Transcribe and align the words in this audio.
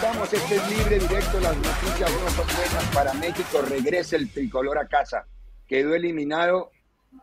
Regresamos, 0.00 0.32
este 0.32 0.56
es 0.56 0.78
libre 0.78 0.98
directo, 0.98 1.40
las 1.40 1.56
noticias 1.56 2.10
no 2.10 2.30
son 2.30 2.46
buenas 2.56 2.94
para 2.94 3.12
México, 3.12 3.60
regresa 3.68 4.16
el 4.16 4.32
tricolor 4.32 4.78
a 4.78 4.88
casa, 4.88 5.26
quedó 5.66 5.94
eliminado 5.94 6.70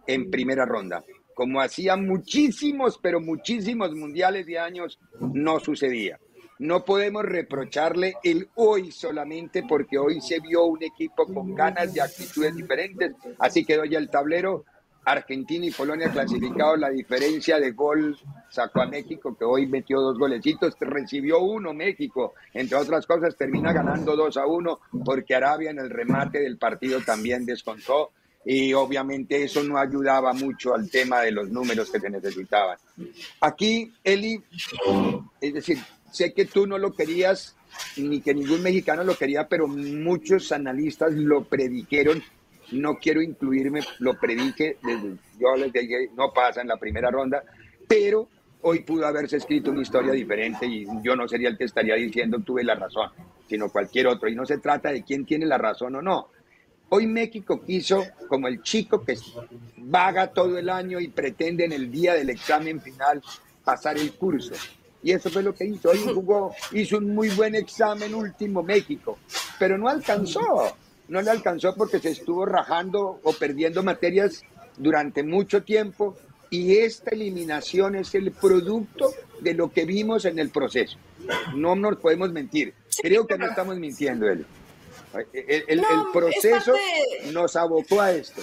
en 0.06 0.30
primera 0.30 0.64
ronda, 0.64 1.03
como 1.33 1.59
hacía 1.59 1.95
muchísimos, 1.98 3.00
pero 3.02 3.20
muchísimos 3.20 3.95
mundiales 3.95 4.45
de 4.45 4.59
años, 4.59 5.00
no 5.20 5.59
sucedía. 5.59 6.20
No 6.59 6.86
podemos 6.86 7.23
reprocharle 7.23 8.14
el 8.23 8.48
hoy 8.53 8.92
solamente 8.92 9.64
porque 9.67 9.98
hoy 9.98 10.22
se 10.22 10.39
vio 10.39 10.66
un 10.66 10.83
equipo 10.83 11.25
con 11.25 11.55
ganas 11.55 11.95
de 11.95 12.02
actitudes 12.02 12.55
diferentes, 12.55 13.14
así 13.39 13.66
quedó 13.66 13.86
ya 13.86 13.98
el 13.98 14.11
tablero, 14.11 14.66
Argentina 15.08 15.66
y 15.66 15.72
Polonia 15.72 16.11
clasificados, 16.11 16.77
la 16.77 16.89
diferencia 16.89 17.61
de 17.61 17.72
gol 17.72 18.17
sacó 18.50 18.81
a 18.81 18.88
México, 18.88 19.38
que 19.38 19.45
hoy 19.45 19.66
metió 19.66 20.02
dos 20.02 20.19
golecitos, 20.19 20.75
recibió 20.81 21.39
uno 21.39 21.73
México, 21.73 22.33
entre 22.53 22.77
otras 22.77 23.05
cosas 23.05 23.38
termina 23.38 23.72
ganando 23.72 24.17
2 24.17 24.36
a 24.36 24.45
1 24.45 24.80
porque 25.05 25.33
Arabia 25.33 25.72
en 25.72 25.80
el 25.80 25.89
remate 25.89 26.39
del 26.41 26.58
partido 26.58 26.99
también 26.99 27.45
descontó 27.45 28.11
y 28.44 28.73
obviamente 28.73 29.41
eso 29.41 29.64
no 29.64 29.77
ayudaba 29.77 30.33
mucho 30.33 30.75
al 30.75 30.89
tema 30.89 31.21
de 31.21 31.31
los 31.31 31.49
números 31.49 31.89
que 31.89 32.02
se 32.02 32.09
necesitaban. 32.09 32.77
Aquí, 33.39 33.94
Eli, 34.03 34.44
es 35.39 35.53
decir, 35.53 35.77
sé 36.11 36.33
que 36.33 36.44
tú 36.44 36.67
no 36.67 36.77
lo 36.77 36.93
querías, 36.93 37.55
ni 37.95 38.20
que 38.20 38.33
ningún 38.33 38.61
mexicano 38.61 39.05
lo 39.05 39.17
quería, 39.17 39.48
pero 39.48 39.70
muchos 39.70 40.52
analistas 40.52 41.14
lo 41.14 41.45
predijeron 41.45 42.21
no 42.72 42.98
quiero 42.98 43.22
incluirme, 43.22 43.82
lo 44.00 44.20
predije, 44.20 44.78
yo 45.39 45.55
les 45.58 45.72
dije, 45.72 46.10
no 46.16 46.32
pasa 46.33 46.61
en 46.61 46.67
la 46.67 46.78
primera 46.78 47.10
ronda, 47.10 47.44
pero 47.88 48.28
hoy 48.61 48.82
pudo 48.82 49.05
haberse 49.05 49.38
escrito 49.38 49.72
una 49.72 49.82
historia 49.82 50.11
diferente 50.11 50.66
y 50.66 50.86
yo 51.02 51.16
no 51.16 51.27
sería 51.27 51.50
el 51.50 51.58
que 51.58 51.66
estaría 51.66 51.95
diciendo 51.95 52.39
tuve 52.39 52.64
la 52.64 52.76
razón, 52.76 53.10
sino 53.48 53.70
cualquier 53.70 54.08
otro. 54.08 54.30
Y 54.30 54.36
no 54.36 54.45
se 54.45 54.58
trata 54.58 54.92
de 54.92 55.04
quién 55.04 55.26
tiene 55.26 55.45
la 55.45 55.58
razón 55.58 55.95
o 55.95 56.02
no. 56.02 56.30
Hoy 56.89 57.06
México 57.06 57.61
quiso, 57.64 58.06
como 58.30 58.48
el 58.48 58.61
chico 58.61 59.04
que 59.04 59.16
vaga 59.77 60.27
todo 60.27 60.58
el 60.58 60.70
año 60.70 61.00
y 61.00 61.10
pretende 61.10 61.66
en 61.66 61.73
el 61.73 61.92
día 61.92 62.14
del 62.14 62.30
examen 62.30 62.82
final 62.82 63.22
pasar 63.64 63.98
el 63.98 64.14
curso. 64.14 64.54
Y 65.04 65.11
eso 65.11 65.30
fue 65.30 65.44
lo 65.44 65.54
que 65.54 65.66
hizo. 65.66 65.89
Hoy 65.89 66.00
jugó, 66.00 66.54
hizo 66.72 66.98
un 66.98 67.14
muy 67.14 67.30
buen 67.30 67.56
examen 67.56 68.16
último 68.16 68.64
México, 68.64 69.20
pero 69.60 69.77
no 69.77 69.89
alcanzó 69.89 70.76
no 71.08 71.22
le 71.22 71.32
alcanzó 71.32 71.76
porque 71.76 72.00
se 72.00 72.10
estuvo 72.10 72.45
rajando 72.45 73.20
o 73.23 73.34
perdiendo 73.34 73.84
materias 73.84 74.44
durante 74.78 75.23
mucho 75.23 75.64
tiempo 75.64 76.18
y 76.50 76.78
esta 76.78 77.12
eliminación 77.12 77.95
es 77.95 78.16
el 78.16 78.32
producto 78.32 79.14
de 79.42 79.54
lo 79.54 79.72
que 79.72 79.86
vimos 79.86 80.26
en 80.26 80.40
el 80.40 80.50
proceso. 80.50 80.98
No 81.56 81.76
nos 81.76 81.98
podemos 81.98 82.32
mentir. 82.32 82.73
Creo 83.02 83.28
que 83.28 83.38
no 83.38 83.48
estamos 83.48 83.78
mintiendo, 83.78 84.28
él. 84.30 84.45
El, 85.34 85.82
proceso 86.14 86.73
nos 87.32 87.56
abocó 87.56 88.02
a 88.02 88.12
esto. 88.12 88.42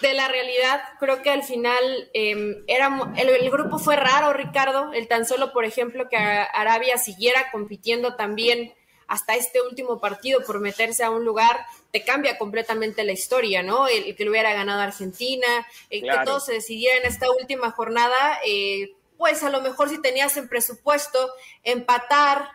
De 0.00 0.14
la 0.14 0.28
realidad, 0.28 0.80
creo 1.00 1.22
que 1.22 1.30
al 1.30 1.42
final 1.42 2.08
em, 2.12 2.62
era, 2.68 3.12
el, 3.16 3.50
grupo 3.50 3.78
fue 3.78 3.96
raro, 3.96 4.32
Ricardo. 4.32 4.92
El 4.92 5.08
tan 5.08 5.26
solo, 5.26 5.52
por 5.52 5.64
ejemplo, 5.64 6.08
que 6.08 6.16
Arabia 6.16 6.98
siguiera 6.98 7.50
compitiendo 7.50 8.14
también 8.14 8.72
hasta 9.08 9.34
este 9.34 9.62
último 9.62 10.00
partido 10.00 10.44
por 10.44 10.60
meterse 10.60 11.02
a 11.02 11.10
un 11.10 11.24
lugar, 11.24 11.66
te 11.90 12.04
cambia 12.04 12.38
completamente 12.38 13.02
la 13.04 13.12
historia, 13.12 13.62
¿no? 13.62 13.88
El, 13.88 14.14
que 14.14 14.24
lo 14.24 14.30
hubiera 14.30 14.52
ganado 14.52 14.82
Argentina, 14.82 15.66
el 15.90 16.02
que 16.02 16.24
todo 16.24 16.40
se 16.40 16.52
decidiera 16.52 16.98
en 16.98 17.06
esta 17.06 17.30
última 17.30 17.70
jornada, 17.70 18.38
eh, 18.44 18.94
pues 19.16 19.42
a 19.42 19.50
lo 19.50 19.62
mejor 19.62 19.88
si 19.88 20.00
tenías 20.00 20.36
en 20.36 20.48
presupuesto 20.48 21.32
empatar, 21.64 22.50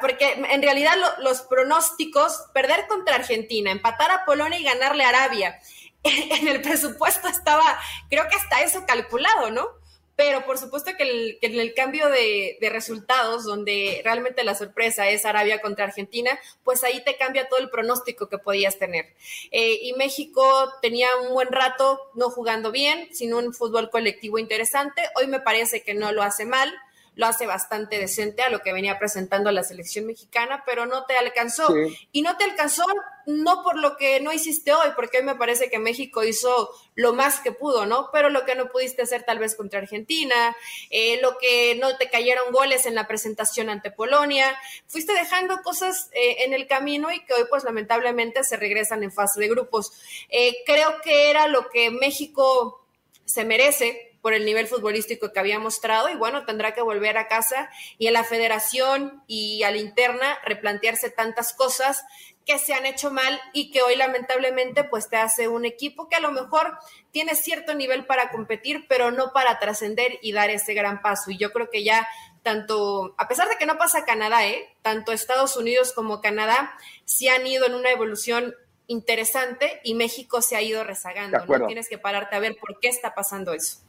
porque 0.00 0.32
en 0.32 0.62
realidad 0.62 0.94
los 1.18 1.42
pronósticos, 1.42 2.44
perder 2.54 2.86
contra 2.86 3.16
Argentina, 3.16 3.70
empatar 3.70 4.10
a 4.10 4.24
Polonia 4.24 4.58
y 4.58 4.64
ganarle 4.64 5.04
a 5.04 5.10
Arabia, 5.10 5.60
en 6.04 6.48
el 6.48 6.62
presupuesto 6.62 7.28
estaba, 7.28 7.78
creo 8.08 8.28
que 8.28 8.36
hasta 8.36 8.62
eso 8.62 8.86
calculado, 8.86 9.50
¿no? 9.50 9.68
Pero 10.16 10.46
por 10.46 10.56
supuesto 10.56 10.92
que, 10.96 11.38
en 11.42 11.60
el 11.60 11.74
cambio 11.74 12.08
de, 12.08 12.56
resultados, 12.72 13.44
donde 13.44 14.00
realmente 14.02 14.42
la 14.42 14.54
sorpresa 14.54 15.08
es 15.08 15.24
Arabia 15.24 15.60
contra 15.60 15.84
Argentina, 15.84 16.38
pues 16.64 16.82
ahí 16.82 17.04
te 17.04 17.16
cambia 17.16 17.48
todo 17.48 17.60
el 17.60 17.70
pronóstico 17.70 18.28
que 18.28 18.38
podías 18.38 18.78
tener. 18.78 19.14
Eh, 19.50 19.78
y 19.82 19.92
México 19.92 20.72
tenía 20.80 21.08
un 21.22 21.34
buen 21.34 21.52
rato 21.52 22.00
no 22.14 22.30
jugando 22.30 22.72
bien, 22.72 23.14
sin 23.14 23.34
un 23.34 23.52
fútbol 23.52 23.90
colectivo 23.90 24.38
interesante. 24.38 25.02
Hoy 25.16 25.26
me 25.26 25.40
parece 25.40 25.82
que 25.82 25.94
no 25.94 26.10
lo 26.12 26.22
hace 26.22 26.46
mal 26.46 26.74
lo 27.16 27.26
hace 27.26 27.46
bastante 27.46 27.98
decente 27.98 28.42
a 28.42 28.50
lo 28.50 28.60
que 28.60 28.74
venía 28.74 28.98
presentando 28.98 29.50
la 29.50 29.64
selección 29.64 30.06
mexicana, 30.06 30.62
pero 30.66 30.84
no 30.84 31.06
te 31.06 31.16
alcanzó. 31.16 31.74
Y 32.12 32.20
no 32.20 32.36
te 32.36 32.44
alcanzó 32.44 32.84
no 33.24 33.62
por 33.64 33.78
lo 33.78 33.96
que 33.96 34.20
no 34.20 34.32
hiciste 34.32 34.72
hoy, 34.72 34.90
porque 34.94 35.18
hoy 35.18 35.24
me 35.24 35.34
parece 35.34 35.70
que 35.70 35.78
México 35.78 36.22
hizo 36.22 36.70
lo 36.94 37.14
más 37.14 37.40
que 37.40 37.52
pudo, 37.52 37.86
¿no? 37.86 38.10
Pero 38.12 38.28
lo 38.28 38.44
que 38.44 38.54
no 38.54 38.68
pudiste 38.68 39.02
hacer 39.02 39.24
tal 39.24 39.38
vez 39.38 39.56
contra 39.56 39.80
Argentina, 39.80 40.54
eh, 40.90 41.18
lo 41.22 41.38
que 41.38 41.74
no 41.80 41.96
te 41.96 42.10
cayeron 42.10 42.52
goles 42.52 42.84
en 42.84 42.94
la 42.94 43.08
presentación 43.08 43.70
ante 43.70 43.90
Polonia, 43.90 44.54
fuiste 44.86 45.14
dejando 45.14 45.62
cosas 45.62 46.10
eh, 46.12 46.44
en 46.44 46.52
el 46.52 46.66
camino 46.66 47.10
y 47.10 47.24
que 47.24 47.32
hoy 47.32 47.44
pues 47.48 47.64
lamentablemente 47.64 48.44
se 48.44 48.58
regresan 48.58 49.02
en 49.02 49.10
fase 49.10 49.40
de 49.40 49.48
grupos. 49.48 49.92
Eh, 50.28 50.58
creo 50.66 51.00
que 51.02 51.30
era 51.30 51.48
lo 51.48 51.70
que 51.70 51.90
México 51.90 52.84
se 53.24 53.44
merece 53.44 54.05
por 54.26 54.34
el 54.34 54.44
nivel 54.44 54.66
futbolístico 54.66 55.32
que 55.32 55.38
había 55.38 55.60
mostrado 55.60 56.08
y 56.08 56.16
bueno, 56.16 56.44
tendrá 56.44 56.74
que 56.74 56.82
volver 56.82 57.16
a 57.16 57.28
casa 57.28 57.70
y 57.96 58.08
en 58.08 58.12
la 58.12 58.24
federación 58.24 59.22
y 59.28 59.62
a 59.62 59.70
la 59.70 59.76
interna 59.76 60.36
replantearse 60.44 61.10
tantas 61.10 61.52
cosas 61.52 62.02
que 62.44 62.58
se 62.58 62.74
han 62.74 62.86
hecho 62.86 63.12
mal 63.12 63.40
y 63.52 63.70
que 63.70 63.82
hoy 63.82 63.94
lamentablemente 63.94 64.82
pues 64.82 65.08
te 65.08 65.16
hace 65.16 65.46
un 65.46 65.64
equipo 65.64 66.08
que 66.08 66.16
a 66.16 66.20
lo 66.20 66.32
mejor 66.32 66.76
tiene 67.12 67.36
cierto 67.36 67.76
nivel 67.76 68.04
para 68.04 68.32
competir, 68.32 68.86
pero 68.88 69.12
no 69.12 69.32
para 69.32 69.60
trascender 69.60 70.18
y 70.22 70.32
dar 70.32 70.50
ese 70.50 70.74
gran 70.74 71.02
paso. 71.02 71.30
Y 71.30 71.38
yo 71.38 71.52
creo 71.52 71.70
que 71.70 71.84
ya 71.84 72.04
tanto, 72.42 73.14
a 73.18 73.28
pesar 73.28 73.48
de 73.48 73.58
que 73.58 73.66
no 73.66 73.78
pasa 73.78 74.04
Canadá, 74.04 74.44
¿eh? 74.44 74.74
tanto 74.82 75.12
Estados 75.12 75.56
Unidos 75.56 75.92
como 75.92 76.20
Canadá 76.20 76.76
sí 77.04 77.28
han 77.28 77.46
ido 77.46 77.64
en 77.64 77.76
una 77.76 77.92
evolución 77.92 78.56
interesante 78.88 79.80
y 79.84 79.94
México 79.94 80.42
se 80.42 80.56
ha 80.56 80.62
ido 80.62 80.82
rezagando. 80.82 81.46
¿no? 81.46 81.66
Tienes 81.68 81.88
que 81.88 81.98
pararte 81.98 82.34
a 82.34 82.40
ver 82.40 82.56
por 82.56 82.80
qué 82.80 82.88
está 82.88 83.14
pasando 83.14 83.52
eso 83.52 83.85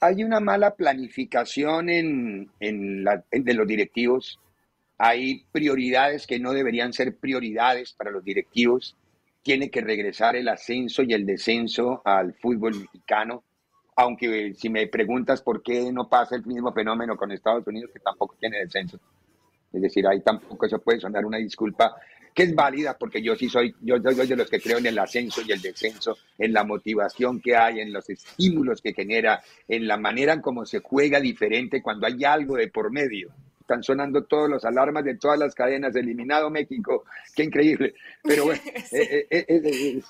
hay 0.00 0.22
una 0.22 0.40
mala 0.40 0.74
planificación 0.74 1.88
en, 1.90 2.50
la, 3.04 3.24
de 3.30 3.54
los 3.54 3.66
directivos. 3.66 4.38
Hay 4.96 5.44
prioridades 5.52 6.26
que 6.26 6.38
no 6.38 6.52
deberían 6.52 6.92
ser 6.92 7.16
prioridades 7.16 7.92
para 7.92 8.10
los 8.10 8.24
directivos. 8.24 8.96
tiene 9.42 9.70
que 9.70 9.80
regresar 9.80 10.36
el 10.36 10.48
ascenso 10.48 11.02
y 11.02 11.14
el 11.14 11.24
descenso 11.24 12.02
al 12.04 12.34
fútbol 12.34 12.74
mexicano, 12.74 13.44
aunque 13.96 14.52
si 14.54 14.68
me 14.68 14.86
preguntas 14.88 15.40
por 15.40 15.62
qué 15.62 15.90
no 15.92 16.08
pasa 16.08 16.36
el 16.36 16.44
mismo 16.44 16.72
fenómeno 16.72 17.16
con 17.16 17.32
Estados 17.32 17.66
Unidos, 17.66 17.90
que 17.92 18.00
tampoco 18.00 18.36
tiene 18.38 18.58
descenso. 18.58 18.98
Es 19.72 19.80
decir, 19.80 20.06
ahí 20.06 20.20
tampoco 20.20 20.66
eso 20.66 20.78
puede 20.80 21.00
sonar 21.00 21.24
una 21.24 21.38
disculpa 21.38 21.94
que 22.38 22.44
es 22.44 22.54
válida 22.54 22.96
porque 22.96 23.20
yo 23.20 23.34
sí 23.34 23.48
soy, 23.48 23.74
yo 23.80 23.96
soy 24.00 24.28
de 24.28 24.36
los 24.36 24.48
que 24.48 24.60
creo 24.60 24.78
en 24.78 24.86
el 24.86 24.96
ascenso 24.96 25.42
y 25.44 25.50
el 25.50 25.60
descenso, 25.60 26.16
en 26.38 26.52
la 26.52 26.62
motivación 26.62 27.40
que 27.40 27.56
hay, 27.56 27.80
en 27.80 27.92
los 27.92 28.08
estímulos 28.08 28.80
que 28.80 28.92
genera, 28.92 29.42
en 29.66 29.88
la 29.88 29.96
manera 29.96 30.34
en 30.34 30.40
cómo 30.40 30.64
se 30.64 30.78
juega 30.78 31.18
diferente 31.18 31.82
cuando 31.82 32.06
hay 32.06 32.22
algo 32.22 32.54
de 32.54 32.68
por 32.68 32.92
medio. 32.92 33.30
Están 33.60 33.82
sonando 33.82 34.22
todos 34.22 34.48
los 34.48 34.64
alarmas 34.64 35.02
de 35.02 35.16
todas 35.16 35.36
las 35.36 35.52
cadenas, 35.52 35.96
eliminado 35.96 36.48
México, 36.48 37.06
qué 37.34 37.42
increíble. 37.42 37.94
Pero 38.22 38.44
bueno, 38.44 38.62
eh, 38.92 39.26
eh, 39.28 39.44
eh, 39.48 40.00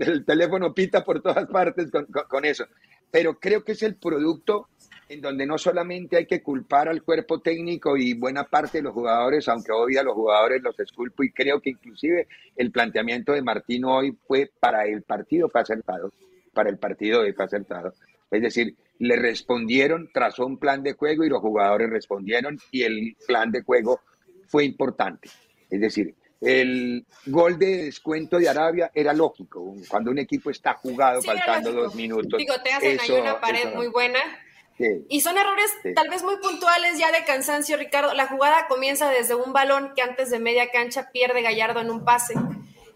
el 0.00 0.24
teléfono 0.24 0.74
pita 0.74 1.04
por 1.04 1.22
todas 1.22 1.46
partes 1.46 1.88
con 2.28 2.44
eso. 2.44 2.66
Pero 3.12 3.38
creo 3.38 3.62
que 3.62 3.72
es 3.72 3.82
el 3.84 3.94
producto 3.94 4.70
en 5.10 5.20
donde 5.20 5.44
no 5.44 5.58
solamente 5.58 6.18
hay 6.18 6.26
que 6.26 6.40
culpar 6.40 6.88
al 6.88 7.02
cuerpo 7.02 7.40
técnico 7.40 7.96
y 7.96 8.14
buena 8.14 8.44
parte 8.44 8.78
de 8.78 8.84
los 8.84 8.94
jugadores, 8.94 9.48
aunque 9.48 9.72
hoy 9.72 9.96
a 9.96 10.04
los 10.04 10.14
jugadores 10.14 10.62
los 10.62 10.78
esculpo 10.78 11.24
y 11.24 11.32
creo 11.32 11.60
que 11.60 11.70
inclusive 11.70 12.28
el 12.54 12.70
planteamiento 12.70 13.32
de 13.32 13.42
Martino 13.42 13.96
hoy 13.96 14.16
fue 14.28 14.48
para 14.60 14.84
el 14.84 15.02
partido 15.02 15.48
fue 15.48 15.62
acertado, 15.62 16.12
para 16.54 16.70
el 16.70 16.78
partido 16.78 17.24
fue 17.34 17.44
acertado. 17.44 17.92
Es 18.30 18.40
decir, 18.40 18.76
le 19.00 19.16
respondieron, 19.16 20.10
trazó 20.14 20.46
un 20.46 20.58
plan 20.58 20.80
de 20.84 20.92
juego 20.92 21.24
y 21.24 21.28
los 21.28 21.40
jugadores 21.40 21.90
respondieron 21.90 22.60
y 22.70 22.82
el 22.82 23.16
plan 23.26 23.50
de 23.50 23.62
juego 23.62 24.02
fue 24.46 24.64
importante. 24.64 25.28
Es 25.68 25.80
decir, 25.80 26.14
el 26.40 27.04
gol 27.26 27.58
de 27.58 27.86
descuento 27.86 28.38
de 28.38 28.48
Arabia 28.48 28.92
era 28.94 29.12
lógico. 29.12 29.74
Cuando 29.88 30.12
un 30.12 30.20
equipo 30.20 30.50
está 30.50 30.74
jugado 30.74 31.20
faltando 31.20 31.72
dos 31.72 31.96
minutos. 31.96 32.38
Digo, 32.38 32.54
te 32.62 32.72
hacen 32.72 33.00
ahí 33.00 33.10
una 33.20 33.40
pared 33.40 33.74
muy 33.74 33.88
buena 33.88 34.20
y 35.08 35.20
son 35.20 35.36
errores 35.36 35.70
tal 35.94 36.08
vez 36.08 36.22
muy 36.22 36.36
puntuales 36.36 36.98
ya 36.98 37.12
de 37.12 37.24
cansancio, 37.24 37.76
Ricardo. 37.76 38.14
La 38.14 38.26
jugada 38.26 38.66
comienza 38.68 39.10
desde 39.10 39.34
un 39.34 39.52
balón 39.52 39.92
que 39.94 40.02
antes 40.02 40.30
de 40.30 40.38
media 40.38 40.70
cancha 40.70 41.10
pierde 41.12 41.42
Gallardo 41.42 41.80
en 41.80 41.90
un 41.90 42.04
pase 42.04 42.34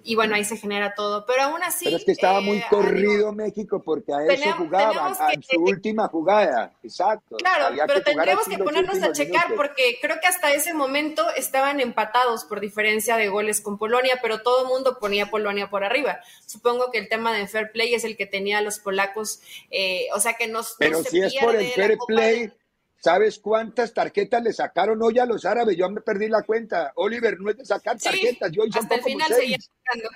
y 0.05 0.15
bueno, 0.15 0.35
ahí 0.35 0.45
se 0.45 0.57
genera 0.57 0.95
todo. 0.95 1.25
Pero 1.27 1.45
aún 1.45 1.63
así. 1.63 1.87
Pero 1.87 1.97
es 1.97 2.05
que 2.05 2.13
estaba 2.13 2.41
muy 2.41 2.59
eh, 2.59 2.65
corrido 2.69 3.33
México 3.33 3.83
porque 3.83 4.13
a 4.13 4.23
eso 4.27 4.53
jugaba, 4.59 5.17
en 5.33 5.43
su 5.43 5.61
última 5.61 6.09
jugada. 6.09 6.73
Exacto. 6.83 7.37
Claro, 7.37 7.75
pero 7.87 8.03
tendremos 8.03 8.47
que 8.47 8.59
ponernos 8.59 9.03
a 9.03 9.13
checar 9.13 9.55
porque 9.57 9.99
creo 10.01 10.21
que 10.21 10.27
hasta 10.27 10.53
ese 10.53 10.75
momento 10.75 11.25
estaban 11.37 11.81
empatados 11.81 12.45
por 12.45 12.61
diferencia 12.61 13.17
de 13.17 13.29
goles 13.29 13.63
con 13.63 13.79
Polonia, 13.79 14.19
pero 14.21 14.43
todo 14.43 14.65
el 14.65 14.69
mundo 14.69 14.99
ponía 15.01 15.31
Polonia 15.31 15.71
por 15.71 15.85
arriba. 15.85 16.21
Supongo 16.47 16.91
que 16.91 16.99
el 16.99 17.09
tema 17.09 17.33
de 17.33 17.49
fair 17.49 17.73
play 17.73 17.95
es 17.95 18.05
el 18.05 18.17
que 18.17 18.27
tenía 18.27 18.59
a 18.59 18.63
los 18.63 18.79
polacos, 18.79 19.41
eh, 19.71 20.07
o 20.15 20.21
sea 20.21 20.35
que 20.35 20.49
nos. 20.49 20.77
Pero 20.79 21.03
si 21.03 21.23
es 21.23 21.35
por 21.41 21.57
el 21.57 21.67
fair 21.69 21.97
play. 22.07 22.53
¿Sabes 22.99 23.39
cuántas 23.39 23.93
tarjetas 23.93 24.43
le 24.43 24.53
sacaron 24.53 25.03
hoy 25.03 25.19
a 25.19 25.27
los 25.27 25.45
árabes? 25.45 25.77
Yo 25.77 25.91
me 25.91 26.01
perdí 26.01 26.29
la 26.29 26.43
cuenta. 26.43 26.93
Oliver, 26.97 27.39
no 27.41 27.51
es 27.51 27.59
de 27.59 27.65
sacar 27.65 27.99
tarjetas, 27.99 28.51
yo 28.51 28.65
hice 28.65 28.79
hasta 28.81 28.95
el 28.95 29.03
final 29.03 29.29
seguían 29.29 29.61
sacando. 29.61 30.09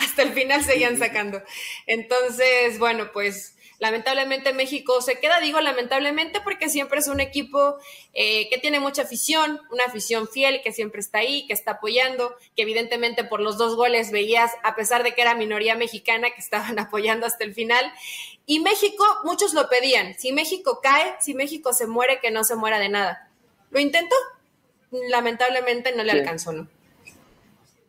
hasta 0.00 0.22
el 0.22 0.32
final 0.32 0.64
seguían 0.64 0.98
sacando. 0.98 1.42
Entonces, 1.86 2.78
bueno, 2.78 3.10
pues 3.12 3.56
Lamentablemente 3.80 4.52
México 4.52 5.00
se 5.00 5.20
queda, 5.20 5.40
digo 5.40 5.58
lamentablemente 5.62 6.42
porque 6.42 6.68
siempre 6.68 6.98
es 6.98 7.08
un 7.08 7.18
equipo 7.18 7.78
eh, 8.12 8.46
que 8.50 8.58
tiene 8.58 8.78
mucha 8.78 9.02
afición, 9.02 9.58
una 9.72 9.86
afición 9.86 10.28
fiel 10.28 10.60
que 10.62 10.70
siempre 10.70 11.00
está 11.00 11.20
ahí, 11.20 11.46
que 11.46 11.54
está 11.54 11.72
apoyando, 11.72 12.36
que 12.54 12.62
evidentemente 12.62 13.24
por 13.24 13.40
los 13.40 13.56
dos 13.56 13.76
goles 13.76 14.10
veías, 14.10 14.52
a 14.64 14.76
pesar 14.76 15.02
de 15.02 15.14
que 15.14 15.22
era 15.22 15.34
minoría 15.34 15.76
mexicana, 15.76 16.28
que 16.28 16.42
estaban 16.42 16.78
apoyando 16.78 17.24
hasta 17.24 17.42
el 17.42 17.54
final. 17.54 17.90
Y 18.50 18.58
México, 18.58 19.04
muchos 19.22 19.54
lo 19.54 19.68
pedían, 19.68 20.14
si 20.14 20.32
México 20.32 20.80
cae, 20.82 21.14
si 21.20 21.34
México 21.34 21.72
se 21.72 21.86
muere, 21.86 22.18
que 22.20 22.32
no 22.32 22.42
se 22.42 22.56
muera 22.56 22.80
de 22.80 22.88
nada. 22.88 23.30
¿Lo 23.70 23.78
intentó? 23.78 24.16
Lamentablemente 25.08 25.94
no 25.94 26.02
le 26.02 26.10
alcanzó, 26.10 26.50
¿no? 26.50 26.66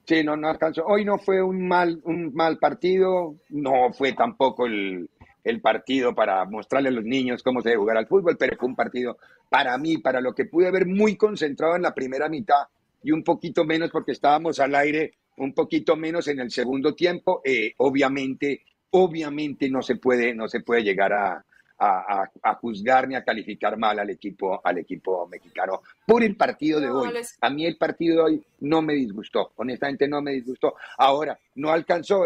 Sí, 0.06 0.24
no, 0.24 0.38
no 0.38 0.50
alcanzó. 0.50 0.86
Hoy 0.86 1.04
no 1.04 1.18
fue 1.18 1.42
un 1.42 1.68
mal, 1.68 2.00
un 2.04 2.32
mal 2.36 2.60
partido, 2.60 3.38
no 3.50 3.92
fue 3.92 4.14
tampoco 4.14 4.68
el, 4.68 5.10
el 5.44 5.62
partido 5.62 6.14
para 6.14 6.46
mostrarle 6.46 6.90
a 6.90 6.92
los 6.92 7.06
niños 7.06 7.42
cómo 7.42 7.64
se 7.64 7.70
debe 7.70 7.80
jugar 7.80 7.98
al 7.98 8.06
fútbol, 8.06 8.38
pero 8.38 8.56
fue 8.56 8.70
un 8.70 8.76
partido 8.76 9.18
para 9.50 9.76
mí, 9.80 9.98
para 9.98 10.22
lo 10.22 10.36
que 10.36 10.46
pude 10.46 10.70
ver 10.70 10.86
muy 10.86 11.16
concentrado 11.16 11.76
en 11.76 11.82
la 11.82 11.96
primera 11.96 12.30
mitad 12.30 12.68
y 13.02 13.12
un 13.14 13.24
poquito 13.24 13.66
menos 13.66 13.90
porque 13.90 14.12
estábamos 14.12 14.60
al 14.60 14.76
aire, 14.76 15.16
un 15.38 15.54
poquito 15.54 15.96
menos 15.96 16.28
en 16.28 16.40
el 16.40 16.52
segundo 16.52 16.94
tiempo. 16.94 17.42
Eh, 17.44 17.74
obviamente, 17.78 18.62
obviamente 18.92 19.70
no 19.70 19.82
se 19.82 19.96
puede, 19.96 20.34
no 20.34 20.48
se 20.48 20.62
puede 20.62 20.84
llegar 20.84 21.14
a, 21.14 21.46
a, 21.82 22.54
juzgar 22.56 23.08
ni 23.08 23.16
a 23.16 23.24
calificar 23.24 23.76
mal 23.78 23.98
al 23.98 24.10
equipo, 24.10 24.62
al 24.64 24.78
equipo 24.78 25.28
mexicano 25.28 25.82
por 26.06 26.24
el 26.24 26.36
partido 26.36 26.80
de 26.80 26.90
hoy. 26.90 27.12
A 27.42 27.50
mí 27.50 27.66
el 27.66 27.78
partido 27.78 28.18
de 28.18 28.22
hoy 28.22 28.44
no 28.60 28.82
me 28.82 28.94
disgustó, 28.94 29.52
honestamente 29.56 30.08
no 30.08 30.22
me 30.22 30.32
disgustó. 30.34 30.76
Ahora, 30.98 31.40
no 31.56 31.72
alcanzó, 31.72 32.26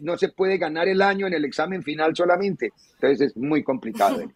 no 0.00 0.16
se 0.16 0.28
puede 0.28 0.56
ganar 0.56 0.88
el 0.88 1.02
año 1.02 1.26
en 1.26 1.34
el 1.34 1.44
examen 1.44 1.82
final 1.82 2.14
solamente, 2.14 2.72
entonces 2.94 3.28
es 3.28 3.36
muy 3.36 3.62
complicado. 3.62 4.22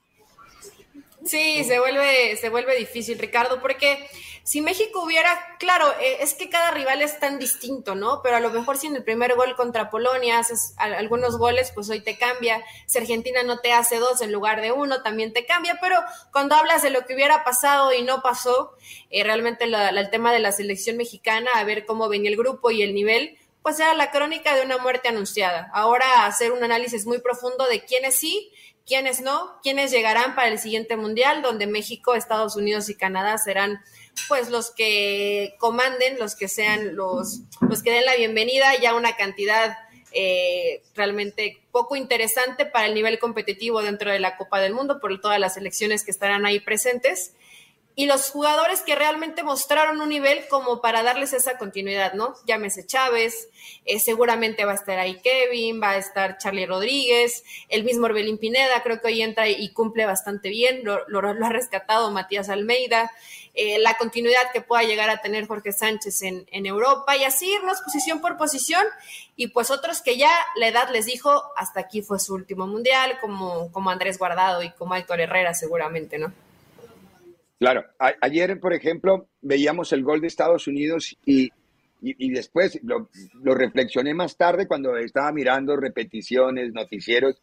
Sí, 1.24 1.64
se 1.64 1.80
vuelve, 1.80 2.36
se 2.36 2.50
vuelve 2.50 2.76
difícil, 2.76 3.18
Ricardo, 3.18 3.60
porque 3.60 3.98
si 4.46 4.60
México 4.60 5.02
hubiera, 5.02 5.56
claro, 5.58 5.92
eh, 6.00 6.18
es 6.20 6.34
que 6.34 6.48
cada 6.48 6.70
rival 6.70 7.02
es 7.02 7.18
tan 7.18 7.40
distinto, 7.40 7.96
¿no? 7.96 8.20
Pero 8.22 8.36
a 8.36 8.40
lo 8.40 8.50
mejor 8.50 8.78
si 8.78 8.86
en 8.86 8.94
el 8.94 9.02
primer 9.02 9.34
gol 9.34 9.56
contra 9.56 9.90
Polonia 9.90 10.38
haces 10.38 10.72
algunos 10.76 11.36
goles, 11.36 11.72
pues 11.74 11.90
hoy 11.90 12.00
te 12.00 12.16
cambia. 12.16 12.64
Si 12.86 12.96
Argentina 12.96 13.42
no 13.42 13.58
te 13.58 13.72
hace 13.72 13.98
dos 13.98 14.20
en 14.20 14.30
lugar 14.30 14.60
de 14.60 14.70
uno, 14.70 15.02
también 15.02 15.32
te 15.32 15.46
cambia. 15.46 15.78
Pero 15.80 15.96
cuando 16.30 16.54
hablas 16.54 16.82
de 16.82 16.90
lo 16.90 17.04
que 17.06 17.14
hubiera 17.16 17.42
pasado 17.42 17.92
y 17.92 18.02
no 18.02 18.22
pasó, 18.22 18.76
eh, 19.10 19.24
realmente 19.24 19.64
el 19.64 20.10
tema 20.10 20.32
de 20.32 20.38
la 20.38 20.52
selección 20.52 20.96
mexicana, 20.96 21.50
a 21.56 21.64
ver 21.64 21.84
cómo 21.84 22.08
venía 22.08 22.30
el 22.30 22.36
grupo 22.36 22.70
y 22.70 22.84
el 22.84 22.94
nivel, 22.94 23.36
pues 23.62 23.80
era 23.80 23.94
la 23.94 24.12
crónica 24.12 24.54
de 24.54 24.62
una 24.62 24.78
muerte 24.78 25.08
anunciada. 25.08 25.72
Ahora 25.74 26.24
hacer 26.24 26.52
un 26.52 26.62
análisis 26.62 27.04
muy 27.04 27.18
profundo 27.18 27.66
de 27.66 27.84
quiénes 27.84 28.14
sí 28.14 28.52
quiénes 28.86 29.20
no, 29.20 29.58
quiénes 29.62 29.90
llegarán 29.90 30.36
para 30.36 30.48
el 30.48 30.58
siguiente 30.58 30.96
mundial, 30.96 31.42
donde 31.42 31.66
México, 31.66 32.14
Estados 32.14 32.54
Unidos 32.56 32.88
y 32.88 32.94
Canadá 32.94 33.36
serán 33.36 33.82
pues 34.28 34.50
los 34.50 34.70
que 34.70 35.54
comanden, 35.58 36.18
los 36.18 36.34
que 36.34 36.48
sean 36.48 36.96
los, 36.96 37.40
los 37.60 37.82
que 37.82 37.90
den 37.90 38.04
la 38.04 38.16
bienvenida, 38.16 38.74
ya 38.80 38.94
una 38.94 39.16
cantidad 39.16 39.76
eh, 40.12 40.82
realmente 40.94 41.58
poco 41.72 41.96
interesante 41.96 42.64
para 42.64 42.86
el 42.86 42.94
nivel 42.94 43.18
competitivo 43.18 43.82
dentro 43.82 44.10
de 44.10 44.18
la 44.18 44.36
Copa 44.36 44.60
del 44.60 44.72
Mundo 44.72 44.98
por 45.00 45.20
todas 45.20 45.38
las 45.38 45.56
elecciones 45.56 46.04
que 46.04 46.10
estarán 46.10 46.46
ahí 46.46 46.60
presentes 46.60 47.34
y 47.98 48.04
los 48.04 48.30
jugadores 48.30 48.82
que 48.82 48.94
realmente 48.94 49.42
mostraron 49.42 50.02
un 50.02 50.10
nivel 50.10 50.46
como 50.48 50.82
para 50.82 51.02
darles 51.02 51.32
esa 51.32 51.56
continuidad, 51.56 52.12
¿no? 52.12 52.34
Llámese 52.46 52.86
Chávez, 52.86 53.48
eh, 53.86 53.98
seguramente 53.98 54.66
va 54.66 54.72
a 54.72 54.74
estar 54.74 54.98
ahí 54.98 55.18
Kevin, 55.22 55.82
va 55.82 55.92
a 55.92 55.96
estar 55.96 56.36
Charlie 56.36 56.66
Rodríguez, 56.66 57.42
el 57.70 57.84
mismo 57.84 58.04
Orbelín 58.04 58.36
Pineda, 58.36 58.82
creo 58.82 59.00
que 59.00 59.06
hoy 59.06 59.22
entra 59.22 59.48
y 59.48 59.72
cumple 59.72 60.04
bastante 60.04 60.50
bien, 60.50 60.82
lo, 60.84 61.08
lo, 61.08 61.20
ha 61.26 61.48
rescatado 61.48 62.10
Matías 62.10 62.50
Almeida, 62.50 63.10
eh, 63.58 63.78
la 63.78 63.96
continuidad 63.96 64.52
que 64.52 64.60
pueda 64.60 64.82
llegar 64.82 65.08
a 65.08 65.22
tener 65.22 65.46
Jorge 65.46 65.72
Sánchez 65.72 66.20
en, 66.22 66.46
en 66.52 66.66
Europa 66.66 67.16
y 67.16 67.24
así 67.24 67.50
irnos 67.50 67.80
posición 67.80 68.20
por 68.20 68.36
posición 68.36 68.84
y 69.34 69.48
pues 69.48 69.70
otros 69.70 70.02
que 70.02 70.18
ya 70.18 70.30
la 70.56 70.68
edad 70.68 70.90
les 70.90 71.06
dijo, 71.06 71.42
hasta 71.56 71.80
aquí 71.80 72.02
fue 72.02 72.18
su 72.18 72.34
último 72.34 72.66
mundial, 72.66 73.16
como, 73.18 73.72
como 73.72 73.88
Andrés 73.88 74.18
Guardado 74.18 74.62
y 74.62 74.70
como 74.72 74.94
Héctor 74.94 75.20
Herrera 75.20 75.54
seguramente, 75.54 76.18
¿no? 76.18 76.34
Claro, 77.58 77.86
ayer, 78.20 78.60
por 78.60 78.74
ejemplo, 78.74 79.26
veíamos 79.40 79.90
el 79.94 80.04
gol 80.04 80.20
de 80.20 80.26
Estados 80.26 80.66
Unidos 80.66 81.16
y, 81.24 81.48
y, 82.02 82.30
después 82.30 82.78
lo, 82.82 83.08
lo, 83.42 83.54
reflexioné 83.54 84.12
más 84.12 84.36
tarde 84.36 84.66
cuando 84.66 84.98
estaba 84.98 85.32
mirando 85.32 85.74
repeticiones, 85.76 86.74
noticieros. 86.74 87.40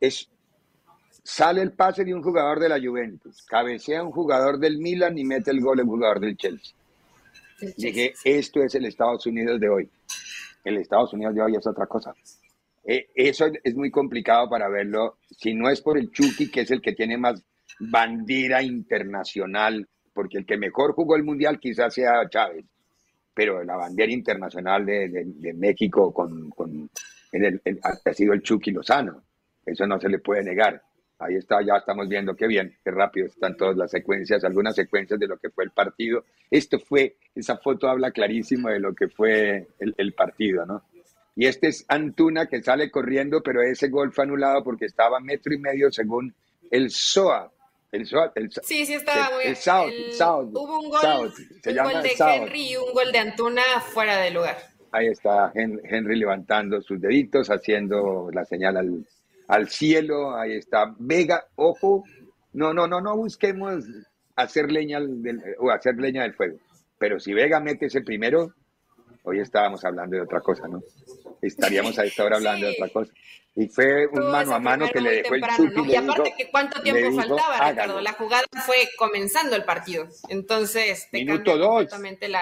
Es, 0.00 0.28
sale 1.22 1.62
el 1.62 1.72
pase 1.72 2.04
de 2.04 2.14
un 2.14 2.22
jugador 2.22 2.58
de 2.58 2.68
la 2.68 2.80
Juventus, 2.80 3.42
cabecea 3.42 4.02
un 4.02 4.10
jugador 4.10 4.58
del 4.58 4.78
Milan 4.78 5.16
y 5.18 5.24
mete 5.24 5.50
el 5.50 5.60
gol 5.60 5.80
un 5.80 5.88
jugador 5.88 6.20
del 6.20 6.36
Chelsea. 6.36 6.74
Dije, 7.76 8.14
esto 8.24 8.62
es 8.62 8.74
el 8.74 8.86
Estados 8.86 9.24
Unidos 9.26 9.60
de 9.60 9.68
hoy. 9.68 9.88
El 10.64 10.78
Estados 10.78 11.12
Unidos 11.12 11.34
de 11.34 11.42
hoy 11.42 11.56
es 11.56 11.66
otra 11.66 11.86
cosa. 11.86 12.12
Eh, 12.84 13.08
eso 13.14 13.46
es 13.62 13.74
muy 13.76 13.90
complicado 13.90 14.50
para 14.50 14.68
verlo. 14.68 15.18
Si 15.30 15.54
no 15.54 15.70
es 15.70 15.80
por 15.80 15.96
el 15.96 16.10
Chucky, 16.10 16.50
que 16.50 16.62
es 16.62 16.70
el 16.72 16.80
que 16.80 16.92
tiene 16.92 17.16
más 17.16 17.40
bandera 17.78 18.62
internacional, 18.62 19.88
porque 20.12 20.38
el 20.38 20.46
que 20.46 20.56
mejor 20.56 20.92
jugó 20.92 21.14
el 21.14 21.22
Mundial 21.22 21.60
quizás 21.60 21.94
sea 21.94 22.28
Chávez, 22.28 22.64
pero 23.32 23.62
la 23.62 23.76
bandera 23.76 24.12
internacional 24.12 24.84
de, 24.84 25.54
México 25.54 26.12
con, 26.12 26.50
con 26.50 26.90
el, 27.32 27.60
ha 27.82 28.12
sido 28.12 28.32
el 28.34 28.42
Chucky 28.42 28.72
Lozano, 28.72 29.22
eso 29.64 29.86
no 29.86 30.00
se 30.00 30.08
le 30.08 30.18
puede 30.18 30.42
negar. 30.42 30.82
Ahí 31.24 31.36
está, 31.36 31.62
ya 31.62 31.76
estamos 31.76 32.08
viendo 32.08 32.34
qué 32.34 32.46
bien, 32.46 32.76
qué 32.82 32.90
rápido 32.90 33.26
están 33.26 33.56
todas 33.56 33.76
las 33.76 33.90
secuencias, 33.90 34.42
algunas 34.44 34.74
secuencias 34.74 35.20
de 35.20 35.28
lo 35.28 35.36
que 35.38 35.50
fue 35.50 35.64
el 35.64 35.70
partido. 35.70 36.24
Esto 36.50 36.78
fue, 36.80 37.16
esa 37.34 37.56
foto 37.58 37.88
habla 37.88 38.10
clarísimo 38.10 38.68
de 38.68 38.80
lo 38.80 38.94
que 38.94 39.08
fue 39.08 39.68
el, 39.78 39.94
el 39.96 40.12
partido, 40.14 40.66
¿no? 40.66 40.82
Y 41.34 41.46
este 41.46 41.68
es 41.68 41.84
Antuna 41.88 42.46
que 42.46 42.62
sale 42.62 42.90
corriendo, 42.90 43.42
pero 43.42 43.62
ese 43.62 43.88
gol 43.88 44.12
fue 44.12 44.24
anulado 44.24 44.62
porque 44.62 44.86
estaba 44.86 45.20
metro 45.20 45.54
y 45.54 45.58
medio 45.58 45.90
según 45.90 46.34
el 46.70 46.90
SOA. 46.90 47.50
El 47.90 48.06
SOA 48.06 48.32
el, 48.34 48.50
sí, 48.50 48.84
sí 48.84 48.94
estaba 48.94 49.30
muy 49.34 49.44
el 49.44 49.56
South, 49.56 49.90
el 49.90 50.12
South, 50.12 50.50
Hubo 50.52 50.80
un 50.80 50.90
gol, 50.90 51.32
se 51.62 51.70
un 51.70 51.76
llama 51.76 51.92
gol 51.92 52.02
de 52.02 52.08
South. 52.10 52.28
Henry 52.34 52.70
y 52.70 52.76
un 52.76 52.92
gol 52.92 53.12
de 53.12 53.18
Antuna 53.18 53.62
fuera 53.92 54.18
de 54.18 54.30
lugar. 54.30 54.56
Ahí 54.90 55.06
está 55.06 55.52
Henry 55.54 56.18
levantando 56.18 56.82
sus 56.82 57.00
deditos, 57.00 57.48
haciendo 57.48 58.28
la 58.32 58.44
señal 58.44 58.76
al, 58.76 59.06
al 59.52 59.68
cielo, 59.68 60.34
ahí 60.34 60.54
está 60.54 60.94
Vega, 60.98 61.44
ojo, 61.56 62.04
no, 62.54 62.72
no, 62.72 62.86
no, 62.86 63.02
no 63.02 63.16
busquemos 63.18 63.84
hacer 64.34 64.72
leña 64.72 64.98
del, 64.98 65.42
o 65.58 65.70
hacer 65.70 65.96
leña 65.96 66.22
del 66.22 66.32
fuego, 66.32 66.56
pero 66.98 67.20
si 67.20 67.34
Vega 67.34 67.60
mete 67.60 67.86
ese 67.86 68.00
primero, 68.00 68.54
hoy 69.24 69.40
estábamos 69.40 69.84
hablando 69.84 70.16
de 70.16 70.22
otra 70.22 70.40
cosa, 70.40 70.66
¿no? 70.68 70.82
Estaríamos 71.42 71.98
a 71.98 72.04
esta 72.04 72.24
hora 72.24 72.36
hablando 72.36 72.66
de 72.66 72.72
otra 72.72 72.88
cosa. 72.88 73.12
Y 73.54 73.68
fue 73.68 74.06
un 74.06 74.30
mano 74.30 74.54
a 74.54 74.58
mano 74.58 74.88
que 74.88 75.02
le 75.02 75.16
dejó 75.16 75.34
el 75.34 75.42
Chucky. 75.42 75.74
¿no? 75.74 75.84
Y, 75.84 75.96
aparte 75.96 76.34
que 76.38 76.50
cuánto 76.50 76.80
tiempo 76.80 77.14
faltaba, 77.14 77.68
Ricardo. 77.68 78.00
La 78.00 78.12
jugada 78.12 78.44
fue 78.64 78.88
comenzando 78.96 79.54
el 79.54 79.64
partido. 79.64 80.08
Entonces, 80.30 81.08
te 81.10 81.18
Minuto 81.18 81.58
dos. 81.58 81.68
completamente 81.68 82.28
la, 82.28 82.40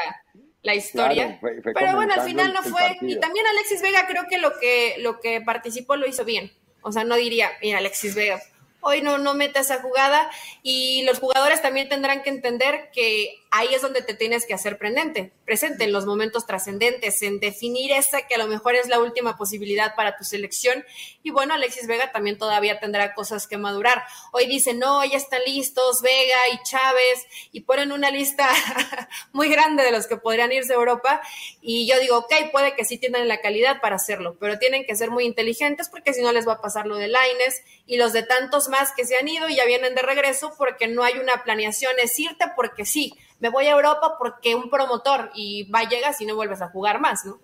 la 0.63 0.75
historia. 0.77 1.25
Claro, 1.25 1.41
fue, 1.41 1.63
fue 1.63 1.73
Pero 1.73 1.97
bueno, 1.97 2.15
al 2.15 2.21
final 2.21 2.53
no 2.53 2.63
fue. 2.63 2.99
Y 3.01 3.19
también 3.19 3.47
Alexis 3.47 3.83
Vega 3.83 4.07
creo 4.07 4.27
que 4.29 4.39
lo 4.39 4.53
que 4.61 4.97
lo 4.99 5.19
que 5.19 5.41
participó 5.41 5.97
lo 5.97 6.07
hizo 6.07 6.25
bien. 6.25 6.53
O 6.83 6.93
sea, 6.93 7.05
no 7.05 7.17
diría, 7.17 7.51
mira, 7.63 7.79
Alexis 7.79 8.15
Vega, 8.15 8.43
hoy 8.81 9.03
no, 9.03 9.19
no 9.19 9.35
meta 9.35 9.61
esa 9.61 9.81
jugada. 9.81 10.31
Y 10.63 11.03
los 11.03 11.19
jugadores 11.19 11.63
también 11.63 11.89
tendrán 11.89 12.23
que 12.23 12.31
entender 12.31 12.91
que 12.93 13.40
ahí 13.51 13.75
es 13.75 13.83
donde 13.83 14.03
te 14.03 14.15
tienes 14.15 14.47
que 14.47 14.55
hacer 14.55 14.79
presente, 14.79 15.33
presente 15.45 15.85
en 15.85 15.93
los 15.93 16.07
momentos 16.07 16.47
trascendentes, 16.47 17.21
en 17.23 17.41
definir 17.41 17.91
esa 17.93 18.23
que 18.23 18.37
a 18.37 18.39
lo 18.39 18.47
mejor 18.47 18.77
es 18.77 18.89
la 18.89 19.01
última 19.01 19.37
posibilidad 19.37 19.97
para 19.97 20.17
tu 20.17 20.23
selección. 20.23 20.85
Y 21.25 21.31
bueno, 21.31 21.55
Alexis 21.55 21.89
Vega 21.89 22.13
también 22.13 22.39
todavía 22.39 22.79
tendrá 22.79 23.13
cosas 23.13 23.49
que 23.49 23.59
madurar. 23.59 24.05
Hoy 24.33 24.47
dicen, 24.47 24.79
no, 24.79 25.05
ya 25.05 25.17
están 25.17 25.41
listos 25.45 26.01
Vega 26.01 26.39
y 26.53 26.63
Chávez, 26.63 27.27
y 27.51 27.63
ponen 27.63 27.91
una 27.91 28.11
lista 28.11 28.49
muy 29.33 29.49
grande 29.49 29.83
de 29.83 29.91
los 29.91 30.07
que 30.07 30.17
podrían 30.17 30.53
irse 30.53 30.73
a 30.73 30.77
Europa. 30.77 31.21
Y 31.61 31.89
yo 31.89 31.99
digo, 31.99 32.19
ok, 32.19 32.33
puede 32.53 32.77
que 32.77 32.85
sí 32.85 32.99
tienen 32.99 33.27
la 33.27 33.41
calidad 33.41 33.81
para 33.81 33.97
hacerlo, 33.97 34.37
pero 34.39 34.59
tienen 34.61 34.85
que 34.85 34.95
ser 34.95 35.11
muy 35.11 35.25
inteligentes 35.25 35.89
porque 35.89 36.15
si 36.15 36.23
no 36.23 36.33
les 36.33 36.47
va 36.47 36.55
a 36.55 36.61
pasar 36.61 36.87
lo 36.87 36.97
de 36.97 37.09
Laines 37.09 37.63
y 37.87 37.97
los 37.97 38.13
de 38.13 38.23
tantos 38.23 38.69
más 38.69 38.93
que 38.93 39.05
se 39.05 39.17
han 39.17 39.27
ido 39.27 39.49
y 39.49 39.57
ya 39.57 39.65
vienen 39.65 39.97
de 39.97 40.03
regreso 40.03 40.55
porque 40.57 40.87
no 40.87 41.03
hay 41.03 41.19
una 41.19 41.43
planeación, 41.43 41.93
es 41.99 42.17
irte 42.19 42.45
porque 42.55 42.87
sí 42.87 43.19
me 43.41 43.49
voy 43.49 43.67
a 43.67 43.73
Europa 43.73 44.17
porque 44.19 44.55
un 44.55 44.71
promotor 44.71 45.31
y 45.35 45.69
va, 45.71 45.89
llegas 45.89 46.21
y 46.21 46.27
no 46.27 46.37
vuelves 46.37 46.63
a 46.63 46.69
jugar 46.69 47.01
más, 47.01 47.25
¿no? 47.25 47.41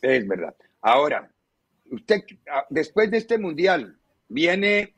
Es 0.00 0.26
verdad. 0.26 0.54
Ahora, 0.80 1.30
usted, 1.90 2.22
ah, 2.50 2.66
después 2.68 3.10
de 3.10 3.18
este 3.18 3.38
mundial, 3.38 3.96
viene, 4.28 4.94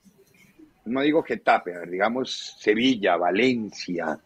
no 0.87 1.02
digo 1.02 1.23
Getafe, 1.23 1.75
digamos 1.90 2.57
Sevilla, 2.59 3.16
Valencia, 3.16 4.19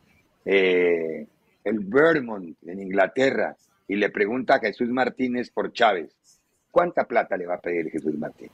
eh, 0.44 1.26
el 1.64 1.78
Vermont 1.80 2.56
en 2.64 2.80
Inglaterra, 2.80 3.56
y 3.88 3.96
le 3.96 4.10
pregunta 4.10 4.56
a 4.56 4.60
Jesús 4.60 4.88
Martínez 4.90 5.50
por 5.50 5.72
Chávez, 5.72 6.14
¿cuánta 6.70 7.04
plata 7.04 7.36
le 7.36 7.46
va 7.46 7.54
a 7.54 7.60
pedir 7.60 7.90
Jesús 7.90 8.16
Martínez? 8.16 8.52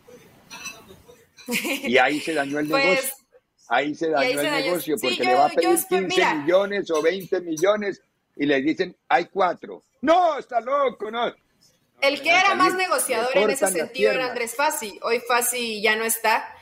Y 1.84 1.98
ahí 1.98 2.20
se 2.20 2.32
dañó 2.32 2.58
el 2.58 2.68
pues, 2.68 2.84
negocio. 2.84 3.23
Ahí 3.68 3.94
se 3.94 4.10
dañó 4.10 4.40
el 4.40 4.50
negocio 4.50 4.96
porque 5.00 5.24
le 5.24 5.34
va 5.34 5.46
a 5.46 5.48
pedir 5.48 5.78
15 5.88 6.34
millones 6.34 6.90
o 6.90 7.02
20 7.02 7.40
millones 7.40 8.02
y 8.36 8.46
le 8.46 8.60
dicen, 8.60 8.96
hay 9.08 9.26
cuatro. 9.26 9.82
No, 10.02 10.38
está 10.38 10.60
loco, 10.60 11.10
no. 11.10 11.32
El 12.00 12.20
que 12.20 12.30
era 12.30 12.54
más 12.54 12.74
negociador 12.74 13.36
en 13.36 13.50
ese 13.50 13.68
sentido 13.68 14.12
era 14.12 14.26
Andrés 14.26 14.54
Fassi. 14.54 14.98
Hoy 15.02 15.20
Fassi 15.20 15.80
ya 15.80 15.96
no 15.96 16.04
está. 16.04 16.54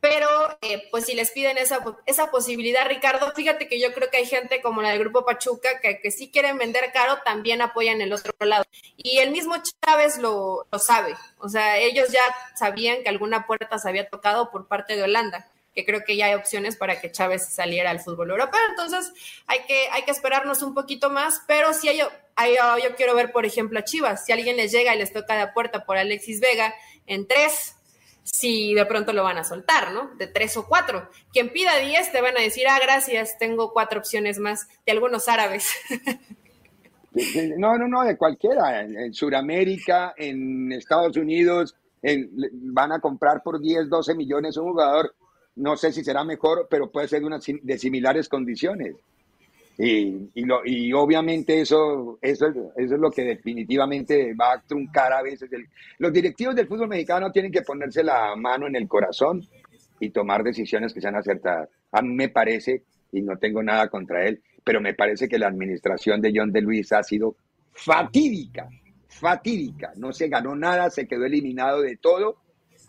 Pero, 0.00 0.28
eh, 0.62 0.88
pues 0.90 1.04
si 1.04 1.14
les 1.14 1.30
piden 1.30 1.58
esa, 1.58 1.84
esa 2.06 2.30
posibilidad, 2.30 2.86
Ricardo, 2.88 3.32
fíjate 3.32 3.68
que 3.68 3.78
yo 3.78 3.92
creo 3.92 4.08
que 4.10 4.16
hay 4.16 4.24
gente 4.24 4.62
como 4.62 4.80
la 4.80 4.90
del 4.90 4.98
Grupo 4.98 5.26
Pachuca 5.26 5.78
que, 5.80 6.00
que 6.00 6.10
sí 6.10 6.30
quieren 6.30 6.56
vender 6.56 6.90
caro, 6.92 7.18
también 7.22 7.60
apoyan 7.60 8.00
el 8.00 8.14
otro 8.14 8.32
lado. 8.40 8.64
Y 8.96 9.18
el 9.18 9.30
mismo 9.30 9.56
Chávez 9.84 10.16
lo, 10.16 10.66
lo 10.72 10.78
sabe. 10.78 11.14
O 11.38 11.50
sea, 11.50 11.76
ellos 11.76 12.08
ya 12.10 12.22
sabían 12.56 13.02
que 13.02 13.10
alguna 13.10 13.46
puerta 13.46 13.78
se 13.78 13.90
había 13.90 14.08
tocado 14.08 14.50
por 14.50 14.68
parte 14.68 14.96
de 14.96 15.02
Holanda 15.02 15.46
que 15.74 15.84
creo 15.84 16.02
que 16.04 16.16
ya 16.16 16.26
hay 16.26 16.34
opciones 16.34 16.76
para 16.76 17.00
que 17.00 17.12
Chávez 17.12 17.52
saliera 17.52 17.90
al 17.90 18.00
fútbol 18.00 18.30
europeo. 18.30 18.60
Entonces 18.70 19.12
hay 19.46 19.60
que, 19.66 19.88
hay 19.90 20.02
que 20.02 20.10
esperarnos 20.10 20.62
un 20.62 20.74
poquito 20.74 21.10
más, 21.10 21.42
pero 21.46 21.72
si 21.72 21.88
hay, 21.88 21.98
yo 21.98 22.96
quiero 22.96 23.14
ver, 23.14 23.32
por 23.32 23.46
ejemplo, 23.46 23.78
a 23.78 23.84
Chivas, 23.84 24.24
si 24.24 24.32
alguien 24.32 24.56
les 24.56 24.72
llega 24.72 24.94
y 24.94 24.98
les 24.98 25.12
toca 25.12 25.36
la 25.36 25.52
puerta 25.52 25.84
por 25.84 25.96
Alexis 25.96 26.40
Vega 26.40 26.74
en 27.06 27.26
tres, 27.26 27.76
si 28.22 28.74
de 28.74 28.86
pronto 28.86 29.12
lo 29.12 29.22
van 29.22 29.38
a 29.38 29.44
soltar, 29.44 29.92
¿no? 29.92 30.14
De 30.16 30.26
tres 30.26 30.56
o 30.56 30.66
cuatro. 30.66 31.08
Quien 31.32 31.50
pida 31.52 31.76
diez 31.78 32.12
te 32.12 32.20
van 32.20 32.36
a 32.36 32.40
decir, 32.40 32.66
ah, 32.68 32.78
gracias, 32.80 33.38
tengo 33.38 33.72
cuatro 33.72 34.00
opciones 34.00 34.38
más 34.38 34.68
de 34.86 34.92
algunos 34.92 35.28
árabes. 35.28 35.68
No, 37.56 37.76
no, 37.76 37.88
no, 37.88 38.04
de 38.04 38.16
cualquiera. 38.16 38.82
En, 38.82 39.12
Sudamérica, 39.12 40.14
en 40.16 40.70
Estados 40.70 41.16
Unidos, 41.16 41.74
van 42.52 42.92
a 42.92 43.00
comprar 43.00 43.42
por 43.42 43.60
10, 43.60 43.88
12 43.88 44.14
millones 44.14 44.56
un 44.56 44.70
jugador 44.70 45.14
no 45.60 45.76
sé 45.76 45.92
si 45.92 46.02
será 46.02 46.24
mejor, 46.24 46.66
pero 46.70 46.90
puede 46.90 47.08
ser 47.08 47.22
de, 47.22 47.60
de 47.62 47.78
similares 47.78 48.28
condiciones. 48.28 48.96
Y, 49.78 50.30
y, 50.34 50.44
lo, 50.44 50.60
y 50.64 50.92
obviamente 50.92 51.60
eso, 51.60 52.18
eso, 52.20 52.46
eso 52.76 52.94
es 52.94 53.00
lo 53.00 53.10
que 53.10 53.22
definitivamente 53.22 54.34
va 54.34 54.54
a 54.54 54.60
truncar 54.60 55.12
a 55.12 55.22
veces. 55.22 55.50
El, 55.52 55.66
los 55.98 56.12
directivos 56.12 56.54
del 56.54 56.66
fútbol 56.66 56.88
mexicano 56.88 57.30
tienen 57.30 57.52
que 57.52 57.62
ponerse 57.62 58.02
la 58.02 58.34
mano 58.36 58.66
en 58.66 58.76
el 58.76 58.88
corazón 58.88 59.46
y 59.98 60.10
tomar 60.10 60.42
decisiones 60.42 60.92
que 60.92 61.00
sean 61.00 61.16
acertadas. 61.16 61.68
A 61.92 62.02
mí 62.02 62.14
me 62.14 62.28
parece, 62.28 62.82
y 63.12 63.22
no 63.22 63.36
tengo 63.38 63.62
nada 63.62 63.88
contra 63.88 64.26
él, 64.26 64.42
pero 64.64 64.80
me 64.80 64.94
parece 64.94 65.28
que 65.28 65.38
la 65.38 65.48
administración 65.48 66.20
de 66.20 66.32
John 66.34 66.52
de 66.52 66.60
Luis 66.60 66.92
ha 66.92 67.02
sido 67.02 67.36
fatídica, 67.72 68.68
fatídica. 69.08 69.92
No 69.96 70.12
se 70.12 70.28
ganó 70.28 70.54
nada, 70.54 70.90
se 70.90 71.06
quedó 71.06 71.24
eliminado 71.24 71.80
de 71.82 71.96
todo 71.96 72.36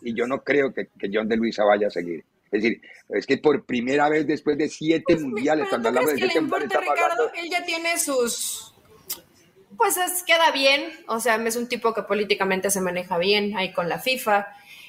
y 0.02 0.14
yo 0.14 0.26
no 0.26 0.42
creo 0.42 0.72
que, 0.72 0.88
que 0.98 1.10
John 1.12 1.28
de 1.28 1.36
Luisa 1.36 1.64
vaya 1.64 1.86
a 1.86 1.90
seguir. 1.90 2.24
Es 2.52 2.62
decir, 2.62 2.82
es 3.08 3.26
que 3.26 3.38
por 3.38 3.64
primera 3.64 4.08
vez 4.10 4.26
después 4.26 4.58
de 4.58 4.68
siete 4.68 5.14
pues, 5.14 5.22
mundiales, 5.22 5.68
cuando 5.68 5.88
hablamos 5.88 6.14
de 6.14 6.26
le 6.26 6.34
importa, 6.34 6.78
Ricardo, 6.78 7.32
él 7.34 7.48
ya 7.50 7.64
tiene 7.64 7.98
sus 7.98 8.72
pues 9.76 9.96
es, 9.96 10.22
queda 10.22 10.50
bien, 10.50 10.82
o 11.08 11.18
sea, 11.18 11.36
es 11.36 11.56
un 11.56 11.68
tipo 11.68 11.94
que 11.94 12.02
políticamente 12.02 12.70
se 12.70 12.80
maneja 12.80 13.18
bien 13.18 13.56
ahí 13.56 13.72
con 13.72 13.88
la 13.88 13.98
FIFA. 13.98 14.46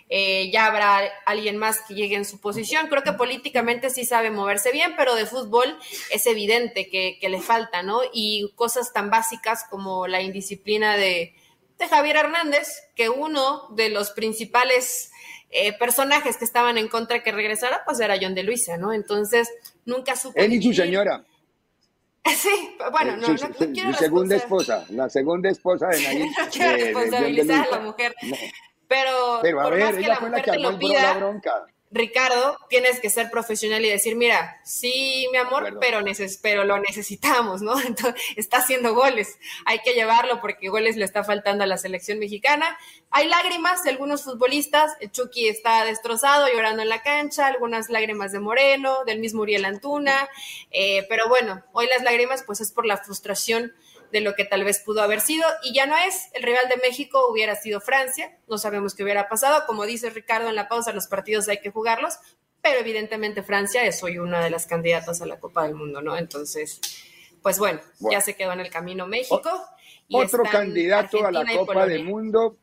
Eh, 0.09 0.51
ya 0.51 0.67
habrá 0.67 1.01
alguien 1.25 1.57
más 1.57 1.81
que 1.81 1.95
llegue 1.95 2.15
en 2.15 2.25
su 2.25 2.39
posición. 2.39 2.87
Creo 2.87 3.01
que 3.01 3.13
políticamente 3.13 3.89
sí 3.89 4.05
sabe 4.05 4.29
moverse 4.29 4.71
bien, 4.71 4.93
pero 4.97 5.15
de 5.15 5.25
fútbol 5.25 5.77
es 6.11 6.27
evidente 6.27 6.89
que, 6.89 7.17
que 7.19 7.29
le 7.29 7.41
falta, 7.41 7.81
¿no? 7.81 8.01
Y 8.13 8.51
cosas 8.55 8.93
tan 8.93 9.09
básicas 9.09 9.65
como 9.69 10.05
la 10.05 10.21
indisciplina 10.21 10.97
de, 10.97 11.33
de 11.79 11.87
Javier 11.87 12.17
Hernández, 12.17 12.67
que 12.95 13.09
uno 13.09 13.69
de 13.69 13.89
los 13.89 14.11
principales 14.11 15.09
eh, 15.53 15.73
personajes 15.77 16.37
que 16.37 16.45
estaban 16.45 16.77
en 16.77 16.87
contra 16.87 17.17
de 17.17 17.23
que 17.23 17.31
regresara, 17.31 17.83
pues 17.85 17.99
era 17.99 18.15
John 18.19 18.35
de 18.35 18.43
Luisa, 18.43 18.77
¿no? 18.77 18.93
Entonces, 18.93 19.49
nunca 19.85 20.15
supo. 20.15 20.39
Él 20.39 20.53
y 20.53 20.61
su 20.61 20.73
señora. 20.73 21.23
Sí, 22.25 22.77
bueno, 22.89 23.17
no, 23.17 23.37
su, 23.37 23.49
no, 23.49 23.73
quiero 23.73 23.93
segunda 23.93 24.37
esposa, 24.37 24.85
la 24.91 25.09
segunda 25.09 25.49
esposa 25.49 25.87
de 25.87 26.01
Nayib. 26.03 26.25
no 26.27 26.49
quiero 26.49 26.77
responsabilizar 26.77 27.67
a 27.67 27.71
la 27.71 27.79
mujer. 27.81 28.15
Pero, 28.87 29.39
pero 29.41 29.59
a 29.59 29.63
por 29.63 29.73
ver, 29.73 29.83
más 29.83 29.93
que 29.93 29.99
ella 29.99 30.07
la 30.07 30.15
fue 30.15 30.29
mujer 30.29 30.45
la 30.45 30.51
que 30.51 30.51
te 30.51 30.59
lo 30.59 30.79
pida, 30.79 31.01
la 31.01 31.13
bronca. 31.15 31.65
Ricardo, 31.93 32.57
tienes 32.69 32.99
que 32.99 33.11
ser 33.11 33.29
profesional 33.29 33.85
y 33.85 33.89
decir, 33.89 34.15
mira, 34.15 34.59
sí, 34.63 35.27
mi 35.31 35.37
amor, 35.37 35.77
pero, 35.79 36.01
neces 36.01 36.39
pero 36.41 36.63
lo 36.63 36.79
necesitamos, 36.79 37.61
¿no? 37.61 37.79
Entonces, 37.85 38.19
está 38.35 38.57
haciendo 38.57 38.95
goles, 38.95 39.37
hay 39.65 39.79
que 39.79 39.93
llevarlo 39.93 40.41
porque 40.41 40.69
goles 40.69 40.95
le 40.95 41.05
está 41.05 41.23
faltando 41.23 41.63
a 41.63 41.67
la 41.67 41.77
selección 41.77 42.17
mexicana. 42.17 42.77
Hay 43.11 43.27
lágrimas 43.27 43.83
de 43.83 43.91
algunos 43.91 44.23
futbolistas, 44.23 44.93
el 45.01 45.11
Chucky 45.11 45.47
está 45.47 45.85
destrozado, 45.85 46.47
llorando 46.51 46.81
en 46.81 46.89
la 46.89 47.03
cancha, 47.03 47.45
algunas 47.45 47.89
lágrimas 47.89 48.31
de 48.31 48.39
Moreno, 48.39 49.05
del 49.05 49.19
mismo 49.19 49.43
Uriel 49.43 49.65
Antuna, 49.65 50.27
eh, 50.71 51.05
pero 51.09 51.29
bueno, 51.29 51.63
hoy 51.73 51.87
las 51.87 52.01
lágrimas 52.01 52.43
pues 52.43 52.59
es 52.59 52.71
por 52.71 52.87
la 52.87 52.97
frustración 52.97 53.71
de 54.13 54.21
lo 54.21 54.35
que 54.35 54.45
tal 54.45 54.63
vez 54.63 54.79
pudo 54.79 55.01
haber 55.01 55.21
sido 55.21 55.43
y 55.63 55.73
ya 55.73 55.87
no 55.87 55.97
es. 55.97 56.29
El 56.33 56.43
rival 56.43 56.69
de 56.69 56.77
México 56.77 57.27
hubiera 57.31 57.55
sido 57.55 57.81
Francia, 57.81 58.37
no 58.47 58.59
sabemos 58.59 58.93
qué 58.93 59.03
hubiera 59.03 59.27
pasado. 59.27 59.63
Como 59.65 59.87
dice 59.87 60.11
Ricardo 60.11 60.49
en 60.49 60.55
la 60.55 60.69
pausa, 60.69 60.93
los 60.93 61.07
partidos 61.07 61.49
hay 61.49 61.61
que 61.61 61.71
jugarlos, 61.71 62.19
pero 62.61 62.79
evidentemente 62.79 63.41
Francia 63.41 63.83
es 63.83 64.03
hoy 64.03 64.19
una 64.19 64.43
de 64.43 64.51
las 64.51 64.67
candidatas 64.67 65.19
a 65.23 65.25
la 65.25 65.39
Copa 65.39 65.63
del 65.63 65.73
Mundo, 65.73 66.03
¿no? 66.03 66.15
Entonces, 66.15 66.79
pues 67.41 67.57
bueno, 67.57 67.81
ya 68.11 68.21
se 68.21 68.35
quedó 68.35 68.53
en 68.53 68.59
el 68.59 68.69
camino 68.69 69.07
México. 69.07 69.49
Y 70.07 70.15
otro 70.15 70.43
candidato 70.43 71.25
a 71.25 71.31
la 71.31 71.43
Copa 71.51 71.87
del 71.87 72.03
Mundo, 72.03 72.57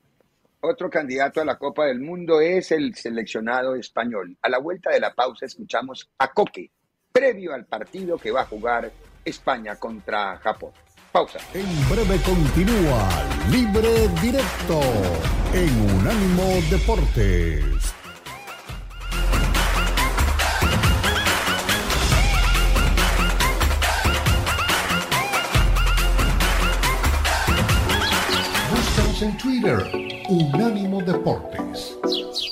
otro 0.60 0.88
candidato 0.88 1.40
a 1.40 1.44
la 1.44 1.58
Copa 1.58 1.86
del 1.86 1.98
Mundo 1.98 2.40
es 2.40 2.70
el 2.70 2.94
seleccionado 2.94 3.74
español. 3.74 4.36
A 4.40 4.48
la 4.48 4.58
vuelta 4.58 4.90
de 4.90 5.00
la 5.00 5.14
pausa 5.14 5.46
escuchamos 5.46 6.08
a 6.16 6.32
Coque, 6.32 6.70
previo 7.10 7.52
al 7.52 7.66
partido 7.66 8.18
que 8.18 8.30
va 8.30 8.42
a 8.42 8.46
jugar 8.46 8.92
España 9.24 9.74
contra 9.74 10.36
Japón. 10.36 10.72
Pausa. 11.12 11.40
En 11.54 11.66
breve 11.88 12.20
continúa 12.22 13.08
Libre 13.50 14.08
Directo 14.22 14.80
en 15.52 15.96
Unánimo 15.98 16.44
Deportes. 16.70 17.64
Búscanos 28.70 29.22
en 29.22 29.38
Twitter, 29.38 29.90
Unánimo 30.28 31.02
Deportes. 31.02 32.49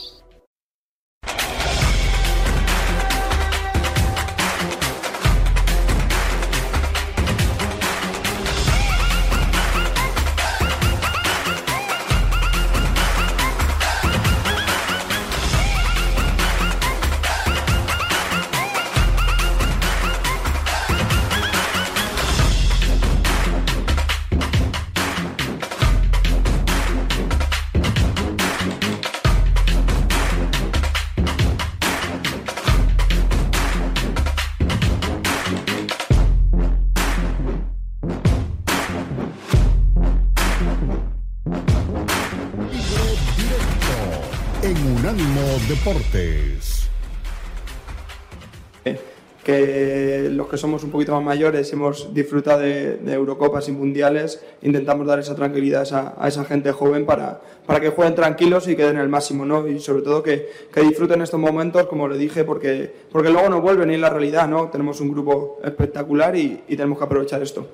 Deportes. 45.88 46.88
Que 49.42 50.28
los 50.30 50.46
que 50.48 50.58
somos 50.58 50.84
un 50.84 50.90
poquito 50.90 51.12
más 51.14 51.24
mayores 51.24 51.72
hemos 51.72 52.12
disfrutado 52.12 52.60
de, 52.60 52.98
Eurocopas 53.06 53.66
y 53.70 53.72
Mundiales, 53.72 54.44
intentamos 54.60 55.06
dar 55.06 55.18
esa 55.18 55.34
tranquilidad 55.34 55.88
a 56.18 56.28
esa, 56.28 56.44
gente 56.44 56.72
joven 56.72 57.06
para, 57.06 57.40
para 57.64 57.80
que 57.80 57.88
jueguen 57.88 58.14
tranquilos 58.14 58.68
y 58.68 58.76
queden 58.76 58.98
el 58.98 59.08
máximo, 59.08 59.46
¿no? 59.46 59.66
Y 59.66 59.80
sobre 59.80 60.02
todo 60.02 60.22
que, 60.22 60.50
que, 60.70 60.82
disfruten 60.82 61.22
estos 61.22 61.40
momentos, 61.40 61.86
como 61.86 62.06
le 62.06 62.18
dije, 62.18 62.44
porque, 62.44 62.92
porque 63.10 63.30
luego 63.30 63.48
no 63.48 63.62
vuelven 63.62 63.90
y 63.90 63.94
en 63.94 64.02
la 64.02 64.10
realidad, 64.10 64.46
¿no? 64.46 64.68
Tenemos 64.68 65.00
un 65.00 65.10
grupo 65.10 65.58
espectacular 65.64 66.36
y, 66.36 66.64
y 66.68 66.76
tenemos 66.76 66.98
que 66.98 67.04
aprovechar 67.04 67.40
esto. 67.40 67.66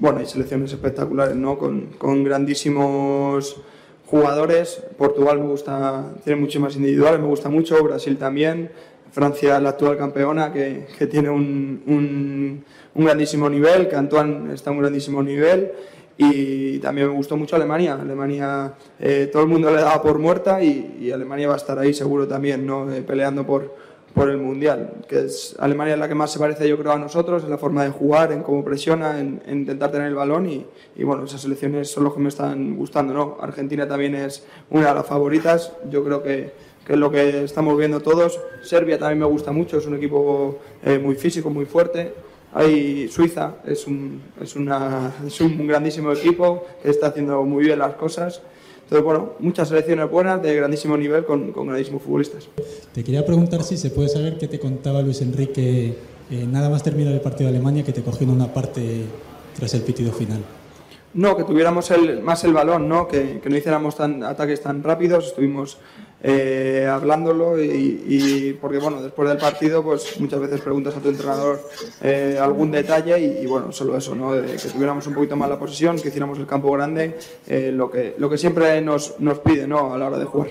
Bueno, 0.00 0.18
hay 0.18 0.26
selecciones 0.26 0.72
espectaculares, 0.72 1.36
¿no? 1.36 1.56
Con, 1.56 1.90
con 1.98 2.24
grandísimos 2.24 3.62
jugadores. 4.10 4.82
Portugal 4.96 5.38
me 5.38 5.46
gusta, 5.46 6.12
tiene 6.24 6.40
mucho 6.40 6.60
más 6.60 6.76
individuales, 6.76 7.20
me 7.20 7.26
gusta 7.26 7.48
mucho. 7.48 7.82
Brasil 7.82 8.16
también. 8.16 8.70
Francia, 9.10 9.58
la 9.60 9.70
actual 9.70 9.96
campeona, 9.96 10.52
que, 10.52 10.86
que 10.98 11.06
tiene 11.06 11.30
un, 11.30 11.82
un, 11.86 13.04
grandísimo 13.04 13.48
nivel, 13.48 13.88
que 13.88 13.96
Antoine 13.96 14.52
está 14.52 14.70
en 14.70 14.76
un 14.76 14.82
grandísimo 14.82 15.22
nivel. 15.22 15.72
Y 16.18 16.78
también 16.80 17.08
me 17.08 17.14
gustó 17.14 17.36
mucho 17.36 17.56
Alemania. 17.56 17.94
Alemania, 17.94 18.74
eh, 18.98 19.28
todo 19.32 19.42
el 19.42 19.48
mundo 19.48 19.70
le 19.70 19.80
daba 19.80 20.02
por 20.02 20.18
muerta 20.18 20.62
y, 20.62 20.96
y, 21.00 21.10
Alemania 21.12 21.48
va 21.48 21.54
a 21.54 21.58
estar 21.58 21.78
ahí 21.78 21.94
seguro 21.94 22.26
también, 22.26 22.66
¿no? 22.66 22.92
Eh, 22.92 23.02
peleando 23.02 23.46
por, 23.46 23.74
por 24.14 24.30
el 24.30 24.38
Mundial, 24.38 25.04
que 25.08 25.26
es 25.26 25.54
Alemania 25.58 25.96
la 25.96 26.08
que 26.08 26.14
más 26.14 26.32
se 26.32 26.38
parece 26.38 26.68
yo 26.68 26.76
creo 26.78 26.92
a 26.92 26.98
nosotros, 26.98 27.44
en 27.44 27.50
la 27.50 27.58
forma 27.58 27.84
de 27.84 27.90
jugar, 27.90 28.32
en 28.32 28.42
cómo 28.42 28.64
presiona, 28.64 29.20
en, 29.20 29.40
intentar 29.48 29.90
tener 29.90 30.08
el 30.08 30.14
balón 30.14 30.48
y, 30.48 30.66
y, 30.96 31.04
bueno, 31.04 31.24
esas 31.24 31.42
selecciones 31.42 31.90
son 31.90 32.04
los 32.04 32.14
que 32.14 32.20
me 32.20 32.28
están 32.28 32.76
gustando, 32.76 33.14
¿no? 33.14 33.36
Argentina 33.40 33.86
también 33.86 34.14
es 34.14 34.44
una 34.70 34.88
de 34.88 34.94
las 34.94 35.06
favoritas, 35.06 35.72
yo 35.90 36.02
creo 36.04 36.22
que, 36.22 36.52
que 36.88 36.94
es 36.94 36.98
lo 36.98 37.10
que 37.10 37.44
estamos 37.44 37.76
viendo 37.76 38.00
todos. 38.00 38.40
Serbia 38.62 38.98
también 38.98 39.18
me 39.18 39.26
gusta 39.26 39.52
mucho, 39.52 39.76
es 39.76 39.86
un 39.86 39.96
equipo 39.96 40.58
eh, 40.82 40.98
muy 40.98 41.16
físico, 41.16 41.50
muy 41.50 41.66
fuerte. 41.66 42.14
Hay 42.54 43.08
Suiza, 43.08 43.56
es 43.66 43.86
un, 43.86 44.22
es, 44.40 44.56
una, 44.56 45.12
es 45.26 45.38
un 45.42 45.66
grandísimo 45.66 46.10
equipo 46.12 46.64
que 46.82 46.88
está 46.88 47.08
haciendo 47.08 47.42
muy 47.44 47.64
bien 47.64 47.78
las 47.78 47.94
cosas. 47.94 48.40
Entonces, 48.88 49.04
bueno, 49.04 49.34
muchas 49.40 49.68
selecciones 49.68 50.10
buenas 50.10 50.42
de 50.42 50.54
grandísimo 50.54 50.96
nivel 50.96 51.26
con, 51.26 51.52
con 51.52 51.66
grandísimos 51.66 52.02
futbolistas. 52.02 52.48
Te 52.94 53.04
quería 53.04 53.22
preguntar 53.22 53.62
si 53.62 53.76
se 53.76 53.90
puede 53.90 54.08
saber 54.08 54.38
qué 54.38 54.48
te 54.48 54.58
contaba 54.58 55.02
Luis 55.02 55.20
Enrique 55.20 55.94
eh, 56.30 56.46
nada 56.50 56.70
más 56.70 56.82
terminar 56.82 57.12
el 57.12 57.20
partido 57.20 57.50
de 57.50 57.56
Alemania 57.56 57.84
que 57.84 57.92
te 57.92 58.00
cogió 58.00 58.26
en 58.26 58.32
una 58.32 58.54
parte 58.54 59.02
tras 59.58 59.74
el 59.74 59.82
pitido 59.82 60.10
final. 60.10 60.42
No, 61.14 61.36
que 61.36 61.44
tuviéramos 61.44 61.90
más 62.22 62.44
el 62.44 62.52
balón, 62.52 62.88
¿no? 62.88 63.08
Que, 63.08 63.40
no 63.42 63.56
hiciéramos 63.56 63.96
tan, 63.96 64.22
ataques 64.22 64.62
tan 64.62 64.82
rápidos, 64.82 65.28
estuvimos 65.28 65.78
eh, 66.22 66.86
hablándolo 66.90 67.62
y, 67.62 68.56
porque 68.60 68.78
bueno, 68.78 69.00
después 69.00 69.28
del 69.28 69.38
partido 69.38 69.82
pues 69.82 70.20
muchas 70.20 70.40
veces 70.40 70.60
preguntas 70.60 70.96
a 70.96 71.00
tu 71.00 71.08
entrenador 71.08 71.60
eh, 72.02 72.38
algún 72.40 72.70
detalle 72.70 73.18
y, 73.18 73.46
bueno, 73.46 73.72
solo 73.72 73.96
eso, 73.96 74.14
¿no? 74.14 74.32
De 74.32 74.56
que 74.56 74.68
tuviéramos 74.68 75.06
un 75.06 75.14
poquito 75.14 75.34
más 75.34 75.48
la 75.48 75.58
posición, 75.58 75.98
que 75.98 76.08
hiciéramos 76.08 76.38
el 76.38 76.46
campo 76.46 76.70
grande, 76.72 77.18
eh, 77.46 77.70
lo, 77.72 77.90
que, 77.90 78.14
lo 78.18 78.28
que 78.28 78.36
siempre 78.36 78.80
nos, 78.82 79.18
nos 79.18 79.38
pide 79.38 79.66
¿no? 79.66 79.94
a 79.94 79.98
la 79.98 80.08
hora 80.08 80.18
de 80.18 80.24
jugar. 80.26 80.50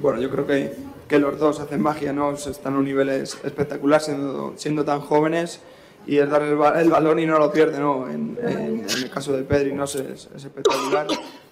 Bueno, 0.00 0.20
yo 0.20 0.30
creo 0.30 0.46
que, 0.46 0.74
que 1.08 1.18
los 1.18 1.38
dos 1.38 1.58
hacen 1.58 1.80
magia, 1.80 2.12
¿no? 2.12 2.32
Están 2.32 2.74
a 2.74 2.78
un 2.78 2.84
nivel 2.84 3.08
espectacular 3.08 4.00
siendo, 4.00 4.52
siendo 4.56 4.84
tan 4.84 5.00
jóvenes 5.00 5.60
y 6.06 6.18
es 6.18 6.28
dar 6.28 6.42
el, 6.42 6.52
el, 6.52 6.90
balón 6.90 7.18
y 7.18 7.26
no 7.26 7.38
lo 7.38 7.52
pierde, 7.52 7.78
¿no? 7.78 8.08
En, 8.08 8.38
en, 8.42 8.84
en 8.88 9.02
el 9.02 9.10
caso 9.10 9.32
de 9.32 9.44
Pedri, 9.44 9.72
¿no? 9.72 9.84
Es, 9.84 9.94
es 9.94 10.28
espectacular. 10.34 11.06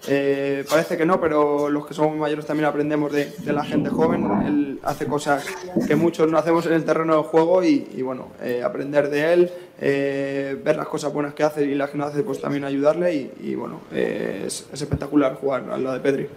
Eh, 0.07 0.65
parece 0.69 0.97
que 0.97 1.05
no, 1.05 1.21
pero 1.21 1.69
los 1.69 1.85
que 1.85 1.93
somos 1.93 2.17
mayores 2.17 2.45
también 2.45 2.65
aprendemos 2.67 3.11
de, 3.11 3.31
de, 3.37 3.53
la 3.53 3.63
gente 3.63 3.89
joven. 3.89 4.25
Él 4.45 4.79
hace 4.83 5.05
cosas 5.05 5.45
que 5.87 5.95
muchos 5.95 6.29
no 6.29 6.37
hacemos 6.37 6.65
en 6.65 6.73
el 6.73 6.83
terreno 6.83 7.15
del 7.15 7.23
juego 7.23 7.63
y, 7.63 7.87
y 7.93 8.01
bueno, 8.01 8.29
eh, 8.41 8.63
aprender 8.63 9.09
de 9.09 9.33
él, 9.33 9.51
eh, 9.79 10.59
ver 10.63 10.75
las 10.75 10.87
cosas 10.87 11.13
buenas 11.13 11.33
que 11.33 11.43
hace 11.43 11.63
y 11.65 11.75
las 11.75 11.91
que 11.91 11.97
no 11.97 12.05
hace, 12.05 12.23
pues 12.23 12.41
también 12.41 12.63
ayudarle 12.63 13.13
y, 13.13 13.31
y 13.41 13.55
bueno, 13.55 13.81
eh, 13.91 14.43
es, 14.47 14.67
es, 14.73 14.81
espectacular 14.81 15.35
jugar 15.35 15.69
al 15.71 15.83
lado 15.83 15.95
de 15.95 16.01
Pedri. 16.01 16.29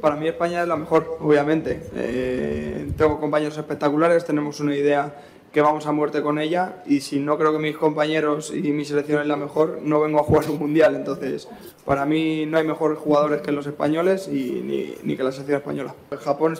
Para 0.00 0.16
mí 0.16 0.28
España 0.28 0.62
es 0.62 0.68
la 0.68 0.76
mejor, 0.76 1.18
obviamente. 1.20 1.82
Eh, 1.96 2.92
tengo 2.96 3.18
compañeros 3.18 3.58
espectaculares, 3.58 4.24
tenemos 4.24 4.60
una 4.60 4.74
idea 4.76 5.12
que 5.52 5.60
vamos 5.60 5.86
a 5.86 5.92
muerte 5.92 6.22
con 6.22 6.38
ella 6.38 6.82
y 6.86 7.00
si 7.00 7.18
no 7.18 7.36
creo 7.36 7.52
que 7.52 7.58
mis 7.58 7.76
compañeros 7.76 8.52
y 8.54 8.72
mi 8.72 8.84
selección 8.84 9.20
es 9.20 9.26
la 9.26 9.36
mejor, 9.36 9.80
no 9.82 10.00
vengo 10.00 10.20
a 10.20 10.22
jugar 10.22 10.48
un 10.48 10.58
mundial. 10.58 10.94
Entonces, 10.94 11.48
para 11.84 12.06
mí 12.06 12.46
no 12.46 12.58
hay 12.58 12.66
mejores 12.66 12.98
jugadores 12.98 13.40
que 13.42 13.52
los 13.52 13.66
españoles 13.66 14.28
y 14.28 14.60
ni, 14.62 14.94
ni 15.02 15.16
que 15.16 15.22
la 15.22 15.32
selección 15.32 15.58
española. 15.58 15.94
El 16.10 16.18
Japón. 16.18 16.58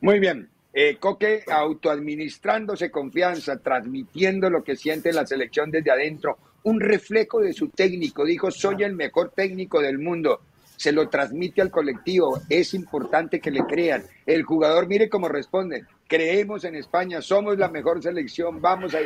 Muy 0.00 0.18
bien. 0.18 0.48
Eh, 0.72 0.96
Coque 1.00 1.44
autoadministrándose 1.50 2.90
confianza, 2.90 3.58
transmitiendo 3.58 4.50
lo 4.50 4.62
que 4.62 4.76
siente 4.76 5.12
la 5.12 5.26
selección 5.26 5.70
desde 5.70 5.90
adentro, 5.90 6.38
un 6.64 6.80
reflejo 6.80 7.40
de 7.40 7.52
su 7.52 7.68
técnico. 7.68 8.24
Dijo, 8.24 8.50
soy 8.50 8.82
el 8.82 8.94
mejor 8.94 9.30
técnico 9.30 9.80
del 9.80 9.98
mundo 9.98 10.40
se 10.78 10.92
lo 10.92 11.08
transmite 11.08 11.60
al 11.60 11.72
colectivo. 11.72 12.40
Es 12.48 12.72
importante 12.72 13.40
que 13.40 13.50
le 13.50 13.64
crean. 13.66 14.04
El 14.24 14.44
jugador, 14.44 14.86
mire 14.86 15.08
cómo 15.08 15.28
responde. 15.28 15.84
Creemos 16.06 16.64
en 16.64 16.76
España, 16.76 17.20
somos 17.20 17.58
la 17.58 17.68
mejor 17.68 18.00
selección, 18.00 18.62
vamos 18.62 18.94
a. 18.94 18.98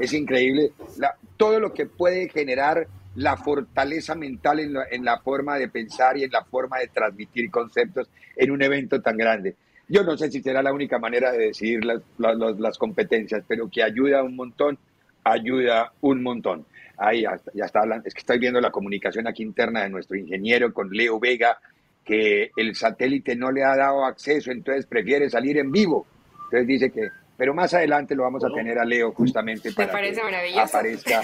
Es 0.00 0.12
increíble 0.12 0.72
la, 0.98 1.14
todo 1.36 1.60
lo 1.60 1.72
que 1.72 1.86
puede 1.86 2.28
generar 2.28 2.86
la 3.14 3.36
fortaleza 3.36 4.14
mental 4.14 4.58
en 4.58 4.74
la, 4.74 4.84
en 4.90 5.04
la, 5.04 5.20
forma 5.20 5.56
de 5.56 5.68
pensar 5.68 6.18
y 6.18 6.24
en 6.24 6.32
la 6.32 6.44
forma 6.44 6.78
de 6.78 6.88
transmitir 6.88 7.50
conceptos 7.50 8.10
en 8.36 8.50
un 8.50 8.60
evento 8.60 9.00
tan 9.00 9.16
grande. 9.16 9.54
Yo 9.88 10.02
no 10.02 10.16
sé 10.16 10.30
si 10.30 10.42
será 10.42 10.62
la 10.62 10.72
única 10.72 10.98
manera 10.98 11.32
de 11.32 11.46
decidir 11.46 11.84
las, 11.84 12.02
las, 12.18 12.58
las 12.58 12.76
competencias, 12.76 13.44
pero 13.46 13.68
que 13.68 13.82
ayuda 13.82 14.22
un 14.22 14.36
montón, 14.36 14.78
ayuda 15.24 15.92
un 16.00 16.22
montón 16.22 16.66
ahí 17.00 17.22
ya, 17.22 17.40
ya, 17.54 17.64
está 17.64 17.80
hablando, 17.80 18.06
es 18.06 18.14
que 18.14 18.20
estoy 18.20 18.38
viendo 18.38 18.60
la 18.60 18.70
comunicación 18.70 19.26
aquí 19.26 19.42
interna 19.42 19.82
de 19.82 19.88
nuestro 19.88 20.16
ingeniero 20.16 20.72
con 20.72 20.90
Leo 20.90 21.18
Vega, 21.18 21.58
que 22.04 22.50
el 22.56 22.74
satélite 22.74 23.34
no 23.34 23.50
le 23.50 23.64
ha 23.64 23.74
dado 23.76 24.04
acceso, 24.04 24.50
entonces 24.50 24.86
prefiere 24.86 25.28
salir 25.30 25.58
en 25.58 25.72
vivo. 25.72 26.06
Entonces 26.44 26.66
dice 26.66 26.90
que, 26.90 27.08
pero 27.36 27.54
más 27.54 27.72
adelante 27.72 28.14
lo 28.14 28.24
vamos 28.24 28.44
a 28.44 28.48
tener 28.54 28.78
a 28.78 28.84
Leo 28.84 29.12
justamente 29.12 29.72
para 29.72 29.90
parece 29.90 30.20
que 30.20 30.60
aparezca, 30.60 31.22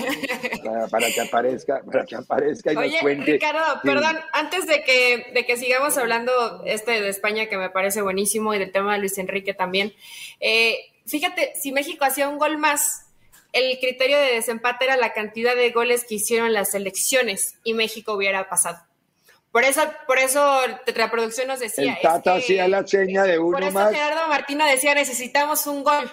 para, 0.64 0.88
para, 0.88 1.06
que 1.10 1.20
aparezca, 1.20 1.82
para 1.82 2.04
que 2.06 2.16
aparezca 2.16 2.72
y 2.72 2.76
Oye, 2.76 2.90
nos 2.92 3.00
cuente. 3.02 3.32
Ricardo, 3.32 3.74
sí. 3.74 3.80
perdón, 3.88 4.16
antes 4.32 4.66
de 4.66 4.82
que, 4.82 5.26
de 5.34 5.44
que 5.44 5.56
sigamos 5.56 5.98
hablando 5.98 6.62
este 6.64 7.02
de 7.02 7.08
España 7.08 7.46
que 7.46 7.58
me 7.58 7.68
parece 7.68 8.00
buenísimo 8.00 8.54
y 8.54 8.58
del 8.58 8.72
tema 8.72 8.94
de 8.94 9.00
Luis 9.00 9.18
Enrique 9.18 9.52
también, 9.52 9.92
eh, 10.40 10.78
fíjate, 11.06 11.52
si 11.54 11.72
México 11.72 12.04
hacía 12.04 12.28
un 12.28 12.38
gol 12.38 12.56
más, 12.56 13.05
el 13.56 13.78
criterio 13.78 14.18
de 14.18 14.34
desempate 14.34 14.84
era 14.84 14.96
la 14.96 15.12
cantidad 15.14 15.56
de 15.56 15.70
goles 15.70 16.04
que 16.04 16.16
hicieron 16.16 16.52
las 16.52 16.72
selecciones 16.72 17.54
y 17.64 17.72
México 17.72 18.12
hubiera 18.12 18.48
pasado. 18.48 18.78
Por 19.50 19.64
eso, 19.64 19.82
por 20.06 20.18
eso 20.18 20.60
la 20.94 21.10
producción 21.10 21.48
nos 21.48 21.60
decía. 21.60 21.94
El 21.94 22.02
Tata 22.02 22.34
hacía 22.34 22.68
la 22.68 22.86
seña 22.86 23.22
de 23.22 23.38
uno 23.38 23.52
por 23.52 23.62
eso 23.62 23.72
más. 23.72 23.90
Gerardo 23.92 24.28
Martino 24.28 24.66
decía 24.66 24.94
necesitamos 24.94 25.66
un 25.66 25.82
gol. 25.82 26.10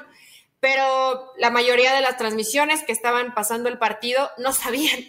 Pero 0.61 1.33
la 1.37 1.49
mayoría 1.49 1.93
de 1.93 1.99
las 1.99 2.15
transmisiones 2.15 2.83
que 2.83 2.93
estaban 2.93 3.33
pasando 3.33 3.67
el 3.67 3.77
partido 3.77 4.31
no 4.37 4.53
sabían 4.53 5.03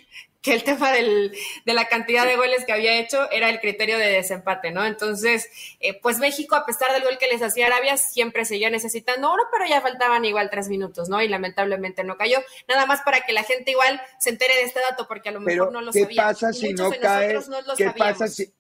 que 0.44 0.52
el 0.52 0.62
tema 0.62 0.92
del, 0.92 1.34
de 1.64 1.72
la 1.72 1.86
cantidad 1.86 2.26
de 2.26 2.36
goles 2.36 2.66
que 2.66 2.72
había 2.74 3.00
hecho 3.00 3.30
era 3.30 3.48
el 3.48 3.60
criterio 3.60 3.96
de 3.96 4.10
desempate, 4.10 4.72
¿no? 4.72 4.84
Entonces, 4.84 5.48
eh, 5.80 5.98
pues 6.02 6.18
México, 6.18 6.54
a 6.54 6.66
pesar 6.66 6.92
del 6.92 7.02
gol 7.02 7.16
que 7.18 7.28
les 7.28 7.40
hacía 7.40 7.66
Arabia, 7.66 7.96
siempre 7.96 8.44
seguía 8.44 8.68
necesitando 8.68 9.32
uno, 9.32 9.42
pero 9.50 9.64
ya 9.66 9.80
faltaban 9.80 10.22
igual 10.26 10.50
tres 10.50 10.68
minutos, 10.68 11.08
¿no? 11.08 11.22
Y 11.22 11.28
lamentablemente 11.28 12.04
no 12.04 12.18
cayó. 12.18 12.40
Nada 12.68 12.84
más 12.84 13.00
para 13.00 13.22
que 13.22 13.32
la 13.32 13.42
gente 13.42 13.70
igual 13.70 13.98
se 14.18 14.30
entere 14.30 14.54
de 14.56 14.64
este 14.64 14.80
dato, 14.80 15.08
porque 15.08 15.30
a 15.30 15.32
lo 15.32 15.40
mejor 15.40 15.72
no 15.72 15.80
lo 15.80 15.92
¿qué 15.92 16.02
sabía. 16.02 16.22
Pasa 16.24 16.52
si 16.52 16.74
no 16.74 16.90
cae, 16.90 17.38
¿qué, 17.78 17.90
pasa 17.96 18.28
si, 18.28 18.52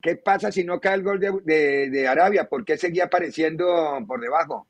¿Qué 0.00 0.14
pasa 0.14 0.52
si 0.52 0.62
no 0.62 0.80
cae 0.80 0.94
el 0.94 1.02
gol 1.02 1.18
de, 1.18 1.32
de, 1.42 1.90
de 1.90 2.06
Arabia? 2.06 2.48
¿Por 2.48 2.64
qué 2.64 2.78
seguía 2.78 3.06
apareciendo 3.06 3.98
por 4.06 4.20
debajo? 4.20 4.68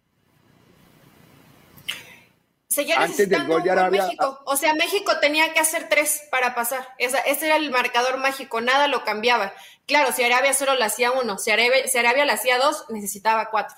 Seguía 2.74 3.00
Antes 3.00 3.28
del 3.28 3.46
gol 3.46 3.62
México. 3.90 4.40
O 4.46 4.56
sea, 4.56 4.74
México 4.74 5.12
tenía 5.20 5.52
que 5.52 5.60
hacer 5.60 5.88
tres 5.88 6.26
para 6.30 6.54
pasar. 6.54 6.86
Esa, 6.98 7.20
ese 7.20 7.46
era 7.46 7.56
el 7.56 7.70
marcador 7.70 8.18
mágico, 8.18 8.60
nada 8.60 8.88
lo 8.88 9.04
cambiaba. 9.04 9.52
Claro, 9.86 10.12
si 10.12 10.24
Arabia 10.24 10.52
solo 10.52 10.74
le 10.74 10.84
hacía 10.84 11.12
uno, 11.12 11.38
si 11.38 11.50
Arabia, 11.50 11.86
si 11.86 11.98
Arabia 11.98 12.24
le 12.24 12.32
hacía 12.32 12.58
dos, 12.58 12.84
necesitaba 12.90 13.50
cuatro. 13.50 13.76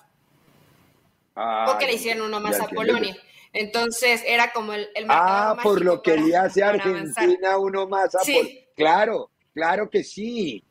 Ah, 1.35 1.65
porque 1.67 1.87
le 1.87 1.95
hicieron 1.95 2.27
uno 2.27 2.41
más 2.41 2.59
a 2.59 2.69
Polonia. 2.69 3.17
Entonces 3.53 4.23
era 4.27 4.53
como 4.53 4.73
el, 4.73 4.89
el 4.95 5.07
marcador 5.07 5.59
Ah, 5.59 5.63
por 5.63 5.85
lo 5.85 6.03
que 6.03 6.17
le 6.17 6.37
hace 6.37 6.63
Argentina 6.63 7.59
uno 7.59 7.87
más 7.87 8.15
a 8.15 8.21
sí. 8.21 8.67
Claro, 8.75 9.31
claro 9.53 9.91
que 9.91 10.03
sí. 10.03 10.65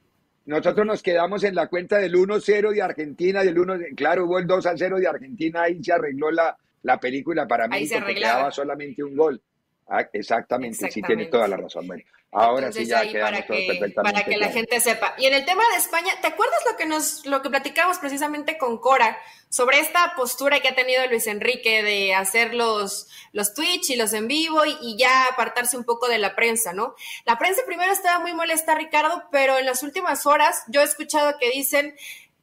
Nosotros 0.46 0.86
nos 0.86 1.02
quedamos 1.02 1.44
en 1.44 1.56
la 1.56 1.68
cuenta 1.68 1.98
del 1.98 2.14
1-0 2.14 2.74
de 2.74 2.82
Argentina, 2.82 3.44
del 3.44 3.58
1, 3.58 3.78
claro, 3.96 4.26
hubo 4.26 4.38
el 4.38 4.46
2-0 4.46 5.00
de 5.00 5.08
Argentina, 5.08 5.64
ahí 5.64 5.84
se 5.84 5.92
arregló 5.92 6.30
la, 6.30 6.56
la 6.86 7.00
película 7.00 7.48
para 7.48 7.68
mí 7.68 7.88
porque 7.88 8.14
quedaba 8.14 8.52
solamente 8.52 9.04
un 9.04 9.18
gol. 9.18 9.42
Ah, 9.88 10.08
exactamente, 10.14 10.90
sí 10.92 11.02
tiene 11.02 11.26
toda 11.26 11.48
la 11.48 11.58
razón. 11.58 11.88
Bueno, 11.88 12.04
ahora 12.32 12.72
sí 12.72 12.86
ya 12.86 13.04
para 13.22 13.46
que, 13.46 13.92
para 13.96 14.24
que 14.24 14.38
la 14.38 14.50
gente 14.50 14.80
sepa. 14.80 15.16
Y 15.18 15.26
en 15.26 15.34
el 15.34 15.46
tema 15.46 15.64
de 15.72 15.78
España, 15.78 16.12
¿te 16.22 16.28
acuerdas 16.28 16.60
lo 16.70 16.78
que 16.78 16.86
nos 16.86 17.26
lo 17.26 17.42
que 17.42 17.50
platicamos 17.50 17.98
precisamente 17.98 18.58
con 18.58 18.80
Cora 18.80 19.18
sobre 19.50 19.80
esta 19.80 20.14
postura 20.16 20.60
que 20.60 20.68
ha 20.68 20.76
tenido 20.76 21.06
Luis 21.08 21.28
Enrique 21.28 21.82
de 21.82 22.14
hacer 22.14 22.54
los 22.54 23.10
los 23.32 23.54
Twitch 23.54 23.90
y 23.92 23.96
los 23.96 24.14
en 24.14 24.28
vivo 24.28 24.66
y, 24.66 24.76
y 24.82 24.98
ya 24.98 25.28
apartarse 25.28 25.78
un 25.78 25.86
poco 25.86 26.08
de 26.08 26.20
la 26.20 26.36
prensa, 26.36 26.74
¿no? 26.74 26.96
La 27.26 27.38
prensa 27.38 27.62
primero 27.66 27.92
estaba 27.92 28.20
muy 28.20 28.34
molesta, 28.34 28.76
Ricardo, 28.76 29.24
pero 29.32 29.58
en 29.58 29.66
las 29.66 29.82
últimas 29.82 30.26
horas 30.26 30.64
yo 30.68 30.82
he 30.82 30.86
escuchado 30.86 31.38
que 31.40 31.50
dicen 31.50 31.96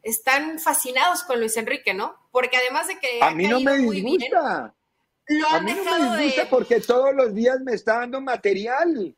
están 0.03 0.59
fascinados 0.59 1.23
con 1.23 1.39
Luis 1.39 1.57
Enrique, 1.57 1.95
¿no? 1.95 2.17
Porque 2.31 2.57
además 2.57 2.89
de 2.89 2.99
que... 2.99 3.23
A 3.23 3.31
mí 3.31 3.47
no 3.47 3.61
me 3.61 3.77
disgusta. 3.79 4.75
lo 5.29 5.49
han 5.49 5.55
a 5.55 5.61
mí 5.61 5.73
no 5.85 5.99
me 5.99 6.19
disgusta 6.19 6.51
porque 6.51 6.81
todos 6.81 7.15
los 7.15 7.35
días 7.35 7.61
me 7.61 7.75
está 7.75 8.01
dando 8.01 8.21
material. 8.21 9.15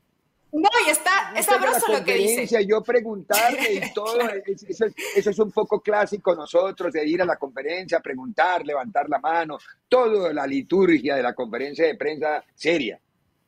No, 0.52 0.68
y 0.86 0.90
está, 0.90 1.32
es 1.34 1.46
sabroso 1.46 1.92
lo 1.92 2.04
que 2.04 2.14
dice. 2.14 2.64
Yo 2.64 2.80
preguntarle 2.82 3.74
y 3.74 3.80
todo, 3.94 4.20
eso, 4.20 4.86
eso, 5.16 5.30
es 5.30 5.38
un 5.38 5.50
poco 5.50 5.80
clásico 5.80 6.34
nosotros, 6.34 6.92
de 6.92 7.04
ir 7.04 7.22
a 7.22 7.24
la 7.24 7.36
conferencia, 7.36 7.98
preguntar, 7.98 8.64
levantar 8.64 9.08
la 9.08 9.18
mano, 9.18 9.58
toda 9.88 10.32
la 10.32 10.46
liturgia 10.46 11.16
de 11.16 11.22
la 11.22 11.34
conferencia 11.34 11.86
de 11.86 11.96
prensa 11.96 12.44
seria. 12.54 13.00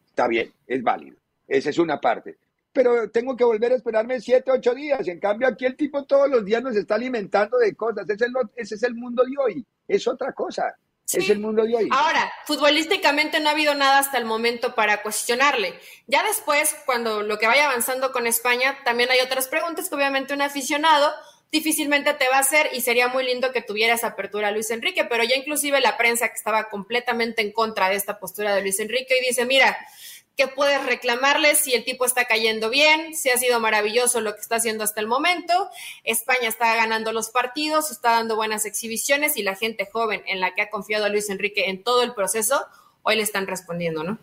Está 0.08 0.26
bien, 0.26 0.52
es 0.66 0.82
válido. 0.82 1.16
Esa 1.46 1.70
es 1.70 1.78
una 1.78 2.00
parte 2.00 2.38
pero 2.76 3.10
tengo 3.10 3.34
que 3.34 3.42
volver 3.42 3.72
a 3.72 3.76
esperarme 3.76 4.20
siete, 4.20 4.50
ocho 4.50 4.74
días. 4.74 5.08
En 5.08 5.18
cambio, 5.18 5.48
aquí 5.48 5.64
el 5.64 5.76
tipo 5.76 6.04
todos 6.04 6.28
los 6.28 6.44
días 6.44 6.62
nos 6.62 6.76
está 6.76 6.96
alimentando 6.96 7.56
de 7.56 7.74
cosas. 7.74 8.04
Ese 8.06 8.26
es, 8.26 8.30
ese 8.54 8.74
es 8.74 8.82
el 8.82 8.94
mundo 8.94 9.24
de 9.24 9.32
hoy. 9.42 9.66
Es 9.88 10.06
otra 10.06 10.34
cosa. 10.34 10.76
Es 11.10 11.30
el 11.30 11.38
mundo 11.38 11.64
de 11.64 11.74
hoy. 11.74 11.88
Ahora, 11.90 12.30
futbolísticamente 12.44 13.40
no 13.40 13.48
ha 13.48 13.52
habido 13.52 13.74
nada 13.74 13.98
hasta 13.98 14.18
el 14.18 14.26
momento 14.26 14.74
para 14.74 15.00
cuestionarle. 15.00 15.72
Ya 16.06 16.22
después, 16.24 16.76
cuando 16.84 17.22
lo 17.22 17.38
que 17.38 17.46
vaya 17.46 17.64
avanzando 17.64 18.12
con 18.12 18.26
España, 18.26 18.76
también 18.84 19.10
hay 19.10 19.20
otras 19.20 19.48
preguntas 19.48 19.88
que 19.88 19.94
obviamente 19.94 20.34
un 20.34 20.42
aficionado 20.42 21.10
difícilmente 21.50 22.12
te 22.12 22.28
va 22.28 22.36
a 22.36 22.40
hacer 22.40 22.68
y 22.74 22.82
sería 22.82 23.08
muy 23.08 23.24
lindo 23.24 23.52
que 23.52 23.62
tuviera 23.62 23.94
esa 23.94 24.08
apertura 24.08 24.50
Luis 24.50 24.70
Enrique, 24.70 25.04
pero 25.04 25.24
ya 25.24 25.36
inclusive 25.36 25.80
la 25.80 25.96
prensa 25.96 26.28
que 26.28 26.34
estaba 26.34 26.68
completamente 26.68 27.40
en 27.40 27.52
contra 27.52 27.88
de 27.88 27.94
esta 27.94 28.18
postura 28.18 28.54
de 28.54 28.60
Luis 28.60 28.78
Enrique 28.80 29.16
y 29.18 29.26
dice, 29.28 29.46
mira, 29.46 29.78
¿Qué 30.36 30.48
puedes 30.48 30.84
reclamarle 30.84 31.54
si 31.54 31.72
el 31.72 31.82
tipo 31.82 32.04
está 32.04 32.26
cayendo 32.26 32.68
bien, 32.68 33.14
si 33.14 33.30
ha 33.30 33.38
sido 33.38 33.58
maravilloso 33.58 34.20
lo 34.20 34.34
que 34.34 34.40
está 34.40 34.56
haciendo 34.56 34.84
hasta 34.84 35.00
el 35.00 35.06
momento. 35.06 35.70
España 36.04 36.48
está 36.48 36.76
ganando 36.76 37.10
los 37.14 37.30
partidos, 37.30 37.90
está 37.90 38.10
dando 38.10 38.36
buenas 38.36 38.66
exhibiciones 38.66 39.38
y 39.38 39.42
la 39.42 39.54
gente 39.54 39.88
joven 39.90 40.20
en 40.26 40.40
la 40.40 40.54
que 40.54 40.60
ha 40.60 40.68
confiado 40.68 41.06
a 41.06 41.08
Luis 41.08 41.30
Enrique 41.30 41.70
en 41.70 41.82
todo 41.82 42.02
el 42.02 42.12
proceso, 42.12 42.66
hoy 43.00 43.16
le 43.16 43.22
están 43.22 43.46
respondiendo, 43.46 44.04
¿no? 44.04 44.18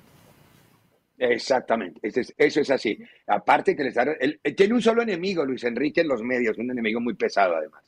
Exactamente, 1.18 2.00
eso 2.04 2.22
es, 2.22 2.32
eso 2.38 2.62
es 2.62 2.70
así. 2.70 3.00
Aparte 3.26 3.76
que 3.76 3.82
le 3.82 3.90
está, 3.90 4.04
él, 4.04 4.40
tiene 4.56 4.76
un 4.76 4.84
solo 4.84 5.02
enemigo, 5.02 5.44
Luis 5.44 5.64
Enrique, 5.64 6.02
en 6.02 6.10
los 6.10 6.22
medios, 6.22 6.60
un 6.60 6.70
enemigo 6.70 7.00
muy 7.00 7.16
pesado 7.16 7.56
además. 7.56 7.84